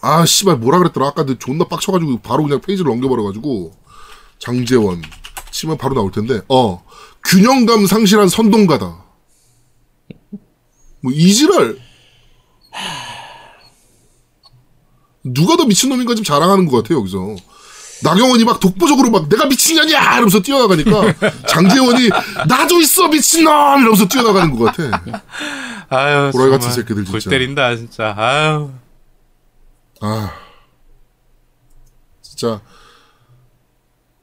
아 0.00 0.24
씨발 0.24 0.58
뭐라 0.58 0.78
그랬더라 0.78 1.08
아까 1.08 1.26
내 1.26 1.36
존나 1.36 1.64
빡쳐가지고 1.64 2.20
바로 2.20 2.44
그냥 2.44 2.60
페이지를 2.60 2.90
넘겨버려가지고 2.90 3.72
장재원 4.38 5.02
치면 5.50 5.76
바로 5.76 5.96
나올 5.96 6.12
텐데 6.12 6.40
어 6.48 6.84
균형감 7.24 7.86
상실한 7.86 8.28
선동가다. 8.28 9.04
뭐 11.00 11.12
이지랄 11.12 11.78
누가 15.24 15.56
더 15.56 15.64
미친놈인가 15.64 16.14
좀 16.14 16.24
자랑하는 16.24 16.66
것 16.66 16.82
같아요, 16.82 16.98
여기서. 17.00 17.36
나경원이 18.02 18.44
막 18.44 18.60
독보적으로 18.60 19.10
막 19.10 19.28
내가 19.28 19.46
미친년이야! 19.46 20.14
이러면서 20.14 20.40
뛰어나가니까 20.40 21.14
장재원이 21.48 22.10
나도 22.46 22.80
있어, 22.80 23.08
미친놈! 23.08 23.80
이러면서 23.80 24.06
뛰어나가는 24.06 24.54
것 24.54 24.64
같아. 24.64 25.22
아유, 25.88 26.30
도라이 26.32 26.50
같은 26.50 26.70
새끼들 26.70 27.04
골 27.04 27.20
진짜. 27.20 27.30
때린다 27.30 27.76
진짜. 27.76 28.14
아유. 28.16 28.70
아. 30.00 30.32
진짜. 32.20 32.60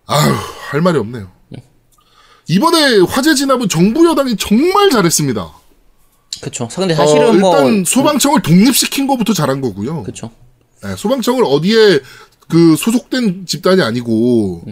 아휴, 0.05 0.35
할 0.69 0.81
말이 0.81 0.99
없네요. 0.99 1.31
이번에 2.47 2.99
화재 3.07 3.33
진압은 3.33 3.69
정부 3.69 4.05
여당이 4.07 4.35
정말 4.35 4.89
잘했습니다. 4.89 5.49
그쵸 6.41 6.67
근데 6.75 6.93
사실은 6.93 7.29
어, 7.29 7.33
뭐 7.33 7.55
일단 7.57 7.85
소방청을 7.85 8.41
독립시킨 8.41 9.07
것부터 9.07 9.33
잘한 9.33 9.61
거고요. 9.61 10.03
그쵸 10.03 10.31
네, 10.83 10.95
소방청을 10.95 11.43
어디에 11.45 11.99
그 12.49 12.75
소속된 12.75 13.45
집단이 13.45 13.81
아니고 13.81 14.63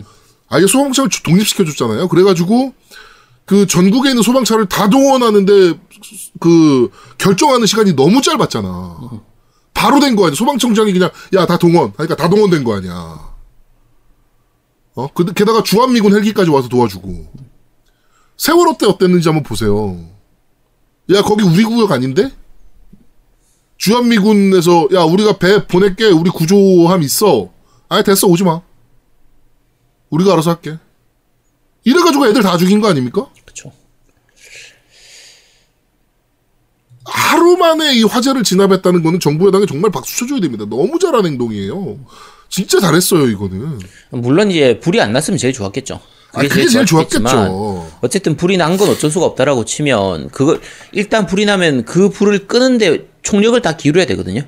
아예 0.49 0.65
소방청을 0.65 1.09
주- 1.09 1.23
독립시켜 1.23 1.63
줬잖아요. 1.65 2.07
그래가지고 2.07 2.73
그 3.45 3.67
전국에 3.67 4.09
있는 4.09 4.21
소방차를 4.23 4.67
다 4.67 4.89
동원하는데 4.89 5.79
그 6.39 6.89
결정하는 7.17 7.65
시간이 7.67 7.95
너무 7.95 8.21
짧았잖아. 8.21 8.97
바로 9.73 9.99
된 9.99 10.15
거 10.15 10.25
아니야. 10.25 10.35
소방청장이 10.35 10.91
그냥 10.93 11.09
야 11.33 11.45
다 11.45 11.57
동원. 11.57 11.93
그러니까 11.93 12.15
다 12.15 12.27
동원된 12.29 12.63
거 12.63 12.75
아니야. 12.75 13.29
어? 14.95 15.07
그- 15.13 15.31
게다가 15.33 15.63
주한미군 15.63 16.13
헬기까지 16.13 16.49
와서 16.49 16.67
도와주고. 16.67 17.27
세월호 18.37 18.77
때 18.77 18.85
어땠는지 18.85 19.27
한번 19.29 19.43
보세요. 19.43 19.97
야 21.13 21.21
거기 21.21 21.43
우리 21.43 21.63
구역 21.63 21.91
아닌데? 21.91 22.31
주한미군에서 23.79 24.89
야 24.93 25.01
우리가 25.03 25.37
배 25.39 25.65
보낼게. 25.65 26.05
우리 26.07 26.29
구조함 26.29 27.01
있어. 27.01 27.49
아예 27.87 28.03
됐어. 28.03 28.27
오지 28.27 28.43
마. 28.43 28.61
우리가 30.11 30.33
알아서 30.33 30.51
할게. 30.51 30.77
이래가지고 31.85 32.27
애들 32.27 32.43
다 32.43 32.57
죽인 32.57 32.81
거 32.81 32.89
아닙니까? 32.89 33.27
그쵸. 33.45 33.71
하루 37.05 37.57
만에 37.57 37.93
이 37.95 38.03
화재를 38.03 38.43
진압했다는 38.43 39.01
거는 39.01 39.19
정부 39.19 39.47
여당에 39.47 39.65
정말 39.65 39.91
박수 39.91 40.19
쳐줘야 40.19 40.41
됩니다. 40.41 40.65
너무 40.69 40.99
잘한 40.99 41.25
행동이에요. 41.25 41.99
진짜 42.49 42.79
잘했어요 42.79 43.27
이거는. 43.29 43.79
물론 44.09 44.51
이제 44.51 44.79
불이 44.79 44.99
안 44.99 45.13
났으면 45.13 45.37
제일 45.37 45.53
좋았겠죠 45.53 46.01
아 46.33 46.41
그게 46.41 46.67
제일 46.67 46.85
좋았겠지만 46.85 47.31
좋았겠죠 47.33 47.97
어쨌든 48.01 48.37
불이 48.37 48.57
난 48.57 48.77
건 48.77 48.89
어쩔 48.89 49.09
수가 49.09 49.25
없다라고 49.25 49.65
치면 49.65 50.29
그걸 50.29 50.61
일단 50.91 51.25
불이 51.25 51.45
나면 51.45 51.85
그 51.85 52.09
불을 52.09 52.47
끄는데 52.47 53.07
총력을 53.23 53.59
다 53.61 53.75
기울여야 53.75 54.05
되거든요. 54.07 54.41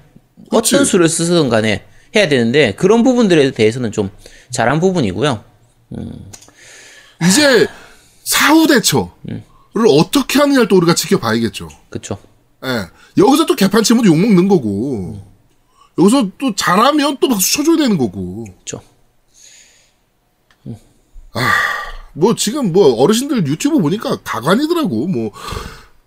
그치. 0.51 0.75
어떤 0.75 0.85
수를 0.85 1.09
쓰든 1.09 1.49
간에 1.49 1.85
해야 2.15 2.27
되는데 2.27 2.73
그런 2.75 3.03
부분들에 3.03 3.51
대해서는 3.51 3.91
좀 3.91 4.09
잘한 4.51 4.79
부분이고요. 4.79 5.43
이제 7.27 7.67
사후 8.23 8.67
대처를 8.67 9.09
어떻게 9.89 10.39
하느냐를 10.39 10.67
또 10.67 10.77
우리가 10.77 10.93
지켜봐야겠죠 10.95 11.69
그렇죠. 11.89 12.17
예. 12.65 12.85
여기서 13.17 13.45
또 13.45 13.55
개판 13.55 13.83
치면 13.83 14.05
욕 14.05 14.17
먹는 14.17 14.47
거고 14.47 15.19
여기서 15.97 16.29
또 16.37 16.53
잘하면 16.55 17.17
또 17.19 17.27
박수 17.27 17.53
쳐줘야 17.53 17.77
되는 17.77 17.97
거고 17.97 18.45
그렇죠. 18.45 18.81
뭐 22.13 22.35
지금 22.35 22.71
뭐 22.73 23.01
어르신들 23.01 23.47
유튜브 23.47 23.79
보니까 23.79 24.17
가관이더라고 24.23 25.07
뭐. 25.07 25.31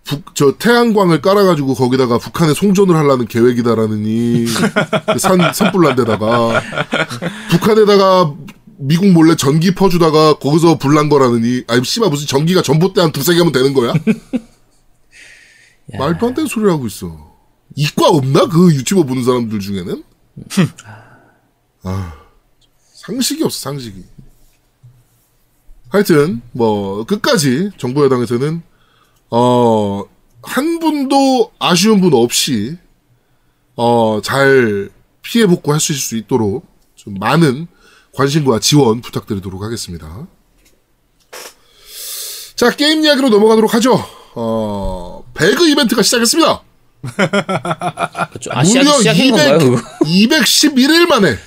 북, 0.07 0.35
저 0.35 0.55
태양광을 0.55 1.19
깔아가지고 1.19 1.73
거기다가 1.73 2.19
북한에 2.19 2.53
송전을 2.53 2.95
하려는 2.95 3.25
계획이다라느니 3.25 4.45
산 5.17 5.51
산불난 5.51 5.95
데다가 5.95 6.61
북한에다가 7.49 8.35
미국 8.77 9.07
몰래 9.07 9.35
전기 9.35 9.73
퍼주다가 9.73 10.35
거기서 10.37 10.77
불난 10.77 11.09
거라느니 11.09 11.63
아니 11.67 11.83
씨발 11.83 12.09
무슨 12.11 12.27
전기가 12.27 12.61
전봇대 12.61 13.01
한 13.01 13.11
두세 13.11 13.33
개면 13.33 13.51
되는 13.51 13.73
거야? 13.73 13.93
말도 15.97 16.27
안 16.27 16.33
되는 16.35 16.47
소리를 16.47 16.71
하고 16.71 16.85
있어. 16.85 17.33
이과 17.75 18.09
없나 18.09 18.45
그 18.45 18.75
유튜버 18.75 19.03
보는 19.03 19.23
사람들 19.23 19.59
중에는? 19.59 20.03
아 21.81 22.13
상식이 22.93 23.43
없어 23.43 23.57
상식이. 23.71 24.03
하여튼 25.95 26.41
뭐 26.51 27.05
끝까지 27.05 27.71
정부 27.77 28.03
여당에서는 28.03 28.61
어 29.29 30.03
한 30.47 30.79
분도 30.79 31.51
아쉬운 31.57 32.01
분 32.01 32.13
없이 32.13 32.77
어 33.75 34.21
잘 34.23 34.89
피해 35.21 35.47
복구할 35.47 35.79
수 35.79 35.91
있을 35.91 36.01
수 36.01 36.17
있도록 36.17 36.65
좀 36.95 37.15
많은 37.15 37.67
관심과 38.13 38.59
지원 38.59 39.01
부탁드리도록 39.01 39.63
하겠습니다. 39.63 40.27
자 42.55 42.69
게임 42.75 43.03
이야기로 43.03 43.29
넘어가도록 43.29 43.73
하죠. 43.73 43.99
어 44.35 45.23
배그 45.33 45.67
이벤트가 45.69 46.03
시작했습니다. 46.03 46.63
아, 48.51 48.63
무려 48.63 48.91
시작한 48.97 49.15
200, 49.15 49.31
건가요? 49.31 49.57
그거? 49.59 49.81
211일 50.05 51.07
만에 51.07 51.37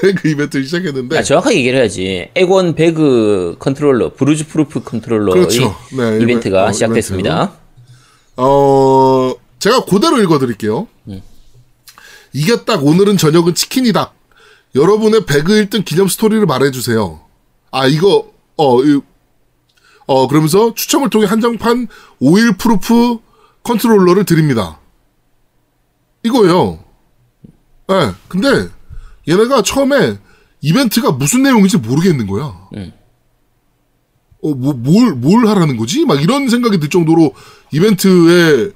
배그 0.00 0.28
이벤트 0.28 0.62
시작했는데 0.62 1.18
아, 1.18 1.22
정확하게 1.22 1.56
얘기를 1.56 1.78
해야지. 1.78 2.28
에곤 2.34 2.74
배그 2.74 3.56
컨트롤러, 3.58 4.12
grease 4.14 4.46
proof 4.48 4.82
컨트롤러의 4.82 5.32
그렇죠. 5.34 5.74
네, 5.96 6.18
이벤트가 6.22 6.62
이벤- 6.64 6.68
어, 6.68 6.72
시작됐습니다. 6.72 7.52
어, 8.36 9.34
제가 9.58 9.84
그대로 9.84 10.20
읽어드릴게요. 10.22 10.88
이게 12.32 12.64
딱 12.64 12.84
오늘은 12.84 13.16
저녁은 13.16 13.54
치킨이다. 13.54 14.12
여러분의 14.74 15.24
배그 15.24 15.52
1등 15.52 15.84
기념 15.86 16.06
스토리를 16.06 16.44
말해주세요. 16.44 17.20
아, 17.70 17.86
이거, 17.86 18.30
어, 18.56 18.82
이- 18.82 19.00
어, 20.06 20.28
그러면서 20.28 20.74
추첨을 20.74 21.08
통해 21.08 21.26
한정판 21.26 21.88
oil 22.20 22.56
proof 22.58 23.18
컨트롤러를 23.62 24.24
드립니다. 24.26 24.78
이거예요. 26.24 26.80
예, 27.90 27.94
네, 27.94 28.12
근데 28.28 28.68
얘네가 29.28 29.62
처음에 29.62 30.16
이벤트가 30.60 31.12
무슨 31.12 31.42
내용인지 31.42 31.78
모르겠는 31.78 32.26
거야. 32.26 32.44
어, 34.42 34.54
뭐, 34.54 34.72
뭘, 34.74 35.12
뭘 35.12 35.46
하라는 35.48 35.76
거지? 35.76 36.04
막 36.04 36.20
이런 36.22 36.48
생각이 36.48 36.78
들 36.78 36.88
정도로 36.88 37.34
이벤트에 37.72 38.70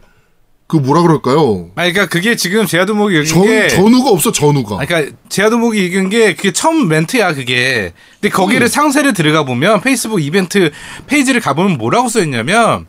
그 0.66 0.76
뭐라 0.76 1.02
그럴까요? 1.02 1.70
아, 1.74 1.82
그러니까 1.82 2.06
그게 2.06 2.36
지금 2.36 2.64
제아도목이 2.66 3.14
읽은 3.14 3.26
전, 3.26 3.42
게. 3.44 3.68
전우가 3.68 4.10
없어, 4.10 4.30
전우가. 4.32 4.76
아, 4.80 4.86
그러니까 4.86 5.16
제아도목이 5.28 5.84
읽은 5.84 6.10
게 6.10 6.34
그게 6.34 6.52
처음 6.52 6.88
멘트야 6.88 7.34
그게. 7.34 7.92
근데 8.20 8.28
거기를 8.32 8.66
음. 8.66 8.68
상세를 8.68 9.12
들어가 9.12 9.44
보면 9.44 9.80
페이스북 9.80 10.22
이벤트 10.22 10.70
페이지를 11.06 11.40
가보면 11.40 11.78
뭐라고 11.78 12.08
써있냐면 12.08 12.86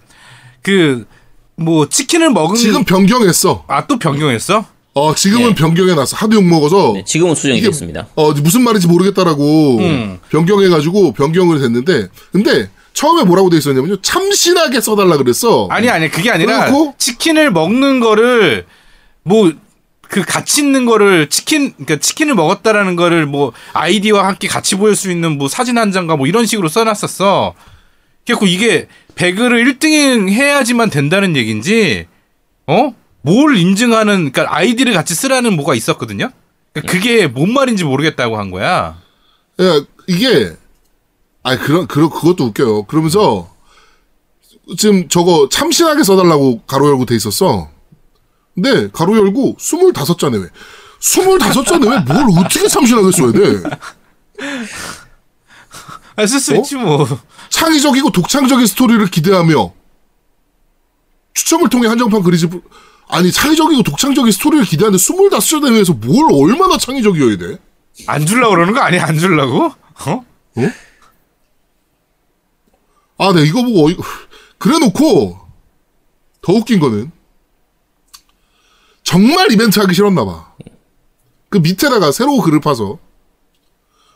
그 0.61 1.05
뭐 1.61 1.87
치킨을 1.87 2.31
먹은 2.31 2.55
지금 2.55 2.83
변경했어. 2.83 3.63
아 3.67 3.85
또 3.87 3.97
변경했어? 3.99 4.65
어, 4.93 5.15
지금은 5.15 5.51
예. 5.51 5.55
변경해놨어. 5.55 6.17
하도 6.17 6.35
욕먹어서. 6.35 6.93
네, 6.95 7.03
지금은 7.05 7.35
수정이 7.35 7.61
됐습니다. 7.61 8.07
어, 8.15 8.31
무슨 8.33 8.63
말인지 8.63 8.87
모르겠다라고 8.87 9.77
음. 9.79 10.19
변경해가지고 10.29 11.13
변경을 11.13 11.59
됐는데, 11.59 12.07
근데 12.31 12.69
처음에 12.93 13.23
뭐라고 13.23 13.49
돼 13.49 13.57
있었냐면요. 13.57 14.01
참신하게 14.01 14.81
써달라 14.81 15.17
그랬어. 15.17 15.67
아니 15.69 15.89
아니 15.89 16.09
그게 16.09 16.29
아니라 16.29 16.65
그래놓고? 16.65 16.95
치킨을 16.97 17.51
먹는 17.51 17.99
거를 18.01 18.65
뭐 19.23 19.51
그 20.11 20.21
같이 20.23 20.61
있는 20.61 20.85
거를 20.85 21.29
치킨 21.29 21.71
그러니까 21.71 21.95
치킨을 21.95 22.35
먹었다라는 22.35 22.97
거를 22.97 23.25
뭐 23.25 23.53
아이디와 23.71 24.27
함께 24.27 24.49
같이 24.49 24.75
보일 24.75 24.95
수 24.95 25.09
있는 25.09 25.37
뭐 25.37 25.47
사진 25.47 25.77
한 25.77 25.93
장과 25.93 26.17
뭐 26.17 26.27
이런 26.27 26.45
식으로 26.45 26.67
써놨었어. 26.67 27.55
그래갖고 28.25 28.45
이게 28.45 28.87
배그를 29.15 29.63
1등 29.65 30.29
해야지만 30.29 30.89
된다는 30.89 31.37
얘긴지 31.37 32.07
어? 32.67 32.93
뭘 33.21 33.57
인증하는 33.57 34.31
그러니까 34.31 34.55
아이디를 34.55 34.93
같이 34.93 35.13
쓰라는 35.15 35.55
뭐가 35.55 35.75
있었거든요. 35.75 36.31
그러니까 36.73 36.91
그게 36.91 37.27
뭔 37.27 37.53
말인지 37.53 37.83
모르겠다고 37.83 38.37
한 38.37 38.51
거야. 38.51 38.97
야, 39.61 39.85
이게, 40.07 40.55
아, 41.43 41.57
그런, 41.57 41.87
그런, 41.87 42.09
그것도 42.09 42.45
웃겨요. 42.45 42.83
그러면서, 42.83 43.53
지금 44.77 45.07
저거 45.09 45.49
참신하게 45.51 46.03
써달라고 46.03 46.61
가로 46.61 46.87
열고 46.87 47.05
돼 47.05 47.15
있었어. 47.15 47.69
근데, 48.55 48.89
가로 48.91 49.17
열고, 49.17 49.57
25잔에 49.57 50.41
왜? 50.41 50.49
25잔에 50.99 51.89
왜뭘 51.89 52.25
어떻게 52.39 52.67
참신하게 52.67 53.11
써야 53.11 53.31
돼? 53.31 53.63
아, 56.15 56.25
쓸수 56.25 56.53
어? 56.53 56.55
있지 56.57 56.75
뭐. 56.75 57.07
창의적이고 57.49 58.11
독창적인 58.11 58.65
스토리를 58.65 59.05
기대하며, 59.07 59.73
추첨을 61.33 61.69
통해 61.69 61.87
한정판 61.87 62.23
그리지, 62.23 62.49
아니, 63.11 63.29
창의적이고 63.29 63.83
독창적인 63.83 64.31
스토리를 64.31 64.65
기대하는데 64.65 64.97
25잔에 64.97 65.69
대해서 65.73 65.93
뭘 65.93 66.31
얼마나 66.31 66.77
창의적이어야 66.77 67.37
돼? 67.37 67.57
안 68.07 68.25
줄라고 68.25 68.55
그러는 68.55 68.73
거 68.73 68.79
아니야? 68.79 69.05
안 69.05 69.19
줄라고? 69.19 69.65
어? 69.65 70.25
아, 73.17 73.33
네, 73.33 73.43
이거 73.43 73.63
보고, 73.63 73.85
어이, 73.85 73.97
그래 74.57 74.79
놓고, 74.79 75.37
더 76.41 76.53
웃긴 76.53 76.79
거는, 76.79 77.11
정말 79.03 79.51
이벤트 79.51 79.79
하기 79.79 79.93
싫었나 79.93 80.23
봐. 80.23 80.53
그 81.49 81.57
밑에다가 81.57 82.13
새로 82.13 82.37
글을 82.39 82.61
파서, 82.61 82.97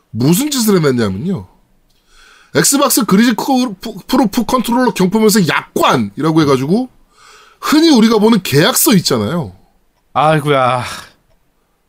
무슨 0.10 0.50
짓을 0.50 0.78
해놨냐면요. 0.78 1.50
엑스박스 2.56 3.04
grease 3.04 3.36
proof 4.08 4.46
컨트롤러 4.46 4.94
경품에서 4.94 5.46
약관이라고 5.50 6.42
해가지고, 6.44 6.95
흔히 7.66 7.90
우리가 7.90 8.20
보는 8.20 8.44
계약서 8.44 8.94
있잖아요. 8.96 9.54
아이고야. 10.14 10.84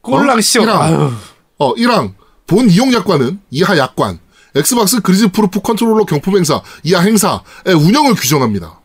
꼴랑 0.01 0.41
씨. 0.41 0.59
이랑. 0.61 0.83
아유. 0.83 1.13
어, 1.59 1.75
1항. 1.75 2.15
본 2.47 2.71
이용 2.71 2.93
약관은 2.95 3.41
이하 3.51 3.77
약관. 3.77 4.19
엑스박스 4.55 5.01
grease 5.03 5.29
proof 5.29 5.61
컨트롤러 5.61 6.05
경품 6.05 6.37
행사, 6.37 6.63
이하 6.83 7.03
행사의 7.03 7.75
운영을 7.75 8.15
규정합니다. 8.15 8.81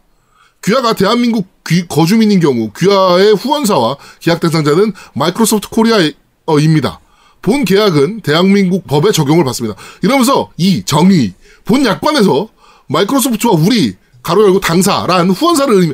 귀하가 0.65 0.93
대한민국 0.93 1.47
귀- 1.65 1.87
거주민인 1.87 2.39
경우 2.41 2.71
귀하의 2.77 3.33
후원사와 3.35 3.95
계약 4.19 4.41
대상자는 4.41 4.91
마이크로소프트 5.13 5.69
코리아입니다. 5.69 6.99
본 7.41 7.63
계약은 7.63 8.21
대한민국 8.21 8.85
법의 8.85 9.13
적용을 9.13 9.45
받습니다. 9.45 9.79
이러면서 10.01 10.51
이 10.57 10.83
정의 10.83 11.33
본 11.63 11.85
약관에서 11.85 12.49
마이크로소프트와 12.87 13.53
우리 13.53 13.95
가로 14.21 14.43
열고 14.43 14.59
당사란 14.59 15.29
후원사를 15.31 15.73
의미 15.73 15.93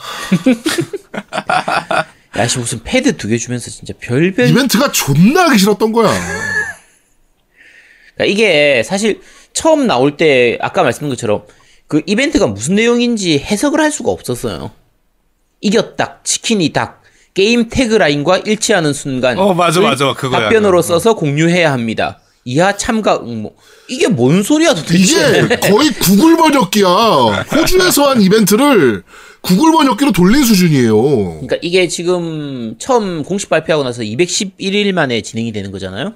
야씨 2.36 2.58
무슨 2.58 2.82
패드 2.82 3.16
두 3.16 3.28
개 3.28 3.36
주면서 3.38 3.70
진짜 3.70 3.92
별별 4.00 4.48
이벤트가 4.48 4.92
존나 4.92 5.48
하기 5.48 5.58
싫었던 5.58 5.92
거야. 5.92 6.08
그러니까 8.14 8.24
이게 8.32 8.82
사실 8.84 9.20
처음 9.52 9.86
나올 9.86 10.16
때 10.16 10.56
아까 10.60 10.82
말씀드린 10.82 11.10
것처럼 11.10 11.44
그 11.88 12.02
이벤트가 12.06 12.46
무슨 12.46 12.76
내용인지 12.76 13.38
해석을 13.40 13.80
할 13.80 13.90
수가 13.90 14.10
없었어요. 14.12 14.70
이겼다, 15.60 16.20
치킨이 16.22 16.72
닭, 16.72 17.02
게임 17.34 17.68
태그라인과 17.68 18.38
일치하는 18.38 18.92
순간. 18.92 19.38
어, 19.38 19.52
맞아, 19.52 19.80
맞아. 19.80 20.14
그거야, 20.14 20.42
답변으로 20.42 20.80
그거. 20.80 20.82
써서 20.82 21.14
공유해야 21.14 21.72
합니다. 21.72 22.19
이하 22.44 22.76
참가 22.76 23.16
응모. 23.16 23.54
이게 23.88 24.08
뭔 24.08 24.42
소리야 24.42 24.74
도대체? 24.74 25.42
이게 25.44 25.56
거의 25.56 25.90
구글 25.90 26.36
번역기야. 26.36 26.86
호주에서 27.52 28.10
한 28.10 28.22
이벤트를 28.22 29.02
구글 29.42 29.72
번역기로 29.72 30.12
돌린 30.12 30.44
수준이에요. 30.44 31.02
그러니까 31.02 31.56
이게 31.62 31.88
지금 31.88 32.76
처음 32.78 33.22
공식 33.22 33.48
발표하고 33.50 33.84
나서 33.84 34.02
211일 34.02 34.92
만에 34.92 35.20
진행이 35.20 35.52
되는 35.52 35.70
거잖아요. 35.70 36.14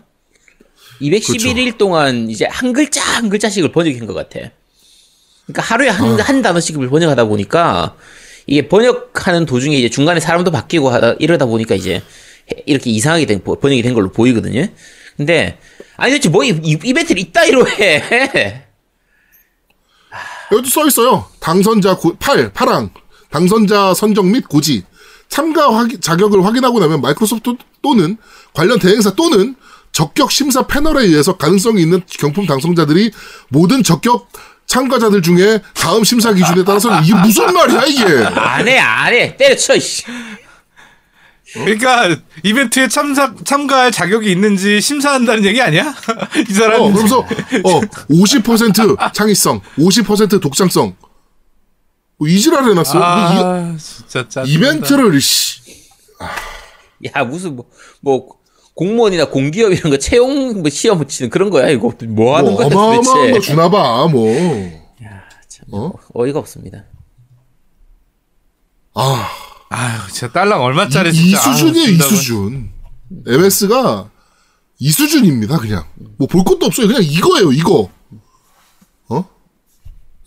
211일 1.00 1.76
동안 1.78 2.30
이제 2.30 2.46
한 2.46 2.72
글자 2.72 3.02
한 3.02 3.28
글자씩을 3.28 3.72
번역한 3.72 4.06
것 4.06 4.14
같아. 4.14 4.50
그러니까 5.46 5.62
하루에 5.62 5.88
한, 5.88 6.18
한 6.20 6.40
단어씩을 6.42 6.88
번역하다 6.88 7.24
보니까 7.26 7.96
이게 8.46 8.68
번역하는 8.68 9.44
도중에 9.46 9.76
이제 9.76 9.88
중간에 9.90 10.20
사람도 10.20 10.50
바뀌고 10.50 10.88
하다 10.90 11.16
이러다 11.18 11.46
보니까 11.46 11.74
이제 11.74 12.02
이렇게 12.66 12.90
이상하게 12.90 13.26
된 13.26 13.42
번역이 13.42 13.82
된 13.82 13.94
걸로 13.94 14.10
보이거든요. 14.10 14.68
근데 15.16 15.58
아니 15.96 16.12
도대체 16.12 16.28
뭐 16.28 16.44
이- 16.44 16.48
이- 16.62 16.78
이벤트를 16.82 17.20
이따위로 17.20 17.68
해? 17.68 18.64
여기도 20.52 20.68
써 20.68 20.86
있어요. 20.86 21.26
당선자 21.40 21.96
고, 21.96 22.14
8, 22.16 22.52
8항. 22.52 22.90
당선자 23.30 23.94
선정 23.94 24.30
및 24.30 24.48
고지. 24.48 24.84
참가 25.28 25.74
확인- 25.74 26.00
자격을 26.00 26.44
확인하고 26.44 26.78
나면 26.80 27.00
마이크로소프트 27.00 27.56
또는 27.82 28.16
관련 28.52 28.78
대행사 28.78 29.10
또는 29.14 29.56
적격 29.92 30.30
심사 30.30 30.66
패널에 30.66 31.04
의해서 31.04 31.36
가능성이 31.36 31.82
있는 31.82 32.02
경품 32.18 32.46
당선자들이 32.46 33.10
모든 33.48 33.82
적격 33.82 34.28
참가자들 34.66 35.22
중에 35.22 35.60
다음 35.74 36.04
심사 36.04 36.32
기준에 36.32 36.64
따라서 36.64 37.00
이게 37.00 37.14
무슨 37.14 37.52
말이야 37.52 37.84
이게? 37.84 38.04
안해 38.24 38.78
안해 38.78 39.36
때려쳐. 39.36 39.74
씨. 41.54 41.58
그러니까 41.60 42.16
이벤트에 42.42 42.88
참사 42.88 43.34
참가할 43.44 43.92
자격이 43.92 44.30
있는지 44.30 44.80
심사한다는 44.80 45.44
얘기 45.44 45.62
아니야? 45.62 45.94
이 46.48 46.52
사람 46.52 46.80
어, 46.80 46.84
그러면서 46.90 47.20
어, 47.20 47.80
50% 48.10 49.12
창의성, 49.12 49.60
50% 49.78 50.40
독창성. 50.40 50.96
뭐 52.16 52.28
이지랄 52.28 52.64
해놨어. 52.70 52.98
뭐아 52.98 53.76
진짜 53.78 54.28
짜. 54.28 54.42
이, 54.42 54.52
이벤트를 54.54 55.20
씨. 55.20 55.60
야 57.14 57.24
무슨 57.24 57.56
뭐, 57.56 57.66
뭐 58.00 58.28
공무원이나 58.74 59.26
공기업 59.26 59.72
이런 59.72 59.90
거 59.90 59.98
채용 59.98 60.60
뭐 60.60 60.70
시험 60.70 60.98
붙이는 60.98 61.30
그런 61.30 61.50
거야 61.50 61.68
이거 61.68 61.92
뭐 62.08 62.36
하는 62.36 62.52
뭐 62.52 62.58
거야 62.58 62.66
어마어마한 62.66 63.02
거 63.02 63.14
도대체 63.14 63.40
주나봐 63.40 64.08
뭐. 64.08 64.84
어? 65.72 65.92
어이가 66.12 66.38
없습니다. 66.40 66.84
아, 68.94 69.28
아유 69.74 70.00
진짜 70.08 70.30
딸랑 70.32 70.62
얼마짜리 70.62 71.10
이, 71.10 71.12
진짜. 71.12 71.38
이 71.50 71.52
수준이에요, 71.56 71.90
이. 71.90 71.98
수준. 71.98 72.70
MS가 73.26 74.08
이 74.78 74.90
수준입니다, 74.90 75.58
그냥. 75.58 75.84
뭐 76.18 76.28
볼 76.28 76.44
것도 76.44 76.66
없어요. 76.66 76.86
그냥 76.86 77.02
이거예요, 77.02 77.50
이거. 77.52 77.90
어? 79.08 79.28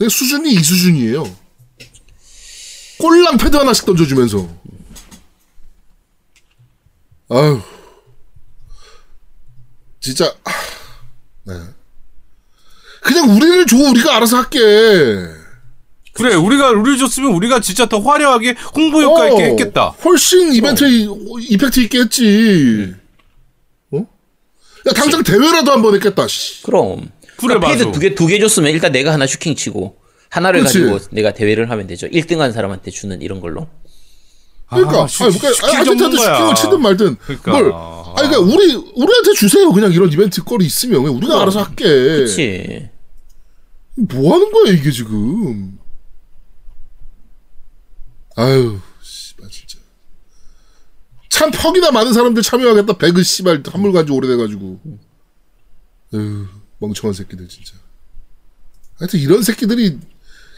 수준이 0.09 0.51
이 0.53 0.57
수준이에요. 0.63 1.23
꼴랑 2.99 3.37
패드 3.37 3.55
하나씩 3.55 3.85
던져주면서. 3.85 4.49
아유. 7.29 7.61
진짜, 10.01 10.33
아, 10.45 10.51
네. 11.45 11.53
그냥 13.01 13.29
우리를 13.35 13.65
줘, 13.65 13.75
우리가 13.77 14.15
알아서 14.17 14.37
할게. 14.37 14.59
그래 16.17 16.35
우리가 16.35 16.71
우리 16.71 16.97
줬으면 16.97 17.31
우리가 17.33 17.59
진짜 17.61 17.85
더 17.87 17.99
화려하게 17.99 18.55
홍보 18.75 19.01
효과 19.01 19.29
있게 19.29 19.43
어, 19.43 19.45
했겠다. 19.45 19.87
훨씬 20.03 20.53
이벤트 20.53 20.83
이펙트 21.49 21.79
있게 21.81 21.99
했지. 21.99 22.93
어? 23.91 23.97
야 23.99 24.91
당장 24.93 25.23
대회라도 25.23 25.71
한 25.71 25.81
번 25.81 25.95
했겠다. 25.95 26.27
씨. 26.27 26.63
그럼 26.63 27.09
그래, 27.37 27.55
그러니까 27.55 27.67
패드 27.67 27.83
맞아. 27.83 27.91
두개 27.91 28.15
두 28.15 28.27
개 28.27 28.39
줬으면 28.39 28.71
일단 28.71 28.91
내가 28.91 29.13
하나 29.13 29.27
슈킹 29.27 29.55
치고 29.55 29.97
하나를 30.29 30.63
그치. 30.63 30.81
가지고 30.81 30.99
내가 31.11 31.33
대회를 31.33 31.69
하면 31.69 31.87
되죠. 31.87 32.07
1등한 32.07 32.51
사람한테 32.53 32.91
주는 32.91 33.21
이런 33.21 33.39
걸로. 33.39 33.67
그러니까 34.69 35.03
아, 35.03 35.07
슈- 35.07 35.23
아니, 35.23 35.37
그러니까 35.39 35.83
전문가야. 35.85 36.35
슈킹을 36.35 36.55
치든 36.55 36.81
말든 36.81 37.15
그러니까. 37.17 37.51
뭘 37.51 37.71
아니 38.17 38.27
그러니까 38.27 38.39
우리 38.39 38.73
우리한테 38.95 39.31
주세요. 39.37 39.71
그냥 39.71 39.93
이런 39.93 40.11
이벤트 40.11 40.43
거리 40.43 40.65
있으면 40.65 41.05
우리가 41.07 41.41
알아서 41.41 41.63
할게. 41.63 41.85
그렇지. 41.85 42.89
뭐 43.95 44.33
하는 44.33 44.51
거야 44.51 44.73
이게 44.73 44.91
지금? 44.91 45.76
아유, 48.37 48.79
씨발 49.01 49.49
진짜. 49.49 49.79
참 51.29 51.51
퍽이나 51.51 51.91
많은 51.91 52.13
사람들 52.13 52.41
참여하겠다. 52.43 52.97
배그 52.97 53.23
씨발 53.23 53.63
한물 53.67 53.91
간지 53.91 54.11
오래돼가지고. 54.11 54.79
에휴, 56.13 56.47
멍청한 56.79 57.13
새끼들 57.13 57.47
진짜. 57.47 57.73
하여튼 58.99 59.19
이런 59.19 59.41
새끼들이 59.43 59.99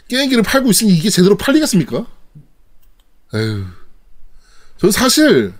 게임기를 0.08 0.42
팔고 0.42 0.70
있으니 0.70 0.92
이게 0.94 1.08
제대로 1.10 1.36
팔리겠습니까? 1.36 2.06
에휴. 3.34 3.64
저는 4.78 4.92
사실 4.92 5.54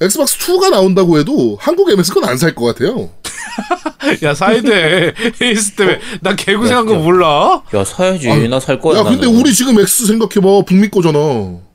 엑스박스 0.00 0.38
2가 0.38 0.70
나온다고 0.70 1.18
해도 1.18 1.56
한국 1.60 1.90
MS 1.90 2.12
건 2.12 2.24
안 2.24 2.36
살 2.36 2.54
것 2.54 2.66
같아요. 2.66 3.12
야 4.22 4.34
사이드 4.34 5.14
에이스 5.40 5.72
때문에 5.76 6.00
나 6.20 6.34
개고생한 6.36 6.86
거 6.86 6.94
몰라? 6.96 7.62
야 7.74 7.84
사야지. 7.84 8.28
나살 8.48 8.80
거야. 8.80 9.00
야, 9.00 9.02
근데 9.04 9.26
나는. 9.26 9.38
우리 9.40 9.52
지금 9.54 9.78
X 9.80 10.06
생각해봐. 10.06 10.62
북미 10.66 10.88
거잖아. 10.88 11.18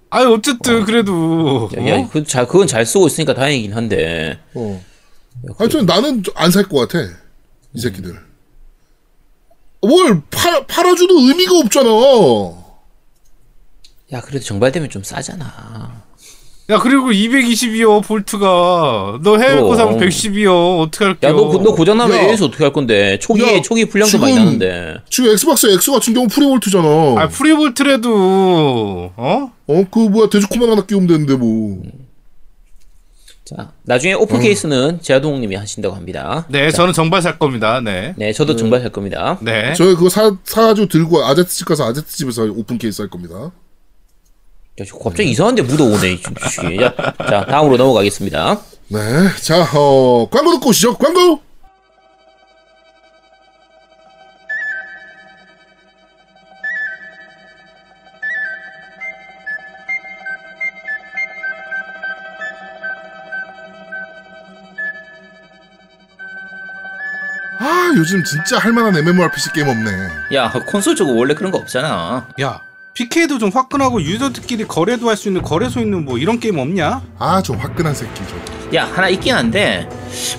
아니 0.09 0.25
어쨌든 0.25 0.83
그래도 0.85 1.69
야, 1.77 1.87
야, 1.87 1.97
어? 1.99 2.09
그, 2.11 2.23
자, 2.25 2.45
그건 2.45 2.67
잘 2.67 2.85
쓰고 2.85 3.07
있으니까 3.07 3.33
다행이긴 3.33 3.73
한데. 3.73 4.39
어. 4.53 4.83
하여튼 5.57 5.85
나는 5.85 6.23
안 6.35 6.51
살 6.51 6.63
것 6.67 6.87
같아. 6.87 6.99
이 7.73 7.79
새끼들. 7.79 8.15
뭘 9.81 10.21
팔, 10.29 10.65
팔아줘도 10.67 11.17
의미가 11.27 11.57
없잖아. 11.59 11.89
야, 14.13 14.21
그래도 14.21 14.43
정발되면 14.45 14.89
좀 14.89 15.03
싸잖아. 15.03 16.03
야 16.71 16.79
그리고 16.79 17.11
220이요 17.11 18.01
볼트가 18.03 19.19
너 19.21 19.37
해외 19.37 19.55
그럼. 19.55 19.67
고사면 19.67 19.99
110이요 19.99 20.79
어떻게 20.79 21.03
할게요? 21.05 21.31
야, 21.31 21.35
너, 21.35 21.51
너 21.61 21.75
고장 21.75 21.97
나면 21.97 22.17
야. 22.17 22.21
AS 22.29 22.45
어떻게 22.45 22.63
할 22.63 22.71
건데? 22.71 23.19
초기에, 23.19 23.57
야, 23.57 23.61
초기 23.61 23.83
불량도 23.85 24.17
많이 24.19 24.35
나는데. 24.35 24.95
지금 25.09 25.31
엑스박스 25.31 25.67
X 25.67 25.91
같은 25.91 26.13
경우 26.13 26.27
free 26.29 26.46
volt잖아. 26.46 26.87
아 27.17 27.27
free 27.27 27.88
volt라도 27.88 29.11
어? 29.17 29.51
어, 29.67 29.83
그 29.91 29.99
뭐야 29.99 30.29
돼지코만 30.29 30.71
하나 30.71 30.85
끼우면 30.85 31.07
되는데 31.07 31.35
뭐. 31.35 31.81
자, 33.43 33.73
나중에 33.83 34.13
open 34.13 34.39
case는 34.39 34.99
제아동님이 35.01 35.55
하신다고 35.57 35.93
합니다. 35.93 36.45
네 36.47 36.71
저는 36.71 36.93
정발 36.93 37.21
살 37.21 37.37
겁니다. 37.37 37.81
네. 37.81 38.13
네, 38.15 38.31
저도 38.31 38.55
정발 38.55 38.81
할 38.81 38.91
겁니다. 38.91 39.37
네. 39.41 39.73
저희 39.73 39.93
그거 39.95 40.07
사, 40.07 40.31
사가지고 40.45 40.87
들고 40.87 41.25
아제트 41.25 41.49
집 41.49 41.65
가서 41.67 41.85
아제트 41.85 42.07
집에서 42.15 42.43
open 42.43 42.77
case 42.77 43.01
할 43.01 43.09
겁니다. 43.09 43.51
갑자기 45.03 45.31
이상한데 45.31 45.61
묻어오네. 45.63 46.19
자, 46.21 46.93
자, 47.17 47.45
다음으로 47.45 47.77
넘어가겠습니다. 47.77 48.59
네. 48.89 48.99
자, 49.41 49.63
어, 49.73 50.27
광고 50.29 50.51
듣고 50.53 50.69
오시죠. 50.69 50.97
광고! 50.97 51.41
아, 67.59 67.93
요즘 67.95 68.23
진짜 68.23 68.57
할 68.57 68.73
만한 68.73 68.95
MMORPG 68.97 69.51
게임 69.53 69.67
없네. 69.67 69.91
야, 70.33 70.51
콘솔 70.51 70.95
쪽은 70.95 71.15
원래 71.15 71.33
그런 71.35 71.51
거 71.51 71.57
없잖아. 71.59 72.27
야 72.41 72.61
PK도 72.93 73.37
좀 73.39 73.49
화끈하고 73.53 74.01
유저들끼리 74.01 74.65
거래도 74.67 75.09
할 75.09 75.15
수 75.15 75.27
있는 75.29 75.41
거래소 75.41 75.79
있는 75.79 76.03
뭐 76.03 76.17
이런 76.17 76.39
게임 76.39 76.57
없냐? 76.57 77.01
아, 77.19 77.41
좀 77.41 77.57
화끈한 77.57 77.93
새끼, 77.95 78.13
좀. 78.27 78.41
야, 78.73 78.85
하나 78.85 79.07
있긴 79.09 79.33
한데, 79.35 79.87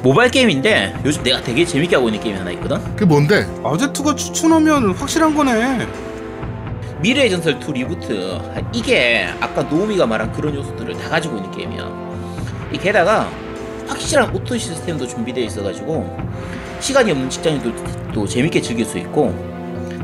모바일 0.03 0.31
게임인데, 0.31 0.97
요즘 1.05 1.23
내가 1.23 1.41
되게 1.43 1.65
재밌게 1.65 1.97
하고 1.97 2.09
있는 2.09 2.21
게임이 2.21 2.39
하나 2.39 2.51
있거든? 2.53 2.79
그게 2.95 3.05
뭔데? 3.05 3.47
아제트가 3.65 4.15
추천하면 4.17 4.91
확실한 4.95 5.35
거네. 5.35 5.87
미르의 7.01 7.31
전설 7.31 7.59
2 7.61 7.73
리부트. 7.73 8.39
이게 8.73 9.29
아까 9.41 9.63
노우미가 9.63 10.07
말한 10.07 10.33
그런 10.33 10.55
요소들을 10.55 10.97
다 10.99 11.09
가지고 11.09 11.37
있는 11.37 11.51
게임이야. 11.51 12.13
이 12.73 12.79
게다가 12.79 13.29
확실한 13.89 14.35
오토 14.35 14.57
시스템도 14.57 15.07
준비되어 15.07 15.45
있어가지고 15.45 16.17
시간이 16.81 17.11
없는 17.11 17.29
직장인들도 17.29 18.13
또 18.15 18.27
재밌게 18.27 18.61
즐길 18.63 18.85
수 18.87 18.99
있고 18.99 19.35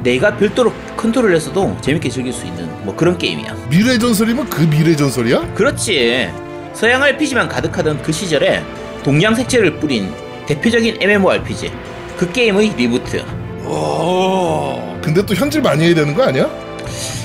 내가 0.03 0.37
별도로 0.37 0.73
컨트롤해서도 0.97 1.77
재밌게 1.81 2.09
즐길 2.09 2.33
수 2.33 2.47
있는 2.47 2.69
뭐 2.85 2.95
그런 2.95 3.19
게임이야. 3.19 3.55
미르의 3.69 3.99
전설이면 3.99 4.49
그 4.49 4.63
미르의 4.69 4.95
전설이야? 4.95 5.55
그렇지. 5.55 6.29
서양 6.73 7.03
RPG만 7.03 7.49
가득하던 7.49 8.03
그 8.03 8.13
시절에 8.13 8.63
동양 9.03 9.35
색채를 9.35 9.79
뿌린 9.81 10.13
대표적인 10.47 10.99
MMORPG. 11.01 11.71
그 12.17 12.31
게임의 12.33 12.75
리부트. 12.77 13.25
오. 13.65 14.99
근데 15.03 15.25
또 15.25 15.35
현질 15.35 15.63
많이 15.63 15.85
해야 15.87 15.95
되는 15.95 16.15
거 16.15 16.23
아니야? 16.25 16.49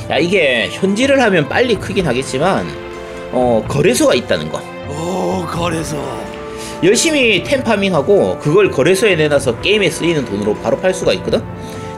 야 0.09 0.17
이게 0.17 0.69
현질을 0.71 1.21
하면 1.21 1.47
빨리 1.47 1.75
크긴 1.75 2.05
하겠지만 2.05 2.67
어 3.31 3.63
거래소가 3.67 4.13
있다는 4.15 4.49
거. 4.51 4.59
오 4.89 5.45
거래소. 5.45 5.97
열심히 6.83 7.41
템 7.43 7.63
farming하고 7.63 8.39
그걸 8.39 8.69
거래소에 8.69 9.15
내놔서 9.15 9.61
게임에 9.61 9.89
쓰이는 9.89 10.25
돈으로 10.25 10.53
바로 10.55 10.77
팔 10.79 10.93
수가 10.93 11.13
있거든. 11.13 11.41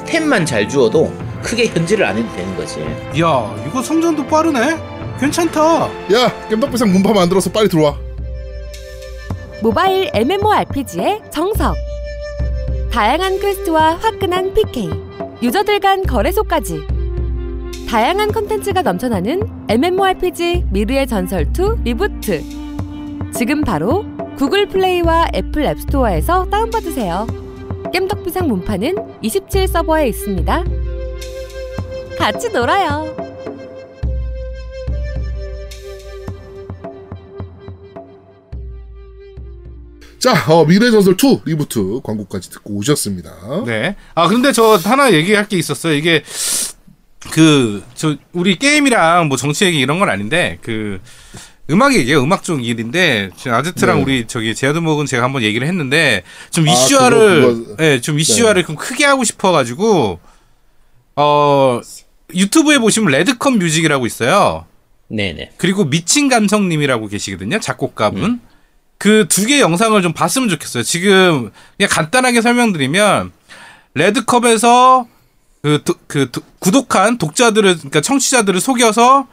템만 0.06 0.46
잘 0.46 0.68
주워도 0.68 1.12
크게 1.44 1.68
현질을 1.68 2.06
안 2.06 2.18
해도 2.18 2.28
되는 2.36 2.56
거지. 2.56 2.80
야 3.22 3.56
이거 3.68 3.82
성장도 3.82 4.26
빠르네. 4.28 4.78
괜찮다. 5.20 5.88
야, 6.14 6.48
겜덕비상 6.50 6.92
문파 6.92 7.14
만들어서 7.14 7.50
빨리 7.50 7.70
들어와. 7.70 7.98
모바일 9.62 10.10
MMORPG의 10.14 11.22
정석. 11.32 11.76
다양한 12.92 13.40
퀘스트와 13.40 13.96
화끈한 13.96 14.54
PK, 14.54 14.90
유저들 15.42 15.80
간 15.80 16.04
거래소까지. 16.04 16.82
다양한 17.90 18.32
컨텐츠가 18.32 18.82
넘쳐나는 18.82 19.48
MMORPG 19.70 20.66
미르의 20.72 21.08
전설 21.08 21.44
2 21.44 21.84
Reboot. 21.84 22.44
지금 23.34 23.62
바로 23.62 24.06
Google 24.38 24.68
Play와 24.68 25.28
Apple 25.34 25.66
App 25.66 25.87
Store에서 25.87 26.50
다운받으세요. 26.50 27.45
겜덕비상 28.00 28.50
문파는 28.50 28.94
27 29.22 29.70
서버에 29.70 30.10
있습니다. 30.10 30.64
같이 32.20 32.50
놀아요. 32.50 33.16
자, 40.20 40.34
어, 40.52 40.66
미르의 40.66 40.92
전설 40.92 41.14
2 41.22 41.42
Reboot 41.46 42.02
광고까지 42.04 42.50
듣고 42.50 42.74
오셨습니다. 42.76 43.64
네. 43.66 43.96
아 44.14 44.28
근데 44.28 44.52
저 44.52 44.76
하나 44.76 45.14
얘기할 45.14 45.48
게 45.48 45.58
있었어요. 45.58 45.94
이게 45.94 46.22
그 47.32 47.82
저 47.96 48.16
우리 48.34 48.58
게임이랑 48.58 49.28
뭐 49.30 49.38
정치 49.38 49.66
얘기 49.66 49.80
이런 49.80 50.00
건 50.00 50.10
아닌데 50.10 50.58
그 50.62 51.00
음악 51.72 51.96
얘기예요. 51.96 52.22
음악 52.22 52.44
쪽 52.44 52.64
일인데 52.64 53.32
지금 53.36 53.54
아제트랑 53.54 53.98
네. 53.98 54.04
우리 54.04 54.28
저기 54.28 54.54
제아드목은 54.54 55.08
제가 55.08 55.24
한번 55.24 55.42
얘기를 55.42 55.68
했는데 55.68 56.24
좀 56.52 56.68
아, 56.68 56.72
이슈화를 56.72 57.42
그거, 57.42 57.72
그거. 57.72 57.84
예, 57.84 58.02
좀 58.02 58.20
이슈화를 58.20 58.66
좀 58.66 58.76
크게 58.76 59.04
하고 59.06 59.24
싶어 59.24 59.52
가지고 59.52 60.20
어 61.16 61.82
유튜브에 62.34 62.78
보시면 62.78 63.12
레드컵 63.12 63.58
뮤직이라고 63.58 64.06
있어요. 64.06 64.66
네 65.08 65.34
네. 65.34 65.52
그리고 65.58 65.86
미친 65.86 66.30
감성 66.30 66.70
님이라고 66.70 67.08
계시거든요. 67.08 67.60
작곡가분. 67.60 68.42
그두 68.98 69.46
개 69.46 69.60
영상을 69.60 70.00
좀 70.02 70.14
봤으면 70.14 70.50
좋겠어요. 70.50 70.84
지금 70.84 71.52
그냥 71.78 71.90
간단하게 71.90 72.42
설명드리면 72.42 73.32
레드컵에서 73.96 75.08
그, 75.62 75.82
도- 75.84 75.96
그 76.08 76.30
도- 76.32 76.42
구독한 76.60 77.18
독자들을 77.18 77.76
그러니까 77.78 78.02
청취자들을 78.02 78.62
속여서 78.62 79.28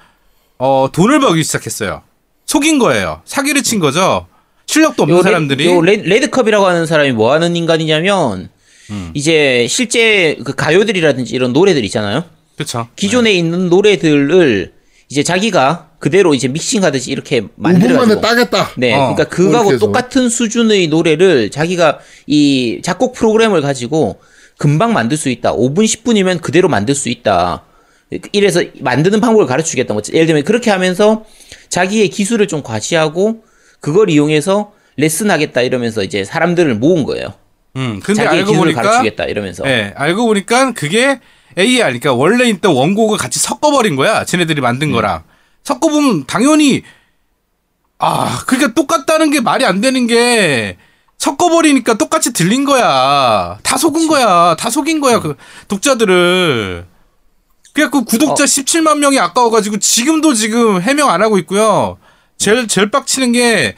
어 0.58 0.88
돈을 0.92 1.20
벌기 1.20 1.44
시작했어요. 1.44 2.02
속인 2.46 2.78
거예요. 2.78 3.22
사기를 3.24 3.62
친 3.62 3.80
거죠. 3.80 4.26
실력도 4.66 5.02
없는 5.02 5.18
요 5.18 5.22
사람들이 5.22 5.64
레, 5.66 5.74
요 5.74 5.80
레, 5.80 5.96
레드컵이라고 5.96 6.66
하는 6.66 6.86
사람이 6.86 7.12
뭐 7.12 7.32
하는 7.32 7.56
인간이냐면 7.56 8.48
음. 8.90 9.10
이제 9.14 9.66
실제 9.68 10.36
그 10.44 10.54
가요들이라든지 10.54 11.34
이런 11.34 11.52
노래들 11.52 11.84
있잖아요. 11.84 12.24
그렇죠. 12.56 12.88
기존에 12.96 13.32
있는 13.32 13.68
노래들을 13.68 14.72
이제 15.08 15.22
자기가 15.22 15.90
그대로 15.98 16.34
이제 16.34 16.48
믹싱하듯이 16.48 17.10
이렇게 17.12 17.42
5분 17.42 17.50
만들어 17.56 17.96
만에 17.96 18.14
가지고 18.14 18.20
따겠다. 18.20 18.70
네, 18.76 18.94
어, 18.94 19.14
그러니까 19.14 19.24
그거하고. 19.24 19.78
똑같은 19.78 20.28
수준의 20.28 20.88
노래를 20.88 21.50
자기가 21.50 22.00
이 22.26 22.80
작곡 22.82 23.12
프로그램을 23.14 23.60
가지고 23.60 24.20
금방 24.56 24.92
만들 24.92 25.16
수 25.16 25.28
있다. 25.28 25.52
5분, 25.54 25.84
10분이면 25.84 26.40
그대로 26.40 26.68
만들 26.68 26.94
수 26.94 27.08
있다. 27.08 27.62
이래서 28.32 28.62
만드는 28.80 29.20
방법을 29.20 29.46
주겠다. 29.62 29.94
뭐 29.94 30.02
예를 30.12 30.26
들면 30.26 30.44
그렇게 30.44 30.70
하면서 30.70 31.24
자기의 31.68 32.08
기술을 32.10 32.48
좀 32.48 32.62
과시하고 32.62 33.44
그걸 33.80 34.10
이용해서 34.10 34.72
레슨 34.96 35.30
하겠다 35.30 35.62
이러면서 35.62 36.02
이제 36.02 36.24
사람들을 36.24 36.74
모은 36.76 37.04
거예요. 37.04 37.34
음, 37.76 38.00
근데 38.02 38.24
자기의 38.24 38.40
알고 38.42 38.52
기술을 38.52 38.72
보니까 38.74 38.82
가르쳐 38.82 38.98
주겠다 38.98 39.24
이러면서. 39.24 39.64
예, 39.66 39.94
알고 39.96 40.26
보니까 40.26 40.72
그게 40.72 41.20
AR, 41.58 41.84
그러니까 41.84 42.12
원래 42.12 42.48
있던 42.48 42.74
원곡을 42.74 43.18
같이 43.18 43.38
섞어버린 43.38 43.96
거야. 43.96 44.24
쟤네들이 44.24 44.60
만든 44.60 44.88
음. 44.88 44.92
거랑. 44.92 45.22
섞어보면 45.64 46.26
당연히, 46.26 46.82
아, 47.98 48.42
그러니까 48.46 48.74
똑같다는 48.74 49.30
게 49.30 49.40
말이 49.40 49.64
안 49.64 49.80
되는 49.80 50.06
게, 50.06 50.76
섞어버리니까 51.18 51.98
똑같이 51.98 52.32
들린 52.32 52.64
거야. 52.64 53.58
다 53.62 53.76
속은 53.76 54.08
거야. 54.08 54.56
다 54.58 54.70
속인 54.70 55.00
거야. 55.00 55.20
그 55.20 55.36
독자들을. 55.68 56.91
그래갖고 57.72 58.04
구독자 58.04 58.44
어. 58.44 58.46
17만 58.46 58.98
명이 58.98 59.18
아까워가지고 59.18 59.78
지금도 59.78 60.34
지금 60.34 60.80
해명 60.82 61.10
안 61.10 61.22
하고 61.22 61.38
있고요. 61.38 61.98
제일, 62.38 62.68
제일 62.68 62.90
빡치는 62.90 63.32
게, 63.32 63.74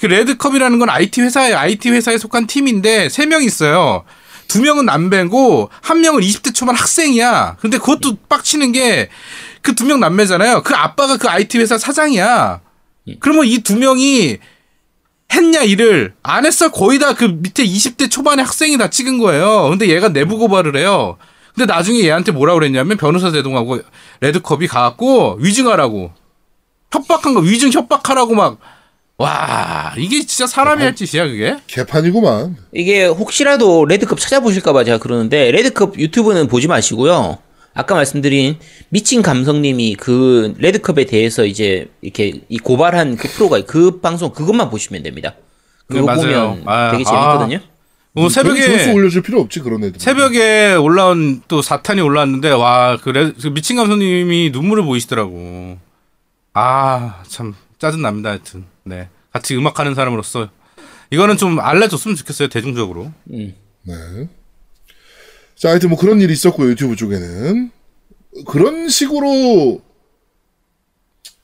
그 0.00 0.06
레드컵이라는 0.06 0.78
건 0.78 0.88
IT 0.90 1.20
회사에, 1.22 1.52
IT 1.54 1.90
회사에 1.90 2.18
속한 2.18 2.46
팀인데, 2.46 3.08
세 3.08 3.26
명 3.26 3.42
있어요. 3.42 4.04
두 4.48 4.60
명은 4.60 4.86
남배고, 4.86 5.70
한 5.82 6.00
명은 6.00 6.22
20대 6.22 6.54
초반 6.54 6.74
학생이야. 6.76 7.56
근데 7.60 7.78
그것도 7.78 8.16
빡치는 8.28 8.72
게, 8.72 9.08
그 9.62 9.74
두 9.74 9.84
명 9.84 10.00
남매잖아요. 10.00 10.62
그 10.62 10.74
아빠가 10.74 11.16
그 11.16 11.28
IT 11.28 11.58
회사 11.58 11.76
사장이야. 11.76 12.60
그러면 13.20 13.46
이 13.46 13.58
두 13.62 13.76
명이 13.76 14.38
했냐 15.32 15.62
일을 15.62 16.14
안 16.22 16.46
했어 16.46 16.70
거의 16.70 16.98
다 17.00 17.12
그 17.14 17.24
밑에 17.24 17.64
20대 17.64 18.08
초반의 18.10 18.44
학생이 18.44 18.78
다 18.78 18.88
찍은 18.90 19.18
거예요. 19.18 19.68
근데 19.70 19.88
얘가 19.88 20.08
내부 20.08 20.38
고발을 20.38 20.76
해요. 20.76 21.18
근데 21.56 21.72
나중에 21.72 22.04
얘한테 22.04 22.30
뭐라 22.30 22.54
그랬냐면 22.54 22.96
변호사 22.96 23.32
대동하고 23.32 23.80
레드컵이 24.20 24.68
가갖고 24.68 25.38
위증하라고 25.40 26.12
협박한 26.92 27.34
거 27.34 27.40
위증 27.40 27.72
협박하라고 27.72 28.34
막 28.36 28.76
와 29.18 29.94
이게 29.96 30.20
진짜 30.26 30.46
사람이 30.46 30.82
할 30.82 30.94
짓이야 30.94 31.26
그게 31.26 31.56
개판이구만. 31.66 32.56
이게 32.72 33.06
혹시라도 33.06 33.86
레드컵 33.86 34.20
찾아보실까봐 34.20 34.84
제가 34.84 34.98
그러는데 34.98 35.50
레드컵 35.52 35.98
유튜브는 35.98 36.48
보지 36.48 36.68
마시고요. 36.68 37.38
아까 37.72 37.94
말씀드린 37.94 38.58
미친 38.90 39.22
감성님이 39.22 39.94
그 39.94 40.54
레드컵에 40.58 41.06
대해서 41.06 41.46
이제 41.46 41.88
이렇게 42.02 42.40
이 42.48 42.58
고발한 42.58 43.16
그 43.16 43.28
프로가 43.28 43.62
그 43.66 44.00
방송 44.00 44.32
그것만 44.32 44.68
보시면 44.70 45.02
됩니다. 45.02 45.34
그거 45.88 46.14
네. 46.14 46.20
보면 46.20 46.62
아, 46.66 46.90
되게 46.90 47.04
재밌거든요. 47.04 47.58
뭐 47.58 47.75
점수 48.22 48.34
새벽에 48.34 48.92
올려줄 48.92 49.22
필요 49.22 49.40
없지 49.40 49.60
그런 49.60 49.84
애들. 49.84 50.00
새벽에 50.00 50.74
올라온 50.74 51.42
또 51.48 51.62
사탄이 51.62 52.00
올라왔는데 52.00 52.50
와그 52.50 53.34
그 53.40 53.48
미친 53.48 53.76
감독님이 53.76 54.50
눈물을 54.50 54.84
보이시더라고. 54.84 55.78
아 56.54 57.22
참 57.28 57.54
짜증 57.78 58.02
납니다 58.02 58.30
하여튼. 58.30 58.64
네 58.84 59.08
같이 59.32 59.54
음악하는 59.56 59.94
사람으로서 59.94 60.48
이거는 61.10 61.36
좀 61.36 61.60
알려줬으면 61.60 62.16
좋겠어요 62.16 62.48
대중적으로. 62.48 63.12
네. 63.24 63.54
자, 65.54 65.70
하여튼 65.70 65.90
뭐 65.90 65.98
그런 65.98 66.20
일이 66.20 66.32
있었고요, 66.32 66.68
유튜브 66.70 66.96
쪽에는. 66.96 67.70
그런 68.46 68.88
식으로 68.88 69.80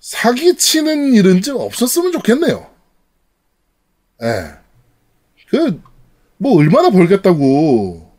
사기치는 0.00 1.14
일은 1.14 1.40
좀 1.42 1.60
없었으면 1.60 2.12
좋겠네요. 2.12 2.68
예. 4.22 4.50
그, 5.48 5.80
뭐 6.42 6.58
얼마나 6.58 6.90
벌겠다고 6.90 8.10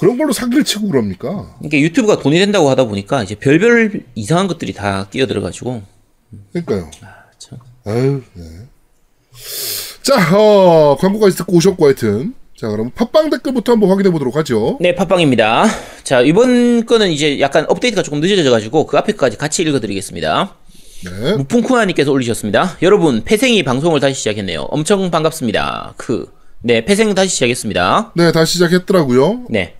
그런 0.00 0.16
걸로 0.16 0.32
사기를 0.32 0.64
치고 0.64 0.88
그럽니까? 0.88 1.54
이게 1.62 1.82
유튜브가 1.82 2.18
돈이 2.18 2.38
된다고 2.38 2.70
하다 2.70 2.86
보니까 2.86 3.22
이제 3.22 3.34
별별 3.34 4.04
이상한 4.14 4.46
것들이 4.46 4.72
다 4.72 5.06
끼어들어가지고 5.10 5.82
그러니까요. 6.52 6.90
참. 7.38 7.58
아유, 7.84 8.22
네. 8.32 8.42
자, 10.02 10.34
어, 10.34 10.96
광고까지 10.96 11.36
듣고 11.36 11.56
오셨고 11.56 11.84
하여튼. 11.84 12.34
자, 12.56 12.68
그럼 12.68 12.90
팟빵 12.90 13.28
댓글부터 13.30 13.72
한번 13.72 13.90
확인해 13.90 14.10
보도록 14.10 14.34
하죠. 14.36 14.78
네, 14.80 14.94
팟빵입니다. 14.94 15.66
자, 16.04 16.22
이번 16.22 16.86
거는 16.86 17.10
이제 17.10 17.38
약간 17.38 17.66
업데이트가 17.68 18.02
조금 18.02 18.20
늦어져가지고 18.20 18.86
그 18.86 18.96
앞에까지 18.96 19.36
같이 19.36 19.62
읽어드리겠습니다. 19.62 20.54
네. 21.04 21.36
무풍쿠아님께서 21.36 22.10
올리셨습니다. 22.10 22.78
여러분, 22.82 23.22
폐생이 23.24 23.62
방송을 23.62 24.00
다시 24.00 24.14
시작했네요. 24.14 24.62
엄청 24.62 25.10
반갑습니다. 25.10 25.94
그, 25.98 26.37
네, 26.60 26.84
폐생 26.84 27.14
다시 27.14 27.30
시작했습니다. 27.34 28.12
네, 28.16 28.32
다시 28.32 28.54
시작했더라고요. 28.54 29.46
네, 29.48 29.74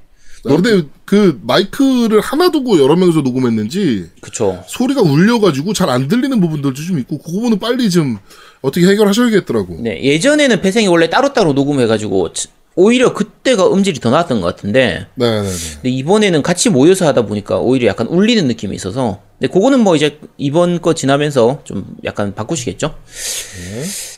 자, 0.45 0.55
근데 0.55 0.83
그 1.05 1.41
마이크를 1.43 2.20
하나 2.20 2.51
두고 2.51 2.79
여러 2.81 2.95
명이서 2.97 3.20
녹음했는지 3.22 4.07
그쵸. 4.20 4.62
소리가 4.68 5.01
울려가지고 5.03 5.72
잘 5.72 5.89
안 5.91 6.07
들리는 6.07 6.41
부분들도 6.41 6.74
좀 6.81 6.99
있고 7.01 7.18
그 7.18 7.33
부분은 7.33 7.59
빨리 7.59 7.91
좀 7.91 8.18
어떻게 8.62 8.87
해결하셔야겠더라고. 8.87 9.79
네, 9.81 10.03
예전에는 10.03 10.61
폐생이 10.61 10.87
원래 10.87 11.11
따로따로 11.11 11.53
녹음해가지고 11.55 12.33
치- 12.33 12.49
오히려 12.76 13.12
그때가 13.12 13.72
음질이 13.72 13.99
더 13.99 14.11
나았던 14.11 14.41
것 14.41 14.47
같은데 14.55 15.07
네네네. 15.16 15.49
근데 15.74 15.89
이번에는 15.91 16.43
같이 16.43 16.70
모여서 16.70 17.09
하다 17.09 17.22
보니까 17.26 17.59
오히려 17.59 17.89
약간 17.89 18.07
울리는 18.07 18.47
느낌이 18.47 18.76
있어서 18.76 19.20
근데 19.39 19.53
그거는 19.53 19.80
뭐 19.80 19.95
이제 19.95 20.18
이번 20.36 20.80
거 20.80 20.95
지나면서 20.95 21.61
좀 21.62 21.97
약간 22.05 22.34
바꾸시겠죠? 22.34 22.97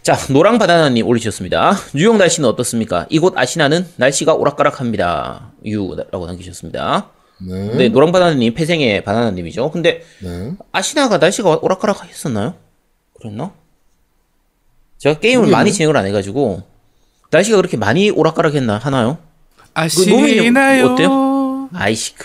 자 0.02 0.16
노랑 0.32 0.58
바나나님 0.58 1.06
올리셨습니다. 1.06 1.76
뉴욕 1.94 2.16
날씨는 2.16 2.48
어떻습니까? 2.48 3.06
이곳 3.10 3.36
아시나는 3.36 3.86
날씨가 3.96 4.34
오락가락합니다. 4.34 5.52
유라고 5.64 6.26
남기셨습니다. 6.26 7.10
네. 7.46 7.74
네 7.76 7.88
노랑 7.90 8.12
바나나님 8.12 8.54
폐생의 8.54 9.04
바나나님이죠. 9.04 9.70
근데 9.70 10.02
네. 10.20 10.52
아시나가 10.72 11.18
날씨가 11.18 11.58
오락가락했었나요? 11.60 12.54
그랬나? 13.20 13.52
제가 14.96 15.20
게임을 15.20 15.40
모르겠네. 15.42 15.56
많이 15.56 15.72
진행을 15.72 15.96
안 15.98 16.06
해가지고 16.06 16.62
날씨가 17.30 17.58
그렇게 17.58 17.76
많이 17.76 18.08
오락가락했나 18.10 18.78
하나요? 18.78 19.18
노민이 20.08 20.40
아시나요? 20.40 20.86
어때요? 20.86 21.68
아이씨 21.74 22.14
그 22.14 22.24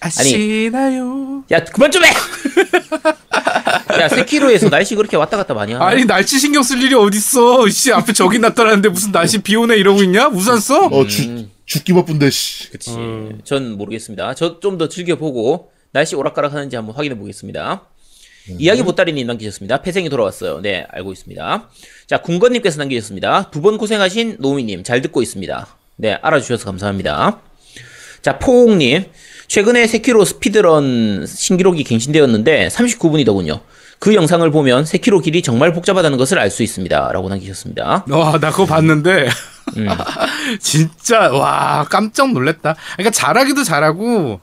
아시나요? 0.00 1.29
야 1.50 1.64
그만 1.64 1.90
좀 1.90 2.04
해. 2.04 2.08
야 4.00 4.08
세키로에서 4.08 4.68
날씨 4.70 4.94
그렇게 4.94 5.16
왔다 5.16 5.36
갔다 5.36 5.52
많이 5.54 5.72
하나? 5.72 5.84
아니 5.86 6.04
날씨 6.04 6.38
신경 6.38 6.62
쓸 6.62 6.80
일이 6.82 6.94
어딨어? 6.94 7.68
씨 7.68 7.92
앞에 7.92 8.12
저기 8.12 8.38
나타나는데 8.38 8.88
무슨 8.88 9.12
날씨 9.12 9.38
비 9.38 9.56
오네 9.56 9.76
이러고 9.76 10.02
있냐? 10.04 10.28
우산 10.28 10.60
써? 10.60 10.86
어, 10.86 11.06
죽, 11.06 11.48
죽기 11.66 11.92
바쁜데, 11.92 12.30
씨. 12.30 12.70
그치. 12.70 12.90
전 13.44 13.76
모르겠습니다. 13.76 14.34
저 14.34 14.60
좀 14.60 14.78
더 14.78 14.88
즐겨보고 14.88 15.70
날씨 15.92 16.14
오락가락 16.16 16.52
하는지 16.54 16.76
한번 16.76 16.94
확인해 16.94 17.16
보겠습니다. 17.18 17.82
이야기 18.58 18.82
보따리님 18.82 19.26
남기셨습니다. 19.26 19.82
폐생이 19.82 20.08
돌아왔어요. 20.08 20.60
네, 20.60 20.86
알고 20.90 21.12
있습니다. 21.12 21.68
자, 22.08 22.18
군건님께서 22.22 22.78
남기셨습니다. 22.78 23.50
두 23.50 23.60
번 23.60 23.76
고생하신 23.76 24.36
노미님, 24.40 24.82
잘 24.84 25.02
듣고 25.02 25.20
있습니다. 25.22 25.66
네, 25.96 26.18
알아주셔서 26.22 26.64
감사합니다. 26.64 27.40
자, 28.22 28.38
포옹님, 28.38 29.04
최근에 29.48 29.86
세키로 29.86 30.24
스피드런 30.24 31.26
신기록이 31.26 31.84
갱신되었는데 31.84 32.68
39분이더군요. 32.68 33.60
그 33.98 34.14
영상을 34.14 34.48
보면 34.50 34.84
세키로 34.86 35.20
길이 35.20 35.42
정말 35.42 35.72
복잡하다는 35.72 36.16
것을 36.16 36.38
알 36.38 36.50
수 36.50 36.62
있습니다. 36.62 37.10
라고 37.12 37.28
남기셨습니다. 37.28 38.04
와, 38.08 38.38
나 38.38 38.50
그거 38.50 38.64
봤는데. 38.66 39.28
진짜, 40.58 41.30
와, 41.30 41.84
깜짝 41.88 42.32
놀랬다. 42.32 42.76
그러니까 42.96 43.10
잘하기도 43.10 43.62
잘하고, 43.62 44.40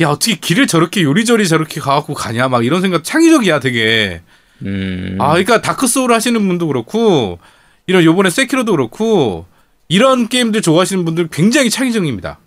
야, 0.00 0.08
어떻게 0.08 0.34
길을 0.34 0.66
저렇게 0.66 1.02
요리조리 1.02 1.46
저렇게 1.46 1.80
가갖고 1.80 2.14
가냐, 2.14 2.48
막 2.48 2.64
이런 2.64 2.82
생각, 2.82 3.04
창의적이야, 3.04 3.60
되게. 3.60 4.22
음. 4.62 5.16
아, 5.20 5.28
그러니까 5.28 5.62
Dark 5.62 5.86
Souls 5.86 6.12
하시는 6.12 6.46
분도 6.46 6.66
그렇고 6.66 7.38
이런 7.86 8.02
요번에 8.04 8.30
세키로도 8.30 8.72
그렇고 8.72 9.46
이런 9.88 10.28
게임들 10.28 10.62
좋아하시는 10.62 11.04
분들 11.04 11.28
굉장히 11.30 11.70
창의적입니다. 11.70 12.38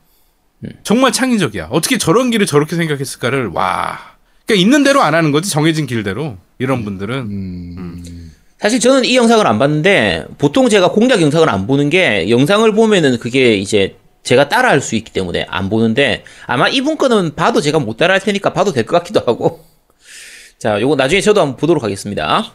정말 0.83 1.11
창의적이야. 1.11 1.67
어떻게 1.71 1.97
저런 1.97 2.31
길을 2.31 2.45
저렇게 2.45 2.75
생각했을까를 2.75 3.47
와. 3.47 3.97
그러니까 4.45 4.61
있는 4.65 4.83
대로 4.83 5.01
안 5.01 5.13
하는 5.15 5.31
거지 5.31 5.49
정해진 5.49 5.85
길대로. 5.85 6.37
이런 6.57 6.83
분들은. 6.83 7.15
음, 7.15 8.31
사실 8.59 8.79
저는 8.81 9.05
이 9.05 9.15
영상을 9.15 9.45
안 9.47 9.57
봤는데 9.59 10.25
보통 10.37 10.67
제가 10.67 10.91
공략 10.91 11.21
영상을 11.21 11.47
안 11.49 11.65
보는 11.67 11.89
게 11.89 12.29
영상을 12.29 12.69
보면은 12.73 13.17
그게 13.19 13.55
이제 13.55 13.95
제가 14.23 14.49
따라할 14.49 14.81
수 14.81 14.95
있기 14.95 15.13
때문에 15.13 15.45
안 15.49 15.69
보는데 15.69 16.25
아마 16.45 16.67
이분 16.67 16.97
거는 16.97 17.35
봐도 17.35 17.61
제가 17.61 17.79
못 17.79 17.95
따라할 17.95 18.19
테니까 18.19 18.51
봐도 18.51 18.73
될 18.73 18.85
것 18.85 18.97
같기도 18.97 19.21
하고. 19.25 19.63
자 20.59 20.81
요거 20.81 20.95
나중에 20.97 21.21
저도 21.21 21.39
한번 21.39 21.55
보도록 21.55 21.83
하겠습니다. 21.85 22.51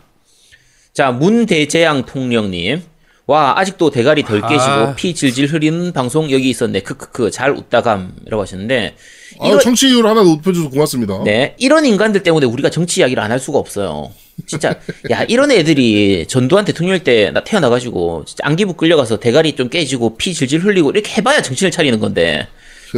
자 0.93 1.11
문대재양 1.11 2.05
통령님 2.05 2.83
와 3.27 3.55
아직도 3.59 3.91
대가리 3.91 4.23
덜 4.23 4.43
깨지고 4.43 4.61
아. 4.61 4.95
피 4.95 5.15
질질 5.15 5.47
흐리는 5.47 5.93
방송 5.93 6.31
여기 6.31 6.51
있었네 6.51 6.81
크크크 6.81 7.31
잘 7.31 7.53
웃다감이라고 7.53 8.43
하셨는데 8.43 8.97
아, 9.41 9.47
이런- 9.47 9.61
청취율 9.61 10.07
하나 10.07 10.23
높여줘서 10.23 10.69
고맙습니다. 10.69 11.23
네, 11.25 11.55
이런 11.59 11.87
인간들 11.87 12.23
때문에 12.23 12.45
우리가 12.47 12.69
정치 12.71 13.01
이야기를 13.01 13.23
안 13.23 13.31
할 13.33 13.39
수가 13.41 13.59
없어요. 13.59 14.13
진짜, 14.47 14.77
야, 15.11 15.23
이런 15.25 15.51
애들이 15.51 16.27
전두환 16.29 16.65
대통령 16.65 16.99
때 17.01 17.31
나 17.33 17.43
태어나가지고, 17.45 18.25
진짜 18.27 18.43
안기부 18.47 18.75
끌려가서 18.75 19.19
대가리 19.21 19.55
좀 19.57 19.69
깨지고 19.71 20.17
피 20.17 20.35
질질 20.35 20.61
흘리고 20.61 20.91
이렇게 20.91 21.13
해봐야 21.17 21.41
정신을 21.41 21.71
차리는 21.71 21.99
건데. 22.01 22.47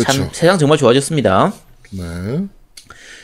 참, 0.03 0.17
그렇죠. 0.17 0.31
세상 0.35 0.59
정말 0.59 0.77
좋아졌습니다. 0.79 1.53
네. 1.91 2.03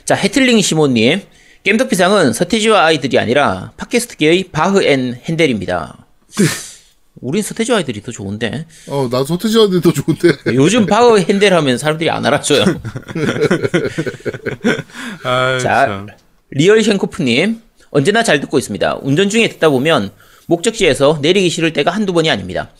자, 0.05 0.15
해틀링 0.15 0.61
시모님. 0.61 1.23
겜덕비상은 1.65 2.33
서태지와 2.33 2.85
아이들이 2.87 3.19
아니라 3.19 3.73
팟캐스트계의 3.77 4.45
바흐 4.53 4.83
and 4.85 5.18
헨델입니다. 5.25 6.07
우린 7.21 7.43
서태지 7.43 7.73
아이들이 7.73 8.03
더 8.03 8.11
좋은데. 8.11 8.67
어, 8.89 9.09
나 9.11 9.23
서태지한테 9.25 9.81
더 9.81 9.93
좋은데. 9.93 10.33
요즘 10.55 10.87
바흐 10.87 11.19
헨델 11.18 11.55
하면 11.55 11.79
사람들이 11.79 12.11
안 12.11 12.25
알아줘요. 12.27 12.65
아, 15.25 15.59
자, 15.59 15.87
참. 15.87 16.07
Real 16.51 16.83
쉔코프님 16.83 17.61
언제나 17.91 18.23
잘 18.23 18.41
듣고 18.41 18.59
있습니다. 18.59 18.99
운전 19.03 19.29
중에 19.29 19.49
듣다 19.51 19.69
보면 19.69 20.11
목적지에서 20.47 21.19
내리기 21.23 21.51
싫을 21.51 21.73
때가 21.73 21.91
한두 21.91 22.13
번이 22.13 22.31
아닙니다. 22.31 22.71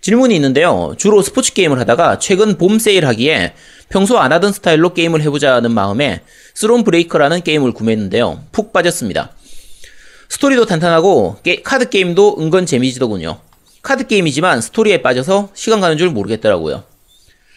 질문이 0.00 0.34
있는데요. 0.36 0.94
주로 0.98 1.22
스포츠 1.22 1.52
게임을 1.54 1.78
하다가 1.80 2.18
최근 2.18 2.58
봄 2.58 2.78
세일하기에 2.78 3.54
평소 3.88 4.18
안 4.18 4.32
하던 4.32 4.52
스타일로 4.52 4.94
게임을 4.94 5.22
해보자는 5.22 5.72
마음에 5.72 6.20
Thronebreaker라는 6.54 7.42
게임을 7.42 7.72
구매했는데요. 7.72 8.44
푹 8.52 8.72
빠졌습니다. 8.72 9.32
스토리도 10.28 10.66
탄탄하고 10.66 11.38
게- 11.42 11.62
카드 11.62 11.88
게임도 11.88 12.36
은근 12.40 12.66
재미지더군요. 12.66 13.38
카드 13.86 14.04
게임이지만 14.08 14.60
스토리에 14.62 15.00
빠져서 15.00 15.50
시간 15.54 15.80
가는 15.80 15.96
줄 15.96 16.10
모르겠더라고요. 16.10 16.82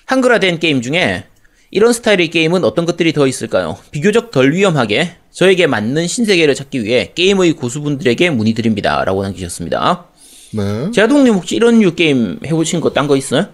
한글화된 0.05 0.59
게임 0.59 0.83
중에 0.83 1.23
이런 1.71 1.91
스타일의 1.91 2.29
게임은 2.29 2.63
어떤 2.63 2.85
것들이 2.85 3.13
더 3.13 3.25
있을까요? 3.25 3.79
비교적 3.89 4.29
덜 4.29 4.53
위험하게 4.53 5.15
저에게 5.31 5.65
맞는 5.65 6.05
신세계를 6.05 6.53
찾기 6.53 6.83
위해 6.83 7.13
게임의 7.15 7.53
고수분들에게 7.53 8.29
문의드립니다. 8.29 9.03
라고 9.05 9.23
남기셨습니다. 9.23 10.05
네. 10.53 10.91
제아동님 10.91 11.33
혹시 11.33 11.55
이런 11.55 11.79
류 11.79 11.95
게임 11.95 12.39
해보신 12.45 12.79
거 12.79 12.93
딴 12.93 13.07
거 13.07 13.17
있어요? 13.17 13.47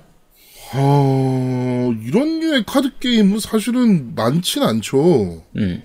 어, 0.74 1.94
이런 2.06 2.42
류의 2.42 2.64
카드 2.68 2.90
게임은 3.00 3.40
사실은 3.40 4.16
많진 4.16 4.64
않죠. 4.64 5.44
음. 5.56 5.82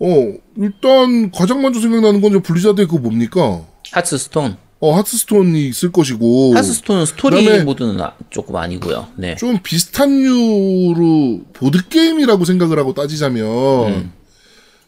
어, 0.00 0.32
일단 0.58 1.30
가장 1.30 1.62
먼저 1.62 1.80
생각나는 1.80 2.20
건저 2.20 2.40
Blizzard의 2.40 2.88
그거 2.88 2.98
뭡니까? 2.98 3.64
Hearthstone. 3.92 4.58
어, 4.80 4.94
Hearthstone이 4.96 5.68
있을 5.68 5.92
것이고. 5.92 6.54
Hearthstone은 6.54 7.04
스토리 7.06 7.62
모드는 7.62 8.00
아- 8.00 8.14
조금 8.30 8.56
아니고요. 8.56 9.08
네. 9.16 9.36
좀 9.36 9.58
비슷한 9.62 10.22
류로 10.22 11.42
보드게임이라고 11.52 12.46
생각을 12.46 12.78
하고 12.78 12.94
따지자면, 12.94 13.44
음. 13.92 14.12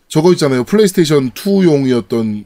저거 0.08 0.32
있잖아요. 0.32 0.64
플레이스테이션 0.64 1.32
2용이었던 1.32 2.44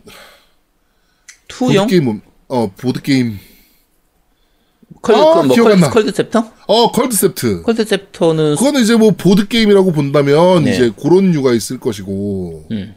투영? 1.49 1.87
보드게임, 1.87 2.21
어, 2.49 2.71
보드게임. 2.77 3.39
컬드, 5.03 5.21
아, 5.21 5.41
그 5.43 5.47
뭐, 5.47 5.55
기억 5.55 5.79
나. 5.79 5.89
Culdcepter? 5.91 6.53
어, 6.67 6.91
Culdcept. 6.91 7.63
Culdcepter는 7.63 8.57
그거는 8.57 8.83
이제 8.83 8.97
뭐 8.97 9.13
보드게임이라고 9.13 9.93
본다면, 9.93 10.65
네. 10.65 10.75
이제 10.75 10.93
그런 11.01 11.31
류가 11.31 11.53
있을 11.55 11.79
것이고. 11.79 12.67
음. 12.73 12.95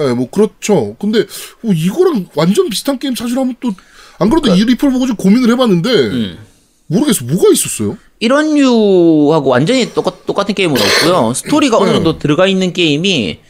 예, 0.00 0.12
뭐, 0.12 0.28
그렇죠. 0.30 0.96
근데, 0.98 1.24
뭐 1.60 1.72
이거랑 1.72 2.26
완전 2.34 2.68
비슷한 2.68 2.98
게임 2.98 3.14
찾으려면 3.14 3.54
또, 3.60 3.72
안 4.18 4.28
그래도 4.30 4.54
이 4.54 4.64
리플 4.64 4.90
보고 4.90 5.06
좀 5.06 5.16
고민을 5.16 5.50
해봤는데, 5.50 5.90
음. 5.90 6.38
모르겠어. 6.86 7.24
뭐가 7.24 7.50
있었어요? 7.52 7.96
이런 8.20 8.54
류하고 8.54 9.48
완전히 9.50 9.92
똑같, 9.94 10.26
똑같은 10.26 10.54
게임은 10.54 10.76
없고요. 10.80 11.32
스토리가 11.36 11.78
어느 11.78 11.88
네. 11.88 11.94
정도 11.94 12.18
들어가 12.18 12.46
있는 12.46 12.72
게임이 12.72 13.40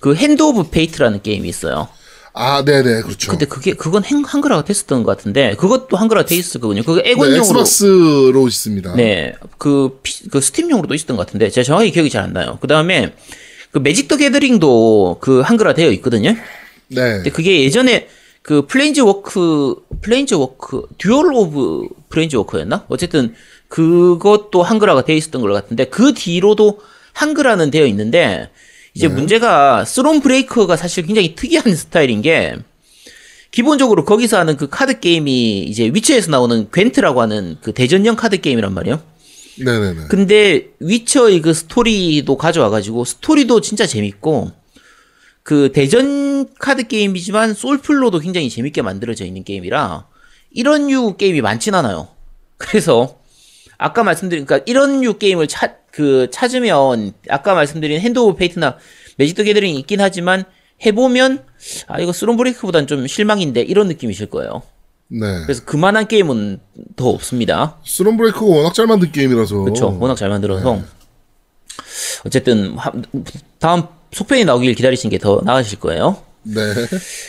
그 0.00 0.14
Hand 0.14 0.42
of 0.42 0.70
Fate라는 0.70 1.22
게임이 1.22 1.48
있어요. 1.48 1.88
아, 2.32 2.64
네네, 2.64 3.02
그렇죠. 3.02 3.30
근데 3.30 3.44
그게 3.46 3.72
그건 3.74 4.04
행, 4.04 4.22
한글화가 4.24 4.64
됐었던 4.64 5.02
것 5.02 5.16
같은데 5.16 5.54
그것도 5.56 5.96
한글화 5.96 6.24
돼 6.26 6.36
있었거든요. 6.36 6.82
그거 6.82 7.02
네, 7.02 7.10
엑원용으로 7.10 7.38
Xbox로 7.40 8.48
있습니다. 8.48 8.94
네, 8.96 9.34
그, 9.58 9.98
피- 10.02 10.28
그 10.28 10.40
Steam용으로도 10.40 10.94
있었던 10.94 11.16
것 11.16 11.26
같은데 11.26 11.50
제가 11.50 11.64
정확히 11.64 11.90
기억이 11.92 12.08
잘 12.10 12.22
안 12.24 12.32
나요. 12.32 12.58
그 12.60 12.66
다음에 12.68 13.14
그 13.70 13.78
Magic 13.78 14.08
the 14.08 14.16
Gathering도 14.16 15.18
그 15.20 15.40
한글화 15.40 15.74
되어 15.74 15.90
있거든요. 15.92 16.30
네. 16.88 17.14
근데 17.14 17.30
그게 17.30 17.62
예전에 17.62 18.08
그 18.42 18.66
Planeswalker 18.66 19.76
Planeswalker 20.00 20.86
Duel 20.98 21.32
of 21.32 21.88
Planeswalker였나? 22.08 22.86
어쨌든 22.88 23.34
그것도 23.68 24.62
한글화가 24.62 25.04
되어 25.04 25.16
있었던 25.16 25.40
것 25.40 25.52
같은데 25.52 25.84
그 25.84 26.14
뒤로도 26.14 26.80
한글화는 27.12 27.70
되어 27.70 27.86
있는데 27.86 28.48
이제 28.94 29.06
문제가 29.06 29.84
Thronebreaker가 29.84 30.76
사실 30.76 31.06
굉장히 31.06 31.34
특이한 31.36 31.76
스타일인 31.76 32.22
게 32.22 32.56
기본적으로 33.52 34.04
거기서 34.04 34.38
하는 34.38 34.56
그 34.56 34.68
카드 34.68 35.00
게임이 35.00 35.60
이제 35.60 35.90
위쳐에서 35.92 36.30
나오는 36.30 36.68
Gwent라고 36.72 37.20
하는 37.20 37.56
그 37.62 37.72
대전형 37.72 38.16
카드 38.16 38.40
게임이란 38.40 38.74
말이에요. 38.74 39.00
네네네. 39.64 40.06
근데 40.08 40.68
위쳐의 40.80 41.40
그 41.42 41.52
스토리도 41.54 42.36
가져와가지고 42.36 43.04
스토리도 43.04 43.60
진짜 43.60 43.86
재밌고 43.86 44.52
그 45.42 45.72
대전 45.72 46.52
카드 46.54 46.86
게임이지만 46.86 47.54
솔플로도 47.54 48.20
굉장히 48.20 48.50
재밌게 48.50 48.82
만들어져 48.82 49.24
있는 49.24 49.44
게임이라 49.44 50.06
이런 50.52 50.86
류 50.88 51.16
게임이 51.16 51.40
많진 51.40 51.74
않아요. 51.74 52.08
그래서 52.56 53.18
아까 53.78 54.04
말씀드린 54.04 54.44
그러니까 54.44 54.64
이런 54.70 55.00
류 55.00 55.18
게임을 55.18 55.46
찾 55.48 55.80
그 55.90 56.28
찾으면 56.30 57.12
아까 57.28 57.54
말씀드린 57.54 58.00
Hand 58.00 58.18
of 58.18 58.38
Fate나 58.38 58.78
Magic 59.16 59.36
the 59.36 59.42
Gathering이 59.42 59.78
있긴 59.80 60.00
하지만 60.00 60.44
해보면 60.84 61.44
아 61.88 62.00
이거 62.00 62.12
Thronebreaker보단 62.12 62.86
좀 62.86 63.06
실망인데 63.06 63.62
이런 63.62 63.88
느낌이실 63.88 64.26
거예요. 64.26 64.62
네. 65.12 65.42
그래서 65.44 65.64
그만한 65.64 66.06
게임은 66.06 66.60
더 66.96 67.08
없습니다. 67.08 67.78
Thronebreaker가 67.84 68.46
워낙 68.46 68.74
잘 68.74 68.86
만든 68.86 69.10
게임이라서. 69.10 69.56
그렇죠. 69.64 69.96
워낙 69.98 70.14
잘 70.16 70.28
만들어서 70.28 70.82
어쨌든 72.24 72.76
하- 72.76 72.92
다음 73.58 73.82
속편이 74.12 74.44
나오길 74.44 74.74
기다리시는 74.74 75.10
게 75.10 75.18
더 75.18 75.40
나으실 75.44 75.78
거예요. 75.80 76.22
네. 76.42 76.60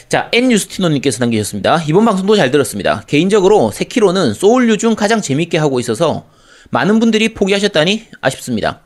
자, 0.10 0.30
N유스티노님께서 0.34 1.20
남기셨습니다. 1.20 1.84
이번 1.88 2.06
방송도 2.06 2.36
잘 2.36 2.50
들었습니다. 2.52 3.04
개인적으로 3.08 3.72
세키로는 3.72 4.34
소울류 4.34 4.78
중 4.78 4.96
가장 4.96 5.22
재밌게 5.22 5.58
하고 5.58 5.80
있어서 5.80 6.26
많은 6.70 7.00
분들이 7.00 7.34
포기하셨다니 7.34 8.08
아쉽습니다. 8.22 8.82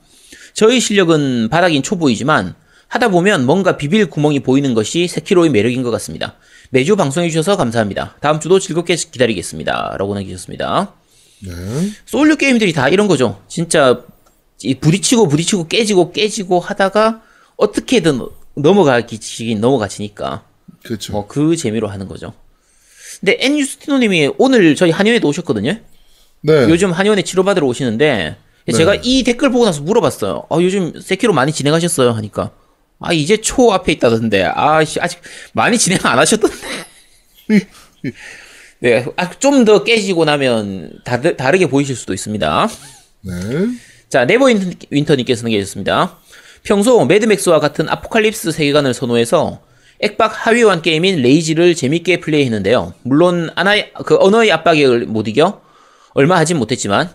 저희 0.53 0.79
실력은 0.79 1.49
바닥인 1.49 1.83
초보이지만 1.83 2.55
하다 2.87 3.09
보면 3.09 3.45
뭔가 3.45 3.77
비빌 3.77 4.09
구멍이 4.09 4.39
보이는 4.41 4.73
것이 4.73 5.07
세키로의 5.07 5.51
매력인 5.51 5.83
것 5.83 5.91
같습니다. 5.91 6.35
매주 6.69 6.95
방송해 6.95 7.29
주셔서 7.29 7.57
감사합니다. 7.57 8.15
다음 8.21 8.39
주도 8.39 8.59
즐겁게 8.59 8.95
기다리겠습니다. 8.95 9.95
라고 9.97 10.13
남기셨습니다. 10.15 10.93
네. 11.43 11.51
소울류 12.05 12.37
게임들이 12.37 12.73
다 12.73 12.89
이런 12.89 13.07
거죠. 13.07 13.41
진짜 13.47 14.03
이 14.61 14.75
부딪히고 14.75 15.27
부딪히고 15.27 15.67
깨지고 15.67 16.11
깨지고 16.11 16.59
하다가 16.59 17.21
어떻게든 17.57 18.21
넘어가기치긴 18.55 19.59
넘어가지니까 19.61 20.43
그렇죠. 20.83 21.13
뭐그 21.13 21.55
재미로 21.57 21.87
하는 21.87 22.07
거죠. 22.07 22.33
근데 23.19 23.37
엔 23.39 23.57
유스티노님이 23.57 24.31
오늘 24.37 24.75
저희 24.75 24.91
한의원에도 24.91 25.27
오셨거든요. 25.27 25.77
네. 26.41 26.53
요즘 26.69 26.91
한의원에 26.91 27.21
치료받으러 27.23 27.65
오시는데 27.67 28.37
제가 28.73 28.95
이 29.03 29.23
댓글 29.23 29.51
보고 29.51 29.65
나서 29.65 29.81
물어봤어요. 29.81 30.47
아, 30.49 30.57
요즘 30.59 30.99
세키로 30.99 31.33
많이 31.33 31.51
진행하셨어요? 31.51 32.11
하니까 32.11 32.51
아 33.05 33.13
이제 33.13 33.37
초 33.37 33.71
앞에 33.71 33.91
있다던데 33.93 34.43
아씨 34.55 34.99
아직 34.99 35.19
많이 35.53 35.77
진행 35.77 35.99
안 36.03 36.17
하셨던데. 36.17 36.57
네, 38.79 39.05
아, 39.15 39.29
좀 39.39 39.63
더 39.65 39.83
깨지고 39.83 40.25
나면 40.25 40.99
다르, 41.05 41.35
다르게 41.37 41.67
보이실 41.67 41.95
수도 41.95 42.13
있습니다. 42.13 42.67
네. 43.21 43.33
자, 44.09 44.25
Never 44.25 44.45
Winter- 44.45 44.87
Winter님께서 44.89 45.43
남겨주셨습니다. 45.43 46.17
평소 46.63 47.03
Mad 47.05 47.25
Max와 47.26 47.59
같은 47.59 47.87
apocalypse 47.89 48.51
세계관을 48.51 48.93
선호해서 48.93 49.61
액박 49.99 50.47
하위호환 50.47 50.81
게임인 50.81 51.21
Rage를 51.21 51.73
재밌게 51.75 52.19
플레이했는데요. 52.19 52.93
물론 53.03 53.49
아나의 53.55 53.91
그 54.05 54.17
언어의 54.19 54.51
압박에 54.51 54.87
못 54.87 55.27
이겨 55.27 55.61
얼마 56.13 56.37
하진 56.37 56.57
못했지만 56.57 57.09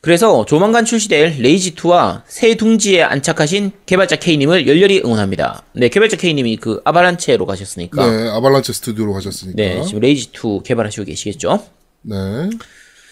그래서 0.00 0.44
조만간 0.44 0.84
출시될 0.84 1.38
Rage 1.40 1.74
2와 1.74 2.22
새 2.26 2.56
둥지에 2.56 3.02
안착하신 3.02 3.72
개발자 3.84 4.16
K님을 4.16 4.68
열렬히 4.68 5.00
응원합니다. 5.04 5.64
네, 5.72 5.88
개발자 5.88 6.16
K님이 6.16 6.56
그 6.58 6.80
Avalanche로 6.84 7.46
가셨으니까 7.46 8.08
네, 8.08 8.28
Avalanche 8.30 8.72
스튜디오로 8.72 9.12
가셨으니까. 9.12 9.56
네, 9.56 9.82
지금 9.84 10.00
Rage 10.00 10.30
2 10.32 10.62
개발하시고 10.64 11.04
계시겠죠. 11.04 11.64
네. 12.02 12.16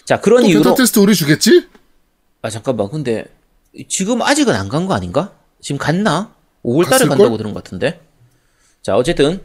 자, 0.05 0.21
그런 0.21 0.43
또 0.43 0.49
이유로 0.49 0.63
beta 0.63 0.75
test 0.77 1.01
우리 1.01 1.15
주겠지? 1.15 1.67
아 2.43 2.51
잠깐만 2.51 2.89
근데 2.89 3.25
지금 3.89 4.23
아직은 4.23 4.55
안 4.55 4.69
간 4.69 4.87
거 4.87 4.95
아닌가? 4.95 5.33
지금 5.61 5.79
갔나? 5.79 6.33
5월달에 6.65 6.91
갔을걸? 6.91 7.19
간다고 7.19 7.37
들은 7.37 7.53
것 7.53 7.65
같은데. 7.65 8.01
자 8.83 8.95
어쨌든 8.97 9.41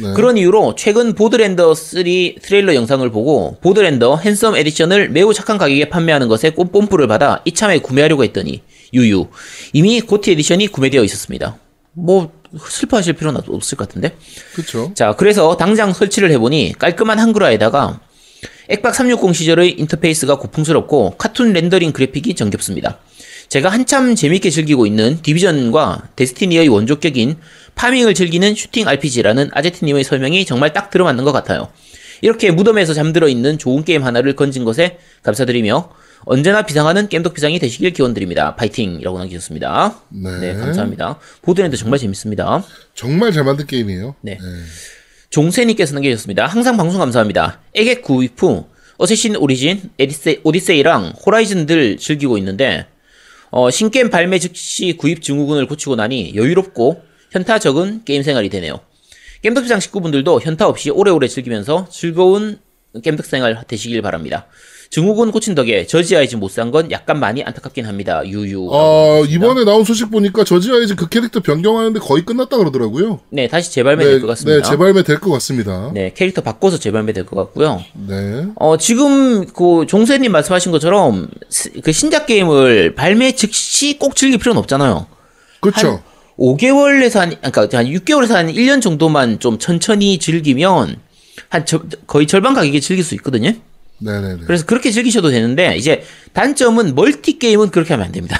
네. 0.00 0.12
그런 0.14 0.38
이유로 0.38 0.74
최근 0.76 1.14
Borderlands 1.14 1.74
3 1.74 2.02
트레일러 2.42 2.74
영상을 2.74 3.08
보고 3.10 3.56
Borderlands 3.60 4.16
Handsome 4.16 4.56
edition을 4.56 5.10
매우 5.10 5.34
착한 5.34 5.58
가격에 5.58 5.88
판매하는 5.88 6.28
것에 6.28 6.50
꼼꼼부를 6.50 7.06
받아 7.06 7.42
이참에 7.44 7.78
구매하려고 7.78 8.24
했더니 8.24 8.62
유유 8.94 9.28
이미 9.72 10.00
GOTY 10.00 10.32
edition이 10.32 10.68
구매되어 10.68 11.04
있었습니다. 11.04 11.58
뭐 11.92 12.32
슬퍼하실 12.58 13.14
필요는 13.14 13.40
없을 13.48 13.76
것 13.78 13.88
같은데. 13.88 14.16
그쵸. 14.54 14.92
자, 14.94 15.14
그래서 15.16 15.56
당장 15.56 15.92
설치를 15.92 16.30
해보니 16.32 16.74
깔끔한 16.78 17.18
한글화에다가 17.18 18.00
액박 18.68 18.94
360 18.94 19.34
시절의 19.34 19.78
인터페이스가 19.80 20.38
고풍스럽고 20.38 21.16
카툰 21.18 21.52
렌더링 21.52 21.92
그래픽이 21.92 22.34
정겹습니다. 22.34 22.98
제가 23.52 23.68
한참 23.68 24.14
재밌게 24.14 24.48
즐기고 24.48 24.86
있는 24.86 25.20
Division과 25.20 26.08
Destiny의 26.16 26.68
원조격인 26.68 27.36
farming을 27.74 28.14
즐기는 28.14 28.54
슈팅 28.54 28.88
RPG라는 28.88 29.50
아제트님의 29.52 30.04
설명이 30.04 30.46
정말 30.46 30.72
딱 30.72 30.88
들어맞는 30.88 31.22
것 31.24 31.32
같아요. 31.32 31.68
이렇게 32.22 32.50
무덤에서 32.50 32.94
잠들어 32.94 33.28
있는 33.28 33.58
좋은 33.58 33.84
게임 33.84 34.04
하나를 34.04 34.36
건진 34.36 34.64
것에 34.64 34.96
감사드리며 35.22 35.92
언제나 36.20 36.62
비상하는 36.62 37.10
겜덕비상이 37.10 37.58
되시길 37.58 37.92
기원드립니다. 37.92 38.56
파이팅 38.56 38.98
이라고 38.98 39.18
남기셨습니다. 39.18 40.00
네. 40.08 40.54
감사합니다. 40.54 41.18
Borderlands 41.42 41.76
정말 41.76 41.98
재밌습니다. 41.98 42.64
정말 42.94 43.32
잘 43.32 43.44
만든 43.44 43.66
게임이에요. 43.66 44.14
네. 44.22 44.38
종세님께서 45.28 45.92
남겨주셨습니다. 45.92 46.46
항상 46.46 46.78
방송 46.78 46.98
감사합니다. 46.98 47.60
에겟 47.74 48.00
구입 48.00 48.32
후 48.42 48.64
어쌔신 48.96 49.36
오리진, 49.36 49.90
에디세, 49.98 50.40
오디세이랑 50.42 51.12
호라이즌들 51.26 51.98
즐기고 51.98 52.38
있는데 52.38 52.86
어, 53.52 53.70
신게임 53.70 54.08
발매 54.08 54.38
즉시 54.38 54.96
구입 54.96 55.22
증후군을 55.22 55.66
고치고 55.66 55.94
나니 55.94 56.34
여유롭고 56.34 57.02
현타 57.32 57.58
적은 57.58 58.02
게임 58.04 58.22
생활이 58.22 58.48
되네요. 58.48 58.80
겜덕비상 59.42 59.78
식구분들도 59.78 60.40
현타 60.40 60.66
없이 60.66 60.88
오래오래 60.88 61.28
즐기면서 61.28 61.86
즐거운 61.90 62.58
겜덕 63.02 63.26
생활 63.26 63.62
되시길 63.68 64.00
바랍니다. 64.00 64.46
증후군 64.92 65.30
고친 65.32 65.54
덕에 65.54 65.86
저지 65.86 66.14
아이즈 66.18 66.36
못 66.36 66.50
산 66.52 66.70
건 66.70 66.90
약간 66.90 67.18
많이 67.18 67.42
안타깝긴 67.42 67.86
합니다. 67.86 68.20
유유. 68.26 68.68
어, 68.70 69.24
이번에 69.26 69.64
나온 69.64 69.84
소식 69.84 70.10
보니까 70.10 70.44
저지 70.44 70.70
아이즈 70.70 70.96
그 70.96 71.08
캐릭터 71.08 71.40
변경하는데 71.40 71.98
거의 71.98 72.26
끝났다 72.26 72.58
그러더라고요. 72.58 73.20
네, 73.30 73.48
다시 73.48 73.72
재발매 73.72 74.04
네, 74.04 74.10
될것 74.10 74.28
같습니다. 74.28 74.56
네, 74.62 74.62
재발매 74.70 75.02
될 75.02 75.18
것 75.18 75.30
같습니다. 75.30 75.90
네, 75.94 76.12
캐릭터 76.14 76.42
바꿔서 76.42 76.78
재발매 76.78 77.14
될 77.14 77.24
것 77.24 77.36
같고요. 77.36 77.82
네. 78.06 78.46
어, 78.56 78.76
지금 78.76 79.46
그 79.46 79.86
종세님 79.88 80.30
말씀하신 80.30 80.70
것처럼 80.72 81.28
스- 81.48 81.72
그 81.82 81.90
신작 81.90 82.26
게임을 82.26 82.94
발매 82.94 83.32
즉시 83.32 83.98
꼭 83.98 84.14
즐길 84.14 84.38
필요는 84.38 84.58
없잖아요. 84.60 85.06
그렇죠. 85.60 86.02
5개월에서 86.38 87.18
한, 87.18 87.30
그러니까 87.50 87.78
한 87.78 87.86
6개월에서 87.86 88.32
한 88.34 88.48
1년 88.52 88.82
정도만 88.82 89.38
좀 89.38 89.58
천천히 89.58 90.18
즐기면 90.18 90.96
한 91.48 91.64
저- 91.64 91.80
거의 92.06 92.26
절반 92.26 92.52
가격에 92.52 92.78
즐길 92.80 93.02
수 93.02 93.14
있거든요. 93.14 93.52
네네네. 94.04 94.44
그래서 94.46 94.66
그렇게 94.66 94.90
즐기셔도 94.90 95.30
되는데 95.30 95.76
이제 95.76 96.02
단점은 96.32 96.94
멀티 96.94 97.38
게임은 97.38 97.70
그렇게 97.70 97.94
하면 97.94 98.06
안 98.06 98.12
됩니다. 98.12 98.36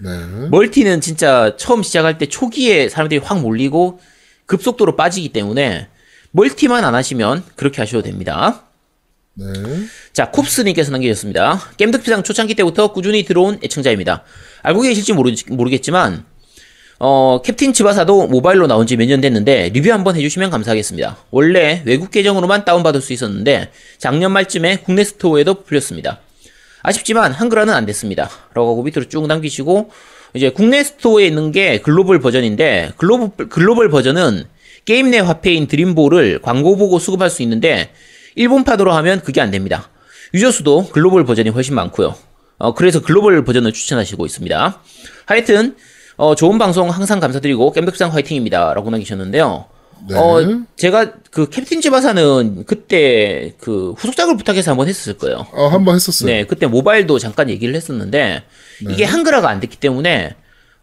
네. 0.00 0.10
멀티는 0.50 1.00
진짜 1.00 1.56
처음 1.56 1.82
시작할 1.82 2.18
때 2.18 2.26
초기에 2.26 2.88
사람들이 2.88 3.20
확 3.20 3.40
몰리고 3.40 4.00
급속도로 4.46 4.96
빠지기 4.96 5.30
때문에 5.30 5.88
멀티만 6.32 6.84
안 6.84 6.94
하시면 6.94 7.44
그렇게 7.56 7.80
하셔도 7.80 8.02
됩니다. 8.02 8.64
네. 9.34 9.46
자, 10.12 10.30
쿱스님께서 10.30 10.90
남겨주셨습니다. 10.90 11.58
겜덕비상 11.78 12.22
초창기 12.22 12.54
때부터 12.54 12.92
꾸준히 12.92 13.24
들어온 13.24 13.58
애청자입니다. 13.62 14.24
알고 14.62 14.82
계실지 14.82 15.14
모르, 15.14 15.32
모르겠지만, 15.48 16.24
어, 17.04 17.42
캡틴 17.42 17.72
츠바사도 17.72 18.28
모바일로 18.28 18.68
나온 18.68 18.86
지 18.86 18.94
몇 18.96 19.08
년 19.08 19.20
됐는데, 19.20 19.70
리뷰 19.70 19.90
한번 19.90 20.14
해주시면 20.14 20.50
감사하겠습니다. 20.50 21.16
원래 21.32 21.82
외국 21.84 22.12
계정으로만 22.12 22.64
다운받을 22.64 23.00
수 23.00 23.12
있었는데, 23.12 23.72
작년 23.98 24.30
말쯤에 24.30 24.76
국내 24.84 25.02
스토어에도 25.02 25.64
풀렸습니다. 25.64 26.20
아쉽지만 26.82 27.32
한글화는 27.32 27.74
안 27.74 27.86
됐습니다. 27.86 28.30
라고 28.54 28.80
밑으로 28.84 29.08
쭉 29.08 29.26
남기시고, 29.26 29.90
이제 30.34 30.50
국내 30.50 30.84
스토어에 30.84 31.26
있는 31.26 31.50
게 31.50 31.80
글로벌 31.80 32.20
버전인데, 32.20 32.92
글로벌, 32.96 33.48
글로벌 33.48 33.90
버전은 33.90 34.44
게임 34.84 35.10
내 35.10 35.18
화폐인 35.18 35.66
드림볼을 35.66 36.38
광고 36.40 36.76
보고 36.76 37.00
수급할 37.00 37.30
수 37.30 37.42
있는데, 37.42 37.90
일본판으로 38.36 38.92
하면 38.92 39.22
그게 39.22 39.40
안 39.40 39.50
됩니다. 39.50 39.90
유저 40.34 40.52
수도 40.52 40.86
글로벌 40.92 41.24
버전이 41.24 41.48
훨씬 41.50 41.74
많고요. 41.74 42.14
어, 42.58 42.74
그래서 42.74 43.02
글로벌 43.02 43.44
버전을 43.44 43.72
추천하시고 43.72 44.24
있습니다. 44.24 44.80
하여튼, 45.26 45.74
어, 46.16 46.34
좋은 46.34 46.58
방송 46.58 46.90
항상 46.90 47.20
감사드리고, 47.20 47.72
겜덕상 47.72 48.12
화이팅입니다. 48.12 48.74
라고 48.74 48.90
남기셨는데요. 48.90 49.64
네. 50.08 50.16
어, 50.16 50.64
제가 50.76 51.12
그 51.30 51.48
캡틴 51.48 51.80
지바사는 51.80 52.64
그때 52.66 53.54
그 53.60 53.92
후속작을 53.92 54.36
부탁해서 54.36 54.72
한번 54.72 54.88
했었을 54.88 55.14
거예요. 55.14 55.46
어, 55.52 55.68
한번 55.68 55.94
했었어요. 55.94 56.26
네, 56.28 56.44
그때 56.44 56.66
모바일도 56.66 57.18
잠깐 57.18 57.48
얘기를 57.48 57.74
했었는데 57.74 58.42
네. 58.84 58.92
이게 58.92 59.04
한글화가 59.04 59.48
안 59.48 59.60
됐기 59.60 59.76
때문에 59.78 60.34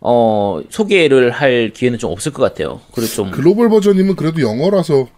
어 0.02 0.62
소개를 0.70 1.32
할 1.32 1.72
기회는 1.74 2.00
좀 2.00 2.12
없을 2.12 2.32
것 2.32 2.42
같아요. 2.42 2.80
그리고 2.94 3.12
좀 3.12 3.32
글로벌 3.32 3.70
버전이면 3.70 4.16
그래도 4.16 4.42
영어라서 4.42 5.10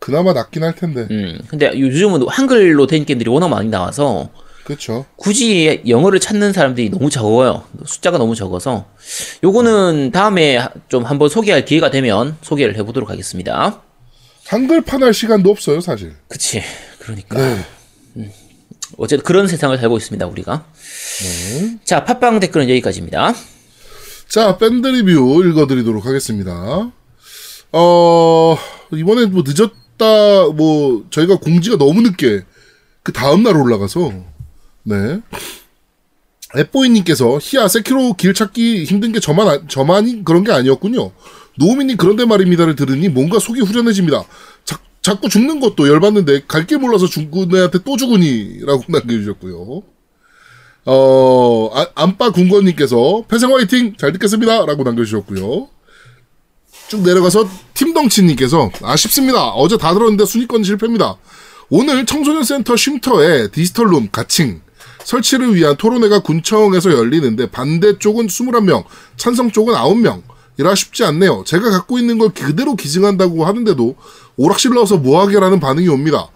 그나마 0.00 0.32
낫긴 0.32 0.64
할 0.64 0.74
텐데. 0.74 1.06
음, 1.10 1.38
근데 1.46 1.78
요즘은 1.78 2.26
한글로 2.26 2.88
된 2.88 3.04
게임들이 3.04 3.30
워낙 3.30 3.48
많이 3.48 3.70
나와서 3.70 4.28
그렇죠. 4.64 5.04
굳이 5.16 5.82
영어를 5.86 6.20
찾는 6.20 6.52
사람들이 6.52 6.90
너무 6.90 7.10
적어요. 7.10 7.64
숫자가 7.84 8.18
너무 8.18 8.34
적어서 8.34 8.86
요거는 9.42 10.10
다음에 10.10 10.66
좀 10.88 11.04
한번 11.04 11.28
소개할 11.28 11.64
기회가 11.64 11.90
되면 11.90 12.36
소개를 12.42 12.76
해보도록 12.76 13.10
하겠습니다. 13.10 13.82
한글판 14.46 15.02
할 15.02 15.14
시간도 15.14 15.50
없어요, 15.50 15.80
사실. 15.80 16.14
그치. 16.28 16.62
그러니까. 16.98 17.38
네. 18.14 18.32
어쨌든 18.96 19.24
그런 19.24 19.46
세상을 19.48 19.76
살고 19.76 19.96
있습니다, 19.96 20.26
우리가. 20.26 20.64
네. 21.22 21.78
자, 21.84 22.04
팟빵 22.04 22.40
댓글은 22.40 22.68
여기까지입니다. 22.70 23.34
자, 24.28 24.56
밴드 24.56 24.86
리뷰 24.86 25.44
읽어드리도록 25.44 26.06
하겠습니다. 26.06 26.90
어, 27.72 28.56
이번에 28.92 29.26
뭐 29.26 29.42
늦었다, 29.46 30.48
뭐, 30.54 31.04
저희가 31.10 31.36
공지가 31.36 31.76
너무 31.76 32.02
늦게, 32.02 32.42
그 33.02 33.12
다음날 33.12 33.56
올라가서, 33.56 34.12
네. 34.84 35.20
앱보이님께서, 36.56 37.38
히야, 37.42 37.66
세키로 37.68 38.14
길 38.14 38.32
찾기 38.32 38.84
힘든 38.84 39.12
게 39.12 39.18
저만, 39.20 39.48
아- 39.48 39.60
저만이 39.66 40.24
그런 40.24 40.44
게 40.44 40.52
아니었군요. 40.52 41.10
노우미님 41.56 41.96
그런데 41.96 42.24
말입니다를 42.24 42.76
들으니 42.76 43.08
뭔가 43.08 43.38
속이 43.38 43.60
후련해집니다. 43.60 44.24
자, 44.64 44.78
자꾸 45.02 45.28
죽는 45.28 45.60
것도 45.60 45.88
열받는데, 45.88 46.42
갈 46.46 46.66
길 46.66 46.78
몰라서 46.78 47.06
죽은 47.06 47.54
애한테 47.56 47.78
또 47.84 47.96
죽으니, 47.96 48.60
라고 48.64 48.84
남겨주셨고요. 48.88 49.82
어, 50.86 51.70
아, 51.74 51.86
안빠 51.94 52.30
군건님께서 52.30 53.24
패생 53.26 53.52
화이팅 53.54 53.96
잘 53.96 54.12
듣겠습니다. 54.12 54.66
라고 54.66 54.82
남겨주셨고요. 54.84 55.68
쭉 56.88 57.00
내려가서 57.02 57.48
팀덩치님께서 57.72 58.70
아쉽습니다. 58.82 59.48
어제 59.52 59.78
다 59.78 59.94
들었는데 59.94 60.26
순위권 60.26 60.62
실패입니다. 60.62 61.16
오늘 61.70 62.04
청소년 62.04 62.44
센터 62.44 62.76
쉼터에 62.76 63.48
디지털룸 63.50 64.10
가칭 64.12 64.60
설치를 65.04 65.54
위한 65.54 65.76
토론회가 65.76 66.20
군청에서 66.20 66.92
열리는데 66.92 67.50
반대쪽은 67.50 68.26
21명, 68.26 68.84
찬성 69.16 69.50
쪽은 69.50 69.74
9명. 69.74 70.22
이라 70.56 70.74
쉽지 70.74 71.04
않네요. 71.04 71.42
제가 71.46 71.70
갖고 71.70 71.98
있는 71.98 72.18
걸 72.18 72.30
그대로 72.30 72.76
기증한다고 72.76 73.44
하는데도 73.44 73.96
오락실 74.36 74.72
넣어서 74.74 74.96
뭐하게라는 74.98 75.60
반응이 75.60 75.88
옵니다. 75.88 76.28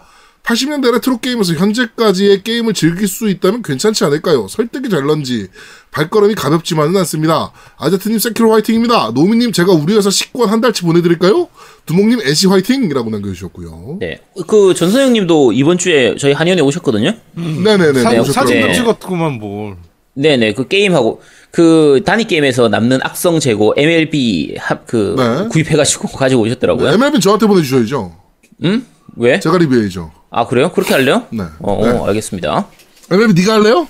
80년대 0.49 0.91
레트로 0.93 1.19
게임에서 1.19 1.53
현재까지의 1.55 2.43
게임을 2.43 2.73
즐길 2.73 3.07
수 3.07 3.29
있다면 3.29 3.63
괜찮지 3.63 4.03
않을까요? 4.05 4.49
설득이 4.49 4.89
될런지 4.89 5.49
발걸음이 5.91 6.35
가볍지만은 6.35 6.97
않습니다. 7.01 7.53
아제트님 7.77 8.19
세키로 8.19 8.53
화이팅입니다. 8.53 9.13
노미님 9.15 9.53
제가 9.53 9.73
우리 9.73 9.95
회사 9.95 10.09
식권 10.09 10.49
한 10.49 10.63
달치 10.63 10.83
보내드릴까요? 10.83 11.49
두목님 11.85 12.21
애쉬 12.23 12.47
화이팅이라고 12.47 13.11
남겨주셨고요. 13.11 13.99
네. 14.01 14.21
그 14.47 14.73
전서영 14.73 15.13
님도 15.13 15.53
이번 15.53 15.77
주에 15.77 16.17
저희 16.17 16.33
한의원에 16.33 16.63
오셨거든요. 16.63 17.15
네네네. 17.35 18.01
사, 18.01 18.09
오셨더라고요. 18.11 18.33
사진 18.33 18.61
네. 18.61 18.69
도 18.69 18.73
찍었구만 18.73 19.35
뭘. 19.35 19.77
네네 20.15 20.55
그 20.55 20.67
게임하고 20.67 21.21
그 21.51 22.01
단위 22.07 22.25
게임에서 22.25 22.69
남는 22.69 23.01
악성 23.03 23.39
재고 23.39 23.75
MLB 23.77 24.57
합, 24.59 24.87
그 24.87 25.15
네. 25.17 25.49
구입해가지고 25.51 26.09
가지고 26.17 26.43
오셨더라고요. 26.43 26.89
MLB 26.89 27.21
저한테 27.21 27.47
보내주셔야죠. 27.47 28.17
음? 28.65 28.87
왜? 29.19 29.41
제가 29.41 29.59
리뷰해야죠. 29.59 30.11
아 30.31 30.47
그래요? 30.47 30.71
그렇게 30.73 30.95
할래요? 30.95 31.27
네. 31.33 31.43
어, 31.61 31.81
네. 31.83 31.91
어, 31.91 32.07
알겠습니다. 32.07 32.67
MLB 33.11 33.41
네가 33.41 33.55
할래요? 33.55 33.89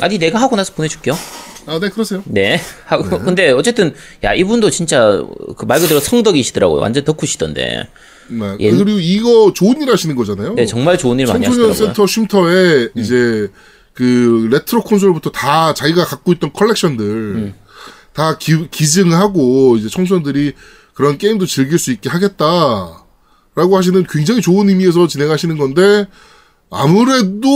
아니 0.00 0.18
내가 0.18 0.40
하고 0.40 0.56
나서 0.56 0.72
보내줄게요. 0.74 1.16
아, 1.68 1.80
네, 1.80 1.88
그러세요. 1.88 2.22
네. 2.26 2.60
하고 2.86 3.04
근데 3.18 3.50
어쨌든 3.50 3.94
야 4.22 4.34
이분도 4.34 4.70
진짜 4.70 5.20
그 5.56 5.66
말 5.66 5.80
그대로 5.80 5.98
성덕이시더라고요. 6.00 6.80
완전 6.80 7.04
덕후시던데. 7.04 7.88
네. 8.28 8.56
예. 8.60 8.70
그리고 8.70 8.98
이거 9.00 9.52
좋은 9.54 9.80
일 9.82 9.90
하시는 9.90 10.14
거잖아요. 10.16 10.54
네 10.54 10.66
정말 10.66 10.98
좋은 10.98 11.18
일 11.18 11.26
많이 11.26 11.44
청소년 11.44 11.70
하시더라고요. 11.70 11.90
음. 11.90 11.94
센터 11.94 12.06
쉼터에 12.06 12.88
이제 12.96 13.48
그 13.94 14.48
레트로 14.52 14.82
콘솔부터 14.82 15.30
다 15.30 15.72
자기가 15.74 16.04
갖고 16.04 16.32
있던 16.34 16.52
컬렉션들 16.52 17.04
음. 17.04 17.54
다 18.12 18.36
기, 18.38 18.68
기증하고 18.70 19.76
이제 19.76 19.88
청소년들이 19.88 20.52
그런 20.94 21.18
게임도 21.18 21.46
즐길 21.46 21.78
수 21.78 21.92
있게 21.92 22.08
하겠다 22.08 23.05
라고 23.56 23.76
하시는 23.76 24.04
굉장히 24.08 24.40
좋은 24.42 24.68
의미에서 24.68 25.08
진행하시는 25.08 25.56
건데 25.58 26.06
아무래도 26.70 27.48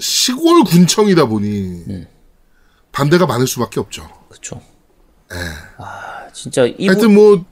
시골 0.00 0.62
군청이다 0.64 1.26
보니 1.26 1.48
음. 1.88 2.06
반대가 2.92 3.26
많을 3.26 3.46
수밖에 3.46 3.80
없죠. 3.80 4.08
그렇죠. 4.28 4.60
아 5.78 6.28
진짜 6.32 6.66
예. 6.78 6.86
하여튼 6.86 7.14
뭐, 7.14 7.44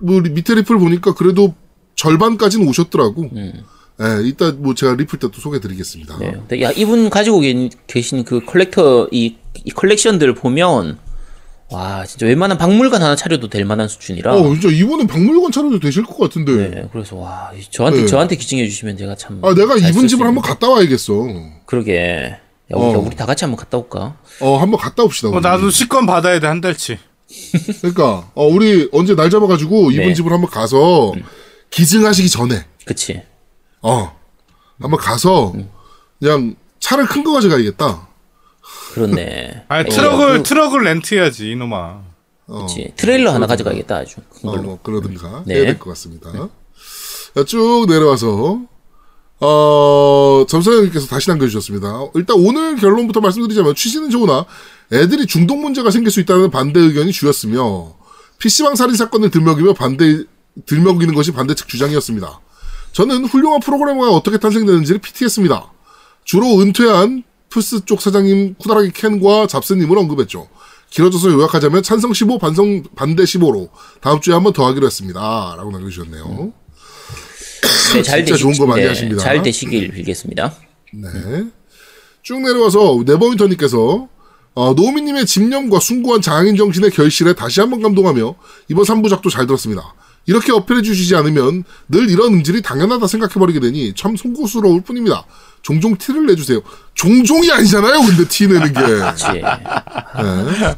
뭐 0.00 0.20
밑에 0.20 0.54
리플 0.54 0.78
보니까 0.78 1.14
그래도 1.14 1.54
절반까지는 1.94 2.66
오셨더라고. 2.68 3.30
예, 3.36 3.52
이따 4.24 4.50
뭐 4.50 4.74
제가 4.74 4.94
리플 4.94 5.18
때 5.20 5.28
또 5.28 5.40
소개드리겠습니다. 5.40 6.16
음. 6.16 6.44
네. 6.48 6.62
야 6.62 6.70
이분 6.72 7.10
가지고 7.10 7.40
계- 7.40 7.70
계신 7.86 8.24
그 8.24 8.44
컬렉터 8.44 9.08
이, 9.12 9.36
이 9.64 9.70
컬렉션들 9.70 10.34
보면 10.34 10.98
와 11.70 12.04
진짜 12.04 12.26
웬만한 12.26 12.58
박물관 12.58 13.02
하나 13.02 13.16
차려도 13.16 13.48
될 13.48 13.64
만한 13.64 13.88
수준이라. 13.88 14.34
어, 14.34 14.42
진짜 14.54 14.68
이분은 14.68 15.06
박물관 15.06 15.50
차려도 15.50 15.80
되실 15.80 16.04
것 16.04 16.18
같은데. 16.18 16.52
네, 16.68 16.88
그래서 16.92 17.16
와 17.16 17.50
저한테 17.70 18.00
네. 18.02 18.06
저한테 18.06 18.36
기증해 18.36 18.68
주시면 18.68 18.96
제가 18.96 19.16
참. 19.16 19.40
아, 19.42 19.54
내가 19.54 19.78
잘 19.78 19.90
이분 19.90 20.02
쓸 20.02 20.08
집을 20.08 20.24
수 20.24 20.26
한번 20.28 20.42
갔다 20.44 20.68
와야겠어. 20.68 21.12
그러게. 21.66 22.36
야, 22.72 22.76
우리, 22.76 22.84
어. 22.84 22.92
야, 22.92 22.96
우리 22.98 23.16
다 23.16 23.26
같이 23.26 23.44
한번 23.44 23.58
갔다 23.58 23.78
올까? 23.78 24.16
어, 24.40 24.56
한번 24.58 24.78
갔다 24.78 25.02
옵시다. 25.02 25.28
어. 25.28 25.40
나도 25.40 25.70
식권 25.70 26.06
받아야 26.06 26.38
돼 26.40 26.46
한 26.46 26.60
달치. 26.60 26.98
그러니까, 27.80 28.30
어, 28.34 28.46
우리 28.46 28.88
언제 28.92 29.14
날 29.14 29.28
잡아가지고 29.30 29.90
이분 29.90 30.06
네. 30.06 30.14
집을 30.14 30.32
한번 30.32 30.48
가서 30.50 31.12
기증하시기 31.70 32.28
전에, 32.30 32.64
그치. 32.84 33.22
어, 33.82 34.12
한번 34.80 35.00
가서 35.00 35.52
그냥 36.20 36.54
차를 36.78 37.06
큰 37.06 37.24
거 37.24 37.32
가져가야겠다. 37.32 38.06
그렇네. 38.94 39.64
어, 39.68 39.82
트럭을 39.90 40.36
그- 40.38 40.42
트럭을 40.44 40.84
렌트해야지 40.84 41.50
이놈아. 41.50 42.00
어, 42.46 42.66
그치. 42.66 42.92
트레일러 42.96 43.32
하나 43.32 43.46
가져가야겠다, 43.46 43.96
아주. 43.96 44.16
큰 44.30 44.48
어, 44.48 44.52
걸로. 44.52 44.62
뭐 44.62 44.78
그러든가 44.82 45.42
네. 45.46 45.54
해야 45.56 45.64
될 45.64 45.78
것 45.78 45.90
같습니다. 45.90 46.30
자, 46.32 47.44
쭉 47.44 47.86
내려와서 47.88 48.60
어, 49.40 50.44
점사님께서 50.48 51.06
다시 51.06 51.28
남겨주셨습니다. 51.30 52.06
일단 52.14 52.36
오늘 52.38 52.76
결론부터 52.76 53.20
말씀드리자면 53.20 53.74
취지는 53.74 54.10
좋으나 54.10 54.46
애들이 54.92 55.26
중독 55.26 55.58
문제가 55.58 55.90
생길 55.90 56.10
수 56.12 56.20
있다는 56.20 56.50
반대 56.50 56.80
의견이 56.80 57.12
주였으며 57.12 57.94
PC방 58.38 58.76
살인 58.76 58.94
사건을 58.94 59.30
들먹이며 59.30 59.74
반대 59.74 60.22
들먹이는 60.66 61.14
것이 61.14 61.32
반대 61.32 61.54
측 61.54 61.66
주장이었습니다. 61.68 62.40
저는 62.92 63.24
훌륭한 63.24 63.60
프로그래머가 63.60 64.10
어떻게 64.10 64.38
탄생되는지를 64.38 65.00
PT했습니다. 65.00 65.72
주로 66.24 66.60
은퇴한 66.60 67.24
플스 67.48 67.84
쪽 67.84 68.00
사장님 68.00 68.54
쿠다라기 68.58 68.90
켄과 68.92 69.46
잡스님을 69.46 69.96
언급했죠. 69.98 70.48
길어져서 70.90 71.30
요약하자면 71.32 71.82
찬성 71.82 72.12
15, 72.12 72.38
반성, 72.38 72.82
반대 72.94 73.24
15로 73.24 73.68
다음 74.00 74.20
주에 74.20 74.32
한 74.34 74.42
번 74.44 74.52
더 74.52 74.64
하기로 74.66 74.86
했습니다. 74.86 75.54
라고 75.56 75.70
남겨주셨네요. 75.72 76.52
네, 77.94 78.02
잘 78.02 78.24
되시, 78.24 78.40
좋은 78.40 78.54
거 78.54 78.66
많이 78.66 78.82
네, 78.82 78.88
하십니다. 78.88 79.22
잘 79.22 79.42
되시길 79.42 79.90
빌겠습니다. 79.92 80.54
네. 80.92 81.10
쭉 82.22 82.40
내려와서 82.40 83.02
네버윈터님께서 83.06 84.08
어, 84.54 84.72
노미님의 84.74 85.26
집념과 85.26 85.80
숭고한 85.80 86.20
장인 86.22 86.56
정신의 86.56 86.90
결실에 86.90 87.32
다시 87.34 87.60
한번 87.60 87.82
감동하며 87.82 88.34
이번 88.68 88.84
3부작도 88.84 89.30
잘 89.30 89.46
들었습니다. 89.46 89.94
이렇게 90.26 90.52
어필해 90.52 90.82
주시지 90.82 91.14
않으면 91.16 91.64
늘 91.88 92.08
이런 92.10 92.34
음질이 92.34 92.62
당연하다 92.62 93.06
생각해버리게 93.06 93.60
되니 93.60 93.92
참 93.94 94.16
송구스러울 94.16 94.80
뿐입니다. 94.82 95.24
종종 95.62 95.96
티를 95.96 96.26
내주세요. 96.26 96.60
종종이 96.94 97.50
아니잖아요, 97.50 98.00
근데 98.02 98.28
티 98.28 98.46
내는 98.46 98.72
게. 98.72 98.80
그치. 99.12 99.24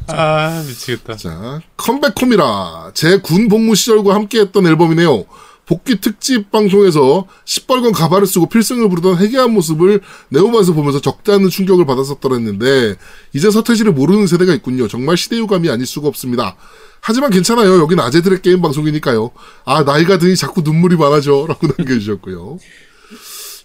아 0.07 0.63
미치겠다. 0.67 1.15
자, 1.15 1.59
컴백홈이라 1.77 2.91
제 2.93 3.17
군 3.19 3.47
복무 3.49 3.75
시절과 3.75 4.13
함께 4.15 4.39
했던 4.41 4.65
앨범이네요. 4.65 5.25
복귀 5.67 5.99
특집 5.99 6.49
방송에서 6.49 7.27
시뻘건 7.43 7.91
가발을 7.91 8.25
쓰고 8.25 8.47
필승을 8.47 8.87
부르던 8.89 9.17
해괴한 9.17 9.51
모습을 9.53 10.01
네오만에서 10.29 10.73
보면서 10.73 11.01
적지 11.01 11.31
않은 11.31 11.49
충격을 11.49 11.85
받았었더랬는데 11.85 12.95
이제 13.33 13.51
서태지를 13.51 13.91
모르는 13.91 14.27
세대가 14.27 14.53
있군요. 14.53 14.87
정말 14.87 15.17
시대유감이 15.17 15.69
아닐 15.69 15.85
수가 15.85 16.07
없습니다. 16.07 16.55
하지만 17.01 17.31
괜찮아요. 17.31 17.79
여긴 17.79 17.99
아재들의 17.99 18.41
게임 18.41 18.61
방송이니까요. 18.61 19.31
아 19.65 19.83
나이가 19.83 20.17
드니 20.17 20.37
자꾸 20.37 20.61
눈물이 20.61 20.95
많아져 20.95 21.45
라고 21.47 21.67
남겨주셨고요. 21.77 22.59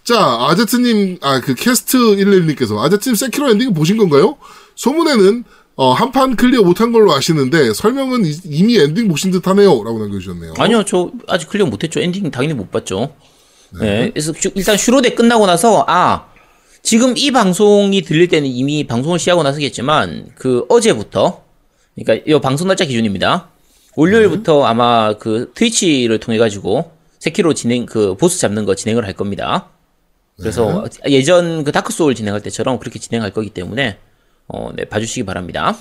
자, 0.03 0.19
아제트님, 0.49 1.19
아, 1.21 1.39
그 1.39 1.55
캐스트 1.55 1.97
11님께서 1.97 2.77
아제트님 2.79 3.15
세키로 3.15 3.49
엔딩 3.51 3.73
보신 3.73 3.95
건가요? 3.95 4.35
소문에는 4.75 5.45
어, 5.75 5.91
한 5.91 6.11
판 6.11 6.35
클리어 6.35 6.61
못한 6.61 6.91
걸로 6.91 7.13
아시는데 7.13 7.73
설명은 7.73 8.25
이- 8.25 8.39
이미 8.45 8.77
엔딩 8.77 9.07
보신 9.07 9.31
듯 9.31 9.47
하네요. 9.47 9.83
라고 9.83 9.97
남겨주셨네요. 9.99 10.53
아니요, 10.57 10.83
저 10.85 11.11
아직 11.27 11.49
클리어 11.49 11.65
못했죠. 11.65 11.99
엔딩 11.99 12.29
당연히 12.29 12.53
못 12.53 12.69
봤죠. 12.71 13.13
네. 13.81 14.11
그래서 14.11 14.33
슈- 14.37 14.51
일단 14.53 14.77
슈로대 14.77 15.15
끝나고 15.15 15.47
나서, 15.47 15.83
아, 15.87 16.27
지금 16.83 17.17
이 17.17 17.31
방송이 17.31 18.03
들릴 18.03 18.27
때는 18.27 18.47
이미 18.49 18.85
방송을 18.85 19.17
시작하고 19.17 19.41
나서겠지만, 19.41 20.27
그 20.35 20.65
어제부터, 20.69 21.41
그러니까 21.95 22.23
이 22.27 22.39
방송 22.39 22.67
날짜 22.67 22.85
기준입니다. 22.85 23.49
월요일부터 23.95 24.65
아마 24.65 25.17
그 25.17 25.51
트위치를 25.55 26.19
통해 26.19 26.37
가지고, 26.37 26.91
세키로 27.19 27.53
진행, 27.55 27.85
그 27.87 28.15
보스 28.15 28.37
잡는 28.39 28.65
거 28.65 28.75
진행을 28.75 29.05
할 29.05 29.13
겁니다. 29.13 29.69
그래서 30.37 30.83
예전 31.07 31.63
그 31.63 31.71
다크 31.71 31.93
소울 31.93 32.13
진행할 32.15 32.41
때처럼 32.41 32.77
그렇게 32.79 32.99
진행할 32.99 33.31
거기 33.31 33.49
때문에, 33.49 33.97
어, 34.47 34.69
네, 34.75 34.85
봐주시기 34.85 35.25
바랍니다. 35.25 35.77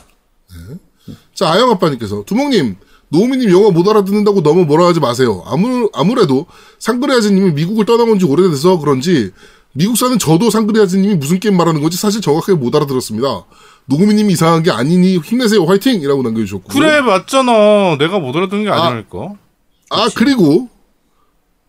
자, 1.34 1.52
아영 1.52 1.70
아빠님께서 1.70 2.24
두목님, 2.24 2.76
노우미님 3.08 3.50
영어 3.50 3.70
못 3.70 3.86
알아듣는다고 3.88 4.42
너무 4.42 4.64
뭐라 4.64 4.86
하지 4.86 5.00
마세요. 5.00 5.42
아무, 5.46 5.90
아무래도 5.92 6.46
상그레아즈님이 6.78 7.52
미국을 7.52 7.84
떠나온 7.84 8.18
지 8.18 8.24
오래돼서 8.24 8.78
그런지 8.78 9.32
미국 9.72 9.96
사는 9.96 10.18
저도 10.18 10.50
상그레아즈님이 10.50 11.16
무슨 11.16 11.40
게임 11.40 11.56
말하는 11.56 11.80
건지 11.80 11.96
사실 11.96 12.20
정확하게 12.20 12.54
못 12.54 12.74
알아들었습니다. 12.74 13.44
노우미님이 13.86 14.32
이상한 14.34 14.62
게 14.62 14.70
아니니 14.70 15.18
힘내세요. 15.18 15.64
화이팅! 15.64 16.00
이라고 16.00 16.22
남겨주셨고. 16.22 16.68
그래 16.68 17.00
맞잖아. 17.00 17.96
내가 17.98 18.18
못 18.18 18.36
알아듣는 18.36 18.64
게 18.64 18.70
아니라니까. 18.70 19.34
아, 19.90 20.08
그리고, 20.14 20.68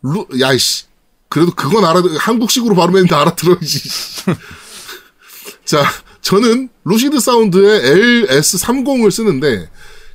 루, 0.01 0.25
야이씨. 0.39 0.85
그래도 1.27 1.51
그건 1.55 1.83
알아, 1.83 2.01
한국식으로 2.19 2.75
발음했는데 2.75 3.15
알아들어야지. 3.15 3.89
자, 5.65 5.83
저는 6.21 6.69
루시드 6.85 7.19
사운드의 7.19 8.25
LS30을 8.27 9.11
쓰는데, 9.11 9.69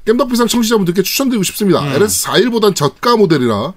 겜덕비상 0.07 0.47
청취자분들께 0.47 1.03
추천드리고 1.03 1.43
싶습니다. 1.45 1.81
LS41보단 1.83 2.75
저가 2.75 3.17
모델이라, 3.17 3.73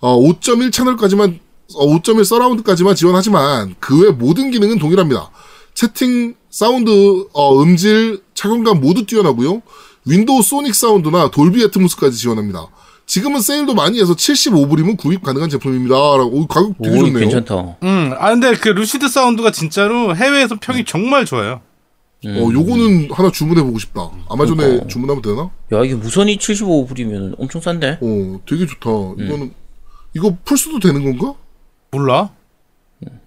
어, 0.00 0.16
5.1 0.18 0.70
채널까지만, 0.72 1.38
어, 1.74 1.86
5.1 1.86 2.24
서라운드까지만 2.24 2.94
지원하지만, 2.94 3.74
그 3.80 4.00
외 4.02 4.10
모든 4.10 4.50
기능은 4.50 4.78
동일합니다. 4.78 5.30
채팅, 5.74 6.34
사운드, 6.50 7.26
어, 7.32 7.62
음질, 7.62 8.20
착용감 8.34 8.80
모두 8.80 9.04
뛰어나고요 9.06 9.62
윈도우 10.06 10.42
소닉 10.42 10.74
사운드나 10.74 11.30
돌비 11.30 11.62
애트모스까지 11.64 12.16
지원합니다. 12.16 12.66
지금은 13.06 13.40
세일도 13.40 13.74
많이 13.74 14.00
해서 14.00 14.14
75불이면 14.14 14.96
구입 14.96 15.22
가능한 15.22 15.50
제품입니다. 15.50 15.94
라고, 15.94 16.30
오, 16.30 16.46
가격 16.46 16.74
되게 16.82 16.96
오, 16.96 17.00
좋네요. 17.04 17.18
괜찮다. 17.20 17.76
음, 17.82 18.12
아 18.18 18.30
근데 18.30 18.54
그 18.54 18.68
루시드 18.70 19.08
사운드가 19.08 19.50
진짜로 19.50 20.14
해외에서 20.16 20.56
평이 20.60 20.84
정말 20.84 21.24
좋아요. 21.26 21.60
어, 22.26 22.50
요거는 22.52 23.10
하나 23.12 23.30
주문해 23.30 23.62
보고 23.62 23.78
싶다. 23.78 24.10
아마존에 24.28 24.62
그러니까. 24.62 24.86
주문하면 24.88 25.22
되나? 25.22 25.50
야, 25.72 25.84
이게 25.84 25.94
무선이 25.94 26.36
75불이면 26.38 27.36
엄청 27.38 27.60
싼데? 27.60 27.98
어, 28.00 28.40
되게 28.46 28.66
좋다. 28.66 28.90
음. 28.90 29.20
이거는, 29.20 29.54
이거 30.14 30.36
풀수도 30.44 30.80
되는 30.80 31.04
건가? 31.04 31.38
몰라? 31.92 32.30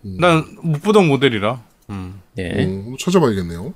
난 0.02 0.42
못 0.42 0.82
보던 0.82 1.08
모델이라. 1.08 1.62
네. 2.36 2.66
어, 2.68 2.96
찾아봐야겠네요. 3.00 3.74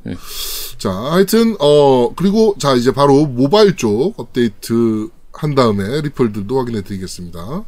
자, 0.78 0.91
하여튼, 0.91 1.55
어, 1.59 2.13
그리고, 2.16 2.55
자, 2.59 2.74
이제 2.76 2.91
바로 2.91 3.26
모바일 3.26 3.76
쪽 3.78 4.20
업데이트 4.20 5.09
한 5.34 5.55
다음에 5.55 6.01
리플들도 6.01 6.57
확인해 6.57 6.82
드리겠습니다. 6.82 7.63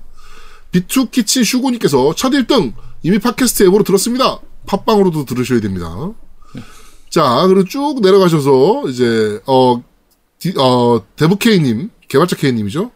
비투 0.71 1.09
키친 1.09 1.43
슈고님께서 1.43 2.13
첫 2.15 2.31
1등 2.31 2.73
이미 3.03 3.19
팟캐스트 3.19 3.63
앱으로 3.63 3.83
들었습니다. 3.83 4.39
팟빵으로도 4.65 5.25
들으셔야 5.25 5.61
됩니다. 5.61 6.11
자, 7.09 7.45
그리고 7.47 7.63
쭉 7.63 7.99
내려가셔서 8.01 8.83
이제 8.89 9.39
어, 9.45 9.83
디, 10.39 10.53
어 10.57 11.01
데브케이님 11.15 11.89
개발자 12.07 12.35
K님이죠. 12.35 12.91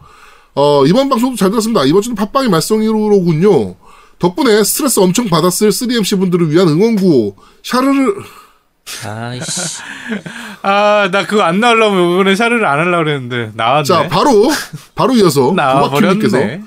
어 0.53 0.85
이번 0.85 1.09
방송도 1.09 1.37
잘 1.37 1.49
들었습니다. 1.49 1.85
이번 1.85 2.01
주는 2.01 2.15
팟빵이 2.15 2.49
말썽이로군요. 2.49 3.75
덕분에 4.19 4.63
스트레스 4.63 4.99
엄청 4.99 5.27
받았을 5.27 5.69
3MC 5.69 6.19
분들을 6.19 6.51
위한 6.51 6.67
응원곡 6.67 7.35
샤르르 7.63 8.15
아이씨. 9.05 9.81
아, 10.61 11.09
나 11.11 11.25
그거 11.25 11.41
안 11.41 11.59
나오려면 11.59 12.13
이번에 12.13 12.35
샤르를 12.35 12.65
안 12.65 12.79
하려고 12.79 13.05
그랬는데 13.05 13.51
나왔네. 13.55 13.83
자 13.83 14.07
바로 14.07 14.49
바로 14.93 15.15
이어서 15.15 15.53
나와 15.55 15.89
도마큐님께서 15.89 16.37
버렸네. 16.37 16.63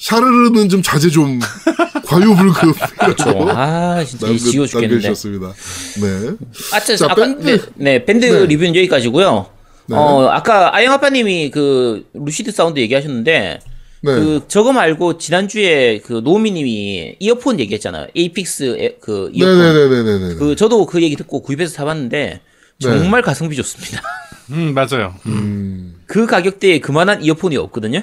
샤르르는 0.00 0.68
좀 0.70 0.82
자제 0.82 1.10
좀 1.10 1.38
과유불급 2.06 2.74
저, 3.18 3.30
아, 3.50 4.02
진짜 4.04 4.26
남겨- 4.26 4.50
지워 4.50 4.66
죽겠는데. 4.66 5.12
네. 5.12 6.30
아, 6.72 6.80
저, 6.80 6.96
자, 6.96 7.06
아까, 7.10 7.16
밴드. 7.16 7.44
네, 7.46 7.58
네, 7.76 8.04
밴드 8.04 8.24
네. 8.24 8.46
리뷰는 8.46 8.74
여기까지고요 8.76 9.46
네. 9.86 9.96
어, 9.96 10.28
아까 10.28 10.74
아영 10.74 10.92
아빠님이 10.94 11.50
그 11.50 12.06
루시드 12.14 12.50
사운드 12.52 12.80
얘기하셨는데 12.80 13.60
네. 14.02 14.14
그 14.14 14.42
저거 14.48 14.72
말고 14.72 15.18
지난주에 15.18 15.98
그 15.98 16.22
노미님이 16.24 17.16
이어폰 17.20 17.60
얘기했잖아요. 17.60 18.06
에이픽스 18.16 18.76
에- 18.78 18.96
그 19.00 19.30
이어폰. 19.34 19.58
네네네네네. 19.58 20.34
그 20.36 20.56
저도 20.56 20.86
그 20.86 21.02
얘기 21.02 21.16
듣고 21.16 21.42
구입해서 21.42 21.72
사봤는데 21.74 22.40
정말 22.80 23.20
가성비 23.20 23.56
좋습니다. 23.56 24.00
음, 24.52 24.72
맞아요. 24.74 25.14
그 26.06 26.26
가격대에 26.26 26.78
그만한 26.78 27.22
이어폰이 27.22 27.56
없거든요. 27.58 28.02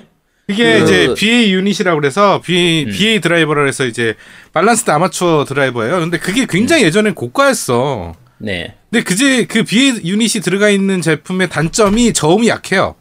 이게 0.49 0.79
그- 0.79 0.83
이제 0.85 1.13
BA 1.15 1.53
유닛이라고 1.53 1.99
그래서 1.99 2.39
BA, 2.41 2.85
음. 2.85 2.91
BA 2.91 3.19
드라이버라 3.19 3.65
해서 3.65 3.85
이제 3.85 4.15
balanced 4.53 4.89
armature 4.91 5.43
드라이버예요. 5.45 5.99
근데 5.99 6.17
그게 6.19 6.45
굉장히 6.47 6.83
음. 6.83 6.87
예전엔 6.87 7.15
고가였어. 7.15 8.15
네. 8.39 8.75
근데 8.89 9.03
그제 9.03 9.45
그 9.45 9.63
BA 9.63 10.01
유닛이 10.05 10.41
들어가 10.41 10.69
있는 10.69 11.01
제품의 11.01 11.49
단점이 11.49 12.13
저음이 12.13 12.47
약해요. 12.47 12.95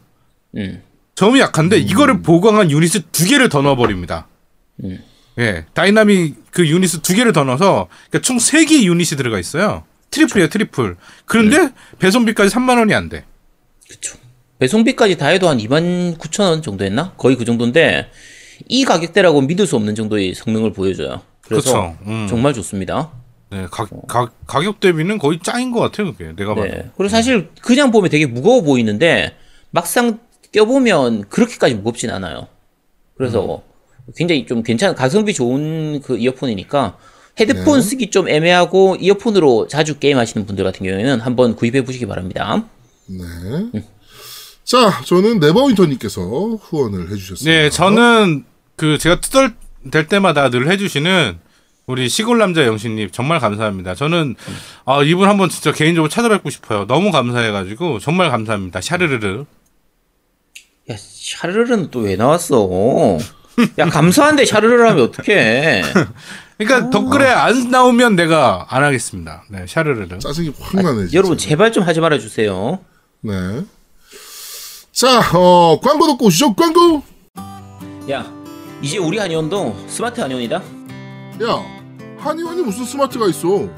음. 0.57 0.81
저음이 1.15 1.39
약한데 1.39 1.77
이거를 1.77 2.21
보강한 2.21 2.69
유닛을 2.69 3.03
두 3.11 3.25
개를 3.25 3.47
더 3.49 3.61
넣어버립니다. 3.61 4.27
음. 4.83 4.99
예, 5.39 5.65
다이나믹 5.73 6.51
그 6.51 6.67
유닛을 6.67 7.01
두 7.01 7.15
개를 7.15 7.31
더 7.31 7.43
넣어서 7.45 7.87
그러니까 8.09 8.25
총 8.25 8.39
세 8.39 8.65
개의 8.65 8.85
유닛이 8.87 9.15
들어가 9.17 9.39
있어요. 9.39 9.83
triple이에요, 10.11 10.49
triple. 10.49 10.95
그런데 11.25 11.57
네. 11.59 11.69
배송비까지 11.99 12.53
3만 12.53 12.77
원이 12.77 12.93
안 12.93 13.07
돼. 13.07 13.23
그쵸. 13.89 14.17
배송비까지 14.59 15.17
다 15.17 15.27
해도 15.27 15.47
한 15.47 15.57
2만 15.57 16.17
9천 16.17 16.43
원 16.43 16.61
정도 16.61 16.83
했나? 16.83 17.13
거의 17.17 17.35
그 17.35 17.45
정도인데 17.45 18.09
이 18.67 18.85
가격대라고 18.85 19.41
믿을 19.41 19.67
수 19.67 19.75
없는 19.75 19.95
정도의 19.95 20.33
성능을 20.33 20.73
보여줘요. 20.73 21.21
그래서. 21.41 21.95
음. 22.05 22.27
정말 22.29 22.53
좋습니다. 22.53 23.11
네, 23.49 23.65
가, 23.71 23.87
가, 24.07 24.29
가격 24.45 24.79
대비는 24.79 25.19
거의 25.19 25.39
짱인 25.41 25.71
것 25.71 25.79
같아요, 25.79 26.11
그게. 26.11 26.33
내가 26.35 26.53
봐도. 26.53 26.67
네. 26.67 26.89
그리고 26.97 27.07
사실 27.09 27.49
그냥 27.61 27.91
보면 27.91 28.09
되게 28.09 28.25
무거워 28.25 28.61
보이는데 28.61 29.35
막상 29.69 30.19
껴보면 30.51 31.29
그렇게까지 31.29 31.75
무겁진 31.75 32.09
않아요. 32.09 32.47
그래서 33.15 33.63
굉장히 34.15 34.45
좀 34.45 34.63
괜찮은 34.63 34.95
가성비 34.95 35.33
좋은 35.33 36.01
그 36.01 36.17
이어폰이니까 36.17 36.97
헤드폰 37.39 37.81
쓰기 37.81 38.09
좀 38.09 38.27
애매하고 38.27 38.97
이어폰으로 38.99 39.67
자주 39.67 39.99
게임 39.99 40.17
하시는 40.17 40.45
분들 40.45 40.63
같은 40.63 40.85
경우에는 40.85 41.19
한번 41.21 41.55
구입해 41.55 41.83
보시기 41.83 42.05
바랍니다. 42.05 42.65
네. 43.07 43.83
자, 44.67 45.01
저는 45.05 45.39
네버윈터님께서 45.39 46.21
후원을 46.21 47.09
해주셨습니다. 47.11 47.45
네, 47.49 47.69
저는 47.69 48.43
그 48.75 48.97
제가 48.97 49.21
투덜 49.21 49.53
될 49.91 50.07
때마다 50.07 50.49
늘 50.49 50.69
해주시는 50.69 51.39
우리 51.85 52.09
시골 52.09 52.37
남자 52.37 52.65
영신님 52.65 53.11
정말 53.13 53.39
감사합니다. 53.39 53.95
저는 53.95 54.35
아 54.83 55.01
이분 55.03 55.29
한번 55.29 55.47
진짜 55.47 55.71
개인적으로 55.71 56.09
찾아뵙고 56.09 56.49
싶어요. 56.49 56.85
너무 56.85 57.11
감사해가지고 57.13 57.99
정말 57.99 58.29
감사합니다. 58.29 58.81
샤르르르. 58.81 59.45
야, 60.91 60.95
샤르르는 60.97 61.89
또 61.89 62.01
왜 62.01 62.17
나왔어? 62.17 63.17
야, 63.79 63.85
감사한데 63.85 64.43
샤르르를 64.45 64.89
하면 64.89 65.03
어떡해. 65.05 65.81
그러니까 66.57 66.89
댓글에 66.89 67.27
안 67.29 67.71
나오면 67.71 68.17
내가 68.17 68.65
안 68.69 68.83
하겠습니다. 68.83 69.43
네, 69.49 69.65
샤르르르. 69.65 70.19
짜증이 70.19 70.51
확 70.59 70.75
나네. 70.75 70.97
진짜. 71.05 71.17
여러분, 71.17 71.37
제발 71.37 71.71
좀 71.71 71.83
하지 71.83 72.01
말아 72.01 72.19
주세요. 72.19 72.79
네. 73.21 73.61
자, 74.97 75.19
어, 75.37 75.79
광고 75.79 76.07
듣고 76.07 76.25
오시죠. 76.25 76.55
광고! 76.55 77.03
야, 78.09 78.25
이제 78.81 78.97
우리 78.97 79.19
한의원도 79.19 79.75
스마트 79.85 80.19
한의원이다? 80.21 80.55
야, 80.55 81.63
한의원이 82.17 82.63
무슨 82.63 82.83
스마트가 82.83 83.27
있어? 83.27 83.69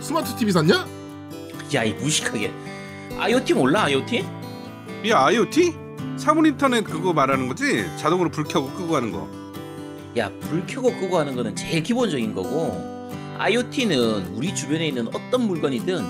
스마트 0.00 0.34
TV 0.34 0.52
샀냐? 0.52 0.84
야, 1.76 1.84
이 1.84 1.92
무식하게. 1.92 2.52
IoT 3.16 3.54
몰라, 3.54 3.84
IoT? 3.84 4.24
이 5.04 5.12
IoT? 5.12 5.74
사물 6.16 6.48
인터넷 6.48 6.82
그거 6.82 7.12
말하는 7.12 7.46
거지? 7.46 7.84
자동으로 7.96 8.32
불 8.32 8.42
켜고 8.42 8.68
끄고 8.70 8.96
하는 8.96 9.12
거. 9.12 9.28
야, 10.16 10.28
불 10.40 10.66
켜고 10.66 10.92
끄고 10.98 11.16
하는 11.20 11.36
거는 11.36 11.54
제일 11.54 11.84
기본적인 11.84 12.34
거고, 12.34 13.08
IoT는 13.38 14.34
우리 14.34 14.52
주변에 14.52 14.88
있는 14.88 15.06
어떤 15.14 15.42
물건이든 15.42 16.04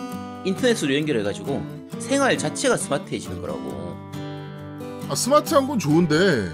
인터넷으로 0.47 0.95
연결해가지고 0.95 1.63
생활 1.99 2.39
자체가 2.39 2.79
스마트해지는 2.79 3.43
거라고. 3.43 3.94
아, 5.09 5.15
스마트한 5.15 5.67
건 5.69 5.79
좋은데, 5.79 6.51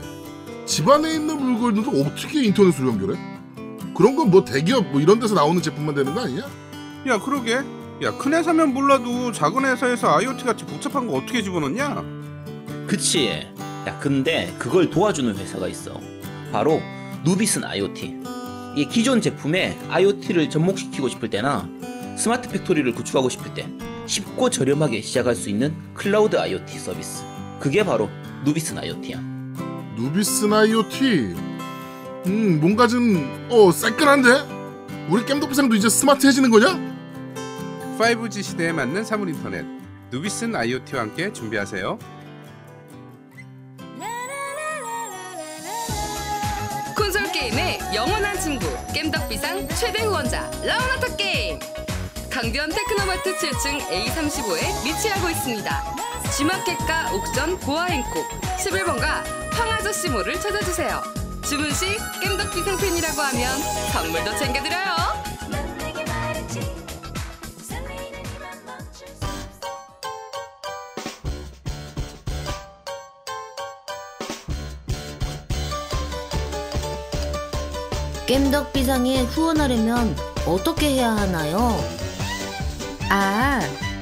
집안에 0.67 1.15
있는 1.15 1.41
물건들도 1.41 1.91
어떻게 2.03 2.45
인터넷으로 2.45 2.89
연결해? 2.89 3.19
그런 3.95 4.17
건 4.17 4.31
뭐 4.31 4.45
대기업 4.45 4.87
뭐 4.93 5.01
이런 5.01 5.19
데서 5.21 5.35
나오는 5.35 5.61
제품만 5.61 5.95
되는 5.95 6.15
거 6.15 6.21
아니냐? 6.23 6.43
야 7.09 7.19
그러게. 7.21 7.61
야 8.03 8.13
큰 8.17 8.33
회사면 8.33 8.73
몰라도 8.73 9.31
작은 9.31 9.65
회사에서 9.67 10.17
IoT 10.17 10.45
같이 10.45 10.65
복잡한 10.65 11.07
거 11.07 11.15
어떻게 11.15 11.43
집어넣냐? 11.43 12.03
그치? 12.87 13.29
야, 13.87 13.99
근데 13.99 14.55
그걸 14.59 14.89
도와주는 14.89 15.37
회사가 15.37 15.69
있어. 15.69 16.01
바로 16.51 16.81
누비슨 17.25 17.65
IoT. 17.65 18.17
이 18.77 18.87
기존 18.89 19.21
제품에 19.21 19.79
IoT를 19.91 20.49
접목시키고 20.49 21.09
싶을 21.09 21.29
때나 21.29 21.69
smart 22.17 22.49
factory를 22.49 22.91
구축하고 22.95 23.29
싶을 23.29 23.53
때 23.53 23.69
쉽고 24.07 24.49
저렴하게 24.49 25.03
시작할 25.03 25.35
수 25.35 25.51
있는 25.51 25.75
클라우드 25.95 26.37
IoT 26.37 26.79
서비스. 26.79 27.23
그게 27.59 27.85
바로 27.85 28.09
누비슨 28.45 28.79
IoT야. 28.79 29.19
누비슨 29.97 30.53
IoT. 30.53 31.35
음, 32.27 32.59
뭔가 32.61 32.87
좀, 32.87 33.47
어, 33.51 33.71
새끈한데? 33.73 34.61
우리 35.09 35.25
겜덕비상도 35.25 35.75
이제 35.75 35.89
스마트해지는 35.89 36.51
거냐? 36.51 36.79
5G 37.99 38.43
시대에 38.43 38.73
맞는 38.73 39.05
사물 39.05 39.29
인터넷. 39.29 39.65
누비슨 40.11 40.55
IoT와 40.55 41.03
함께 41.03 41.33
준비하세요. 41.33 41.99
콘솔 46.97 47.31
게임의 47.33 47.79
영원한 47.95 48.39
친구 48.41 48.67
겜덕비상 48.95 49.69
최대 49.69 50.03
후원자 50.05 50.51
라운하터 50.65 51.17
게임 51.17 51.59
강변 52.31 52.71
테크노마트 52.71 53.37
7층 53.37 53.81
A35에 53.89 54.85
위치하고 54.87 55.29
있습니다 55.31 56.10
G마켓과 56.37 57.13
옥션 57.13 57.59
보아행콕 57.59 58.29
11번가 58.59 59.25
황아저씨몰을 59.53 60.41
찾아주세요 60.41 61.03
주문 61.45 61.73
시 61.73 61.99
겜덕비상 62.23 62.79
팬이라고 62.79 63.21
하면 63.21 63.59
선물도 63.93 64.37
챙겨드려요 64.37 64.91
겜덕비상에 78.27 79.23
후원하려면 79.23 80.17
어떻게 80.47 80.91
해야 80.91 81.11
하나요? 81.11 81.77
아, 83.11 83.61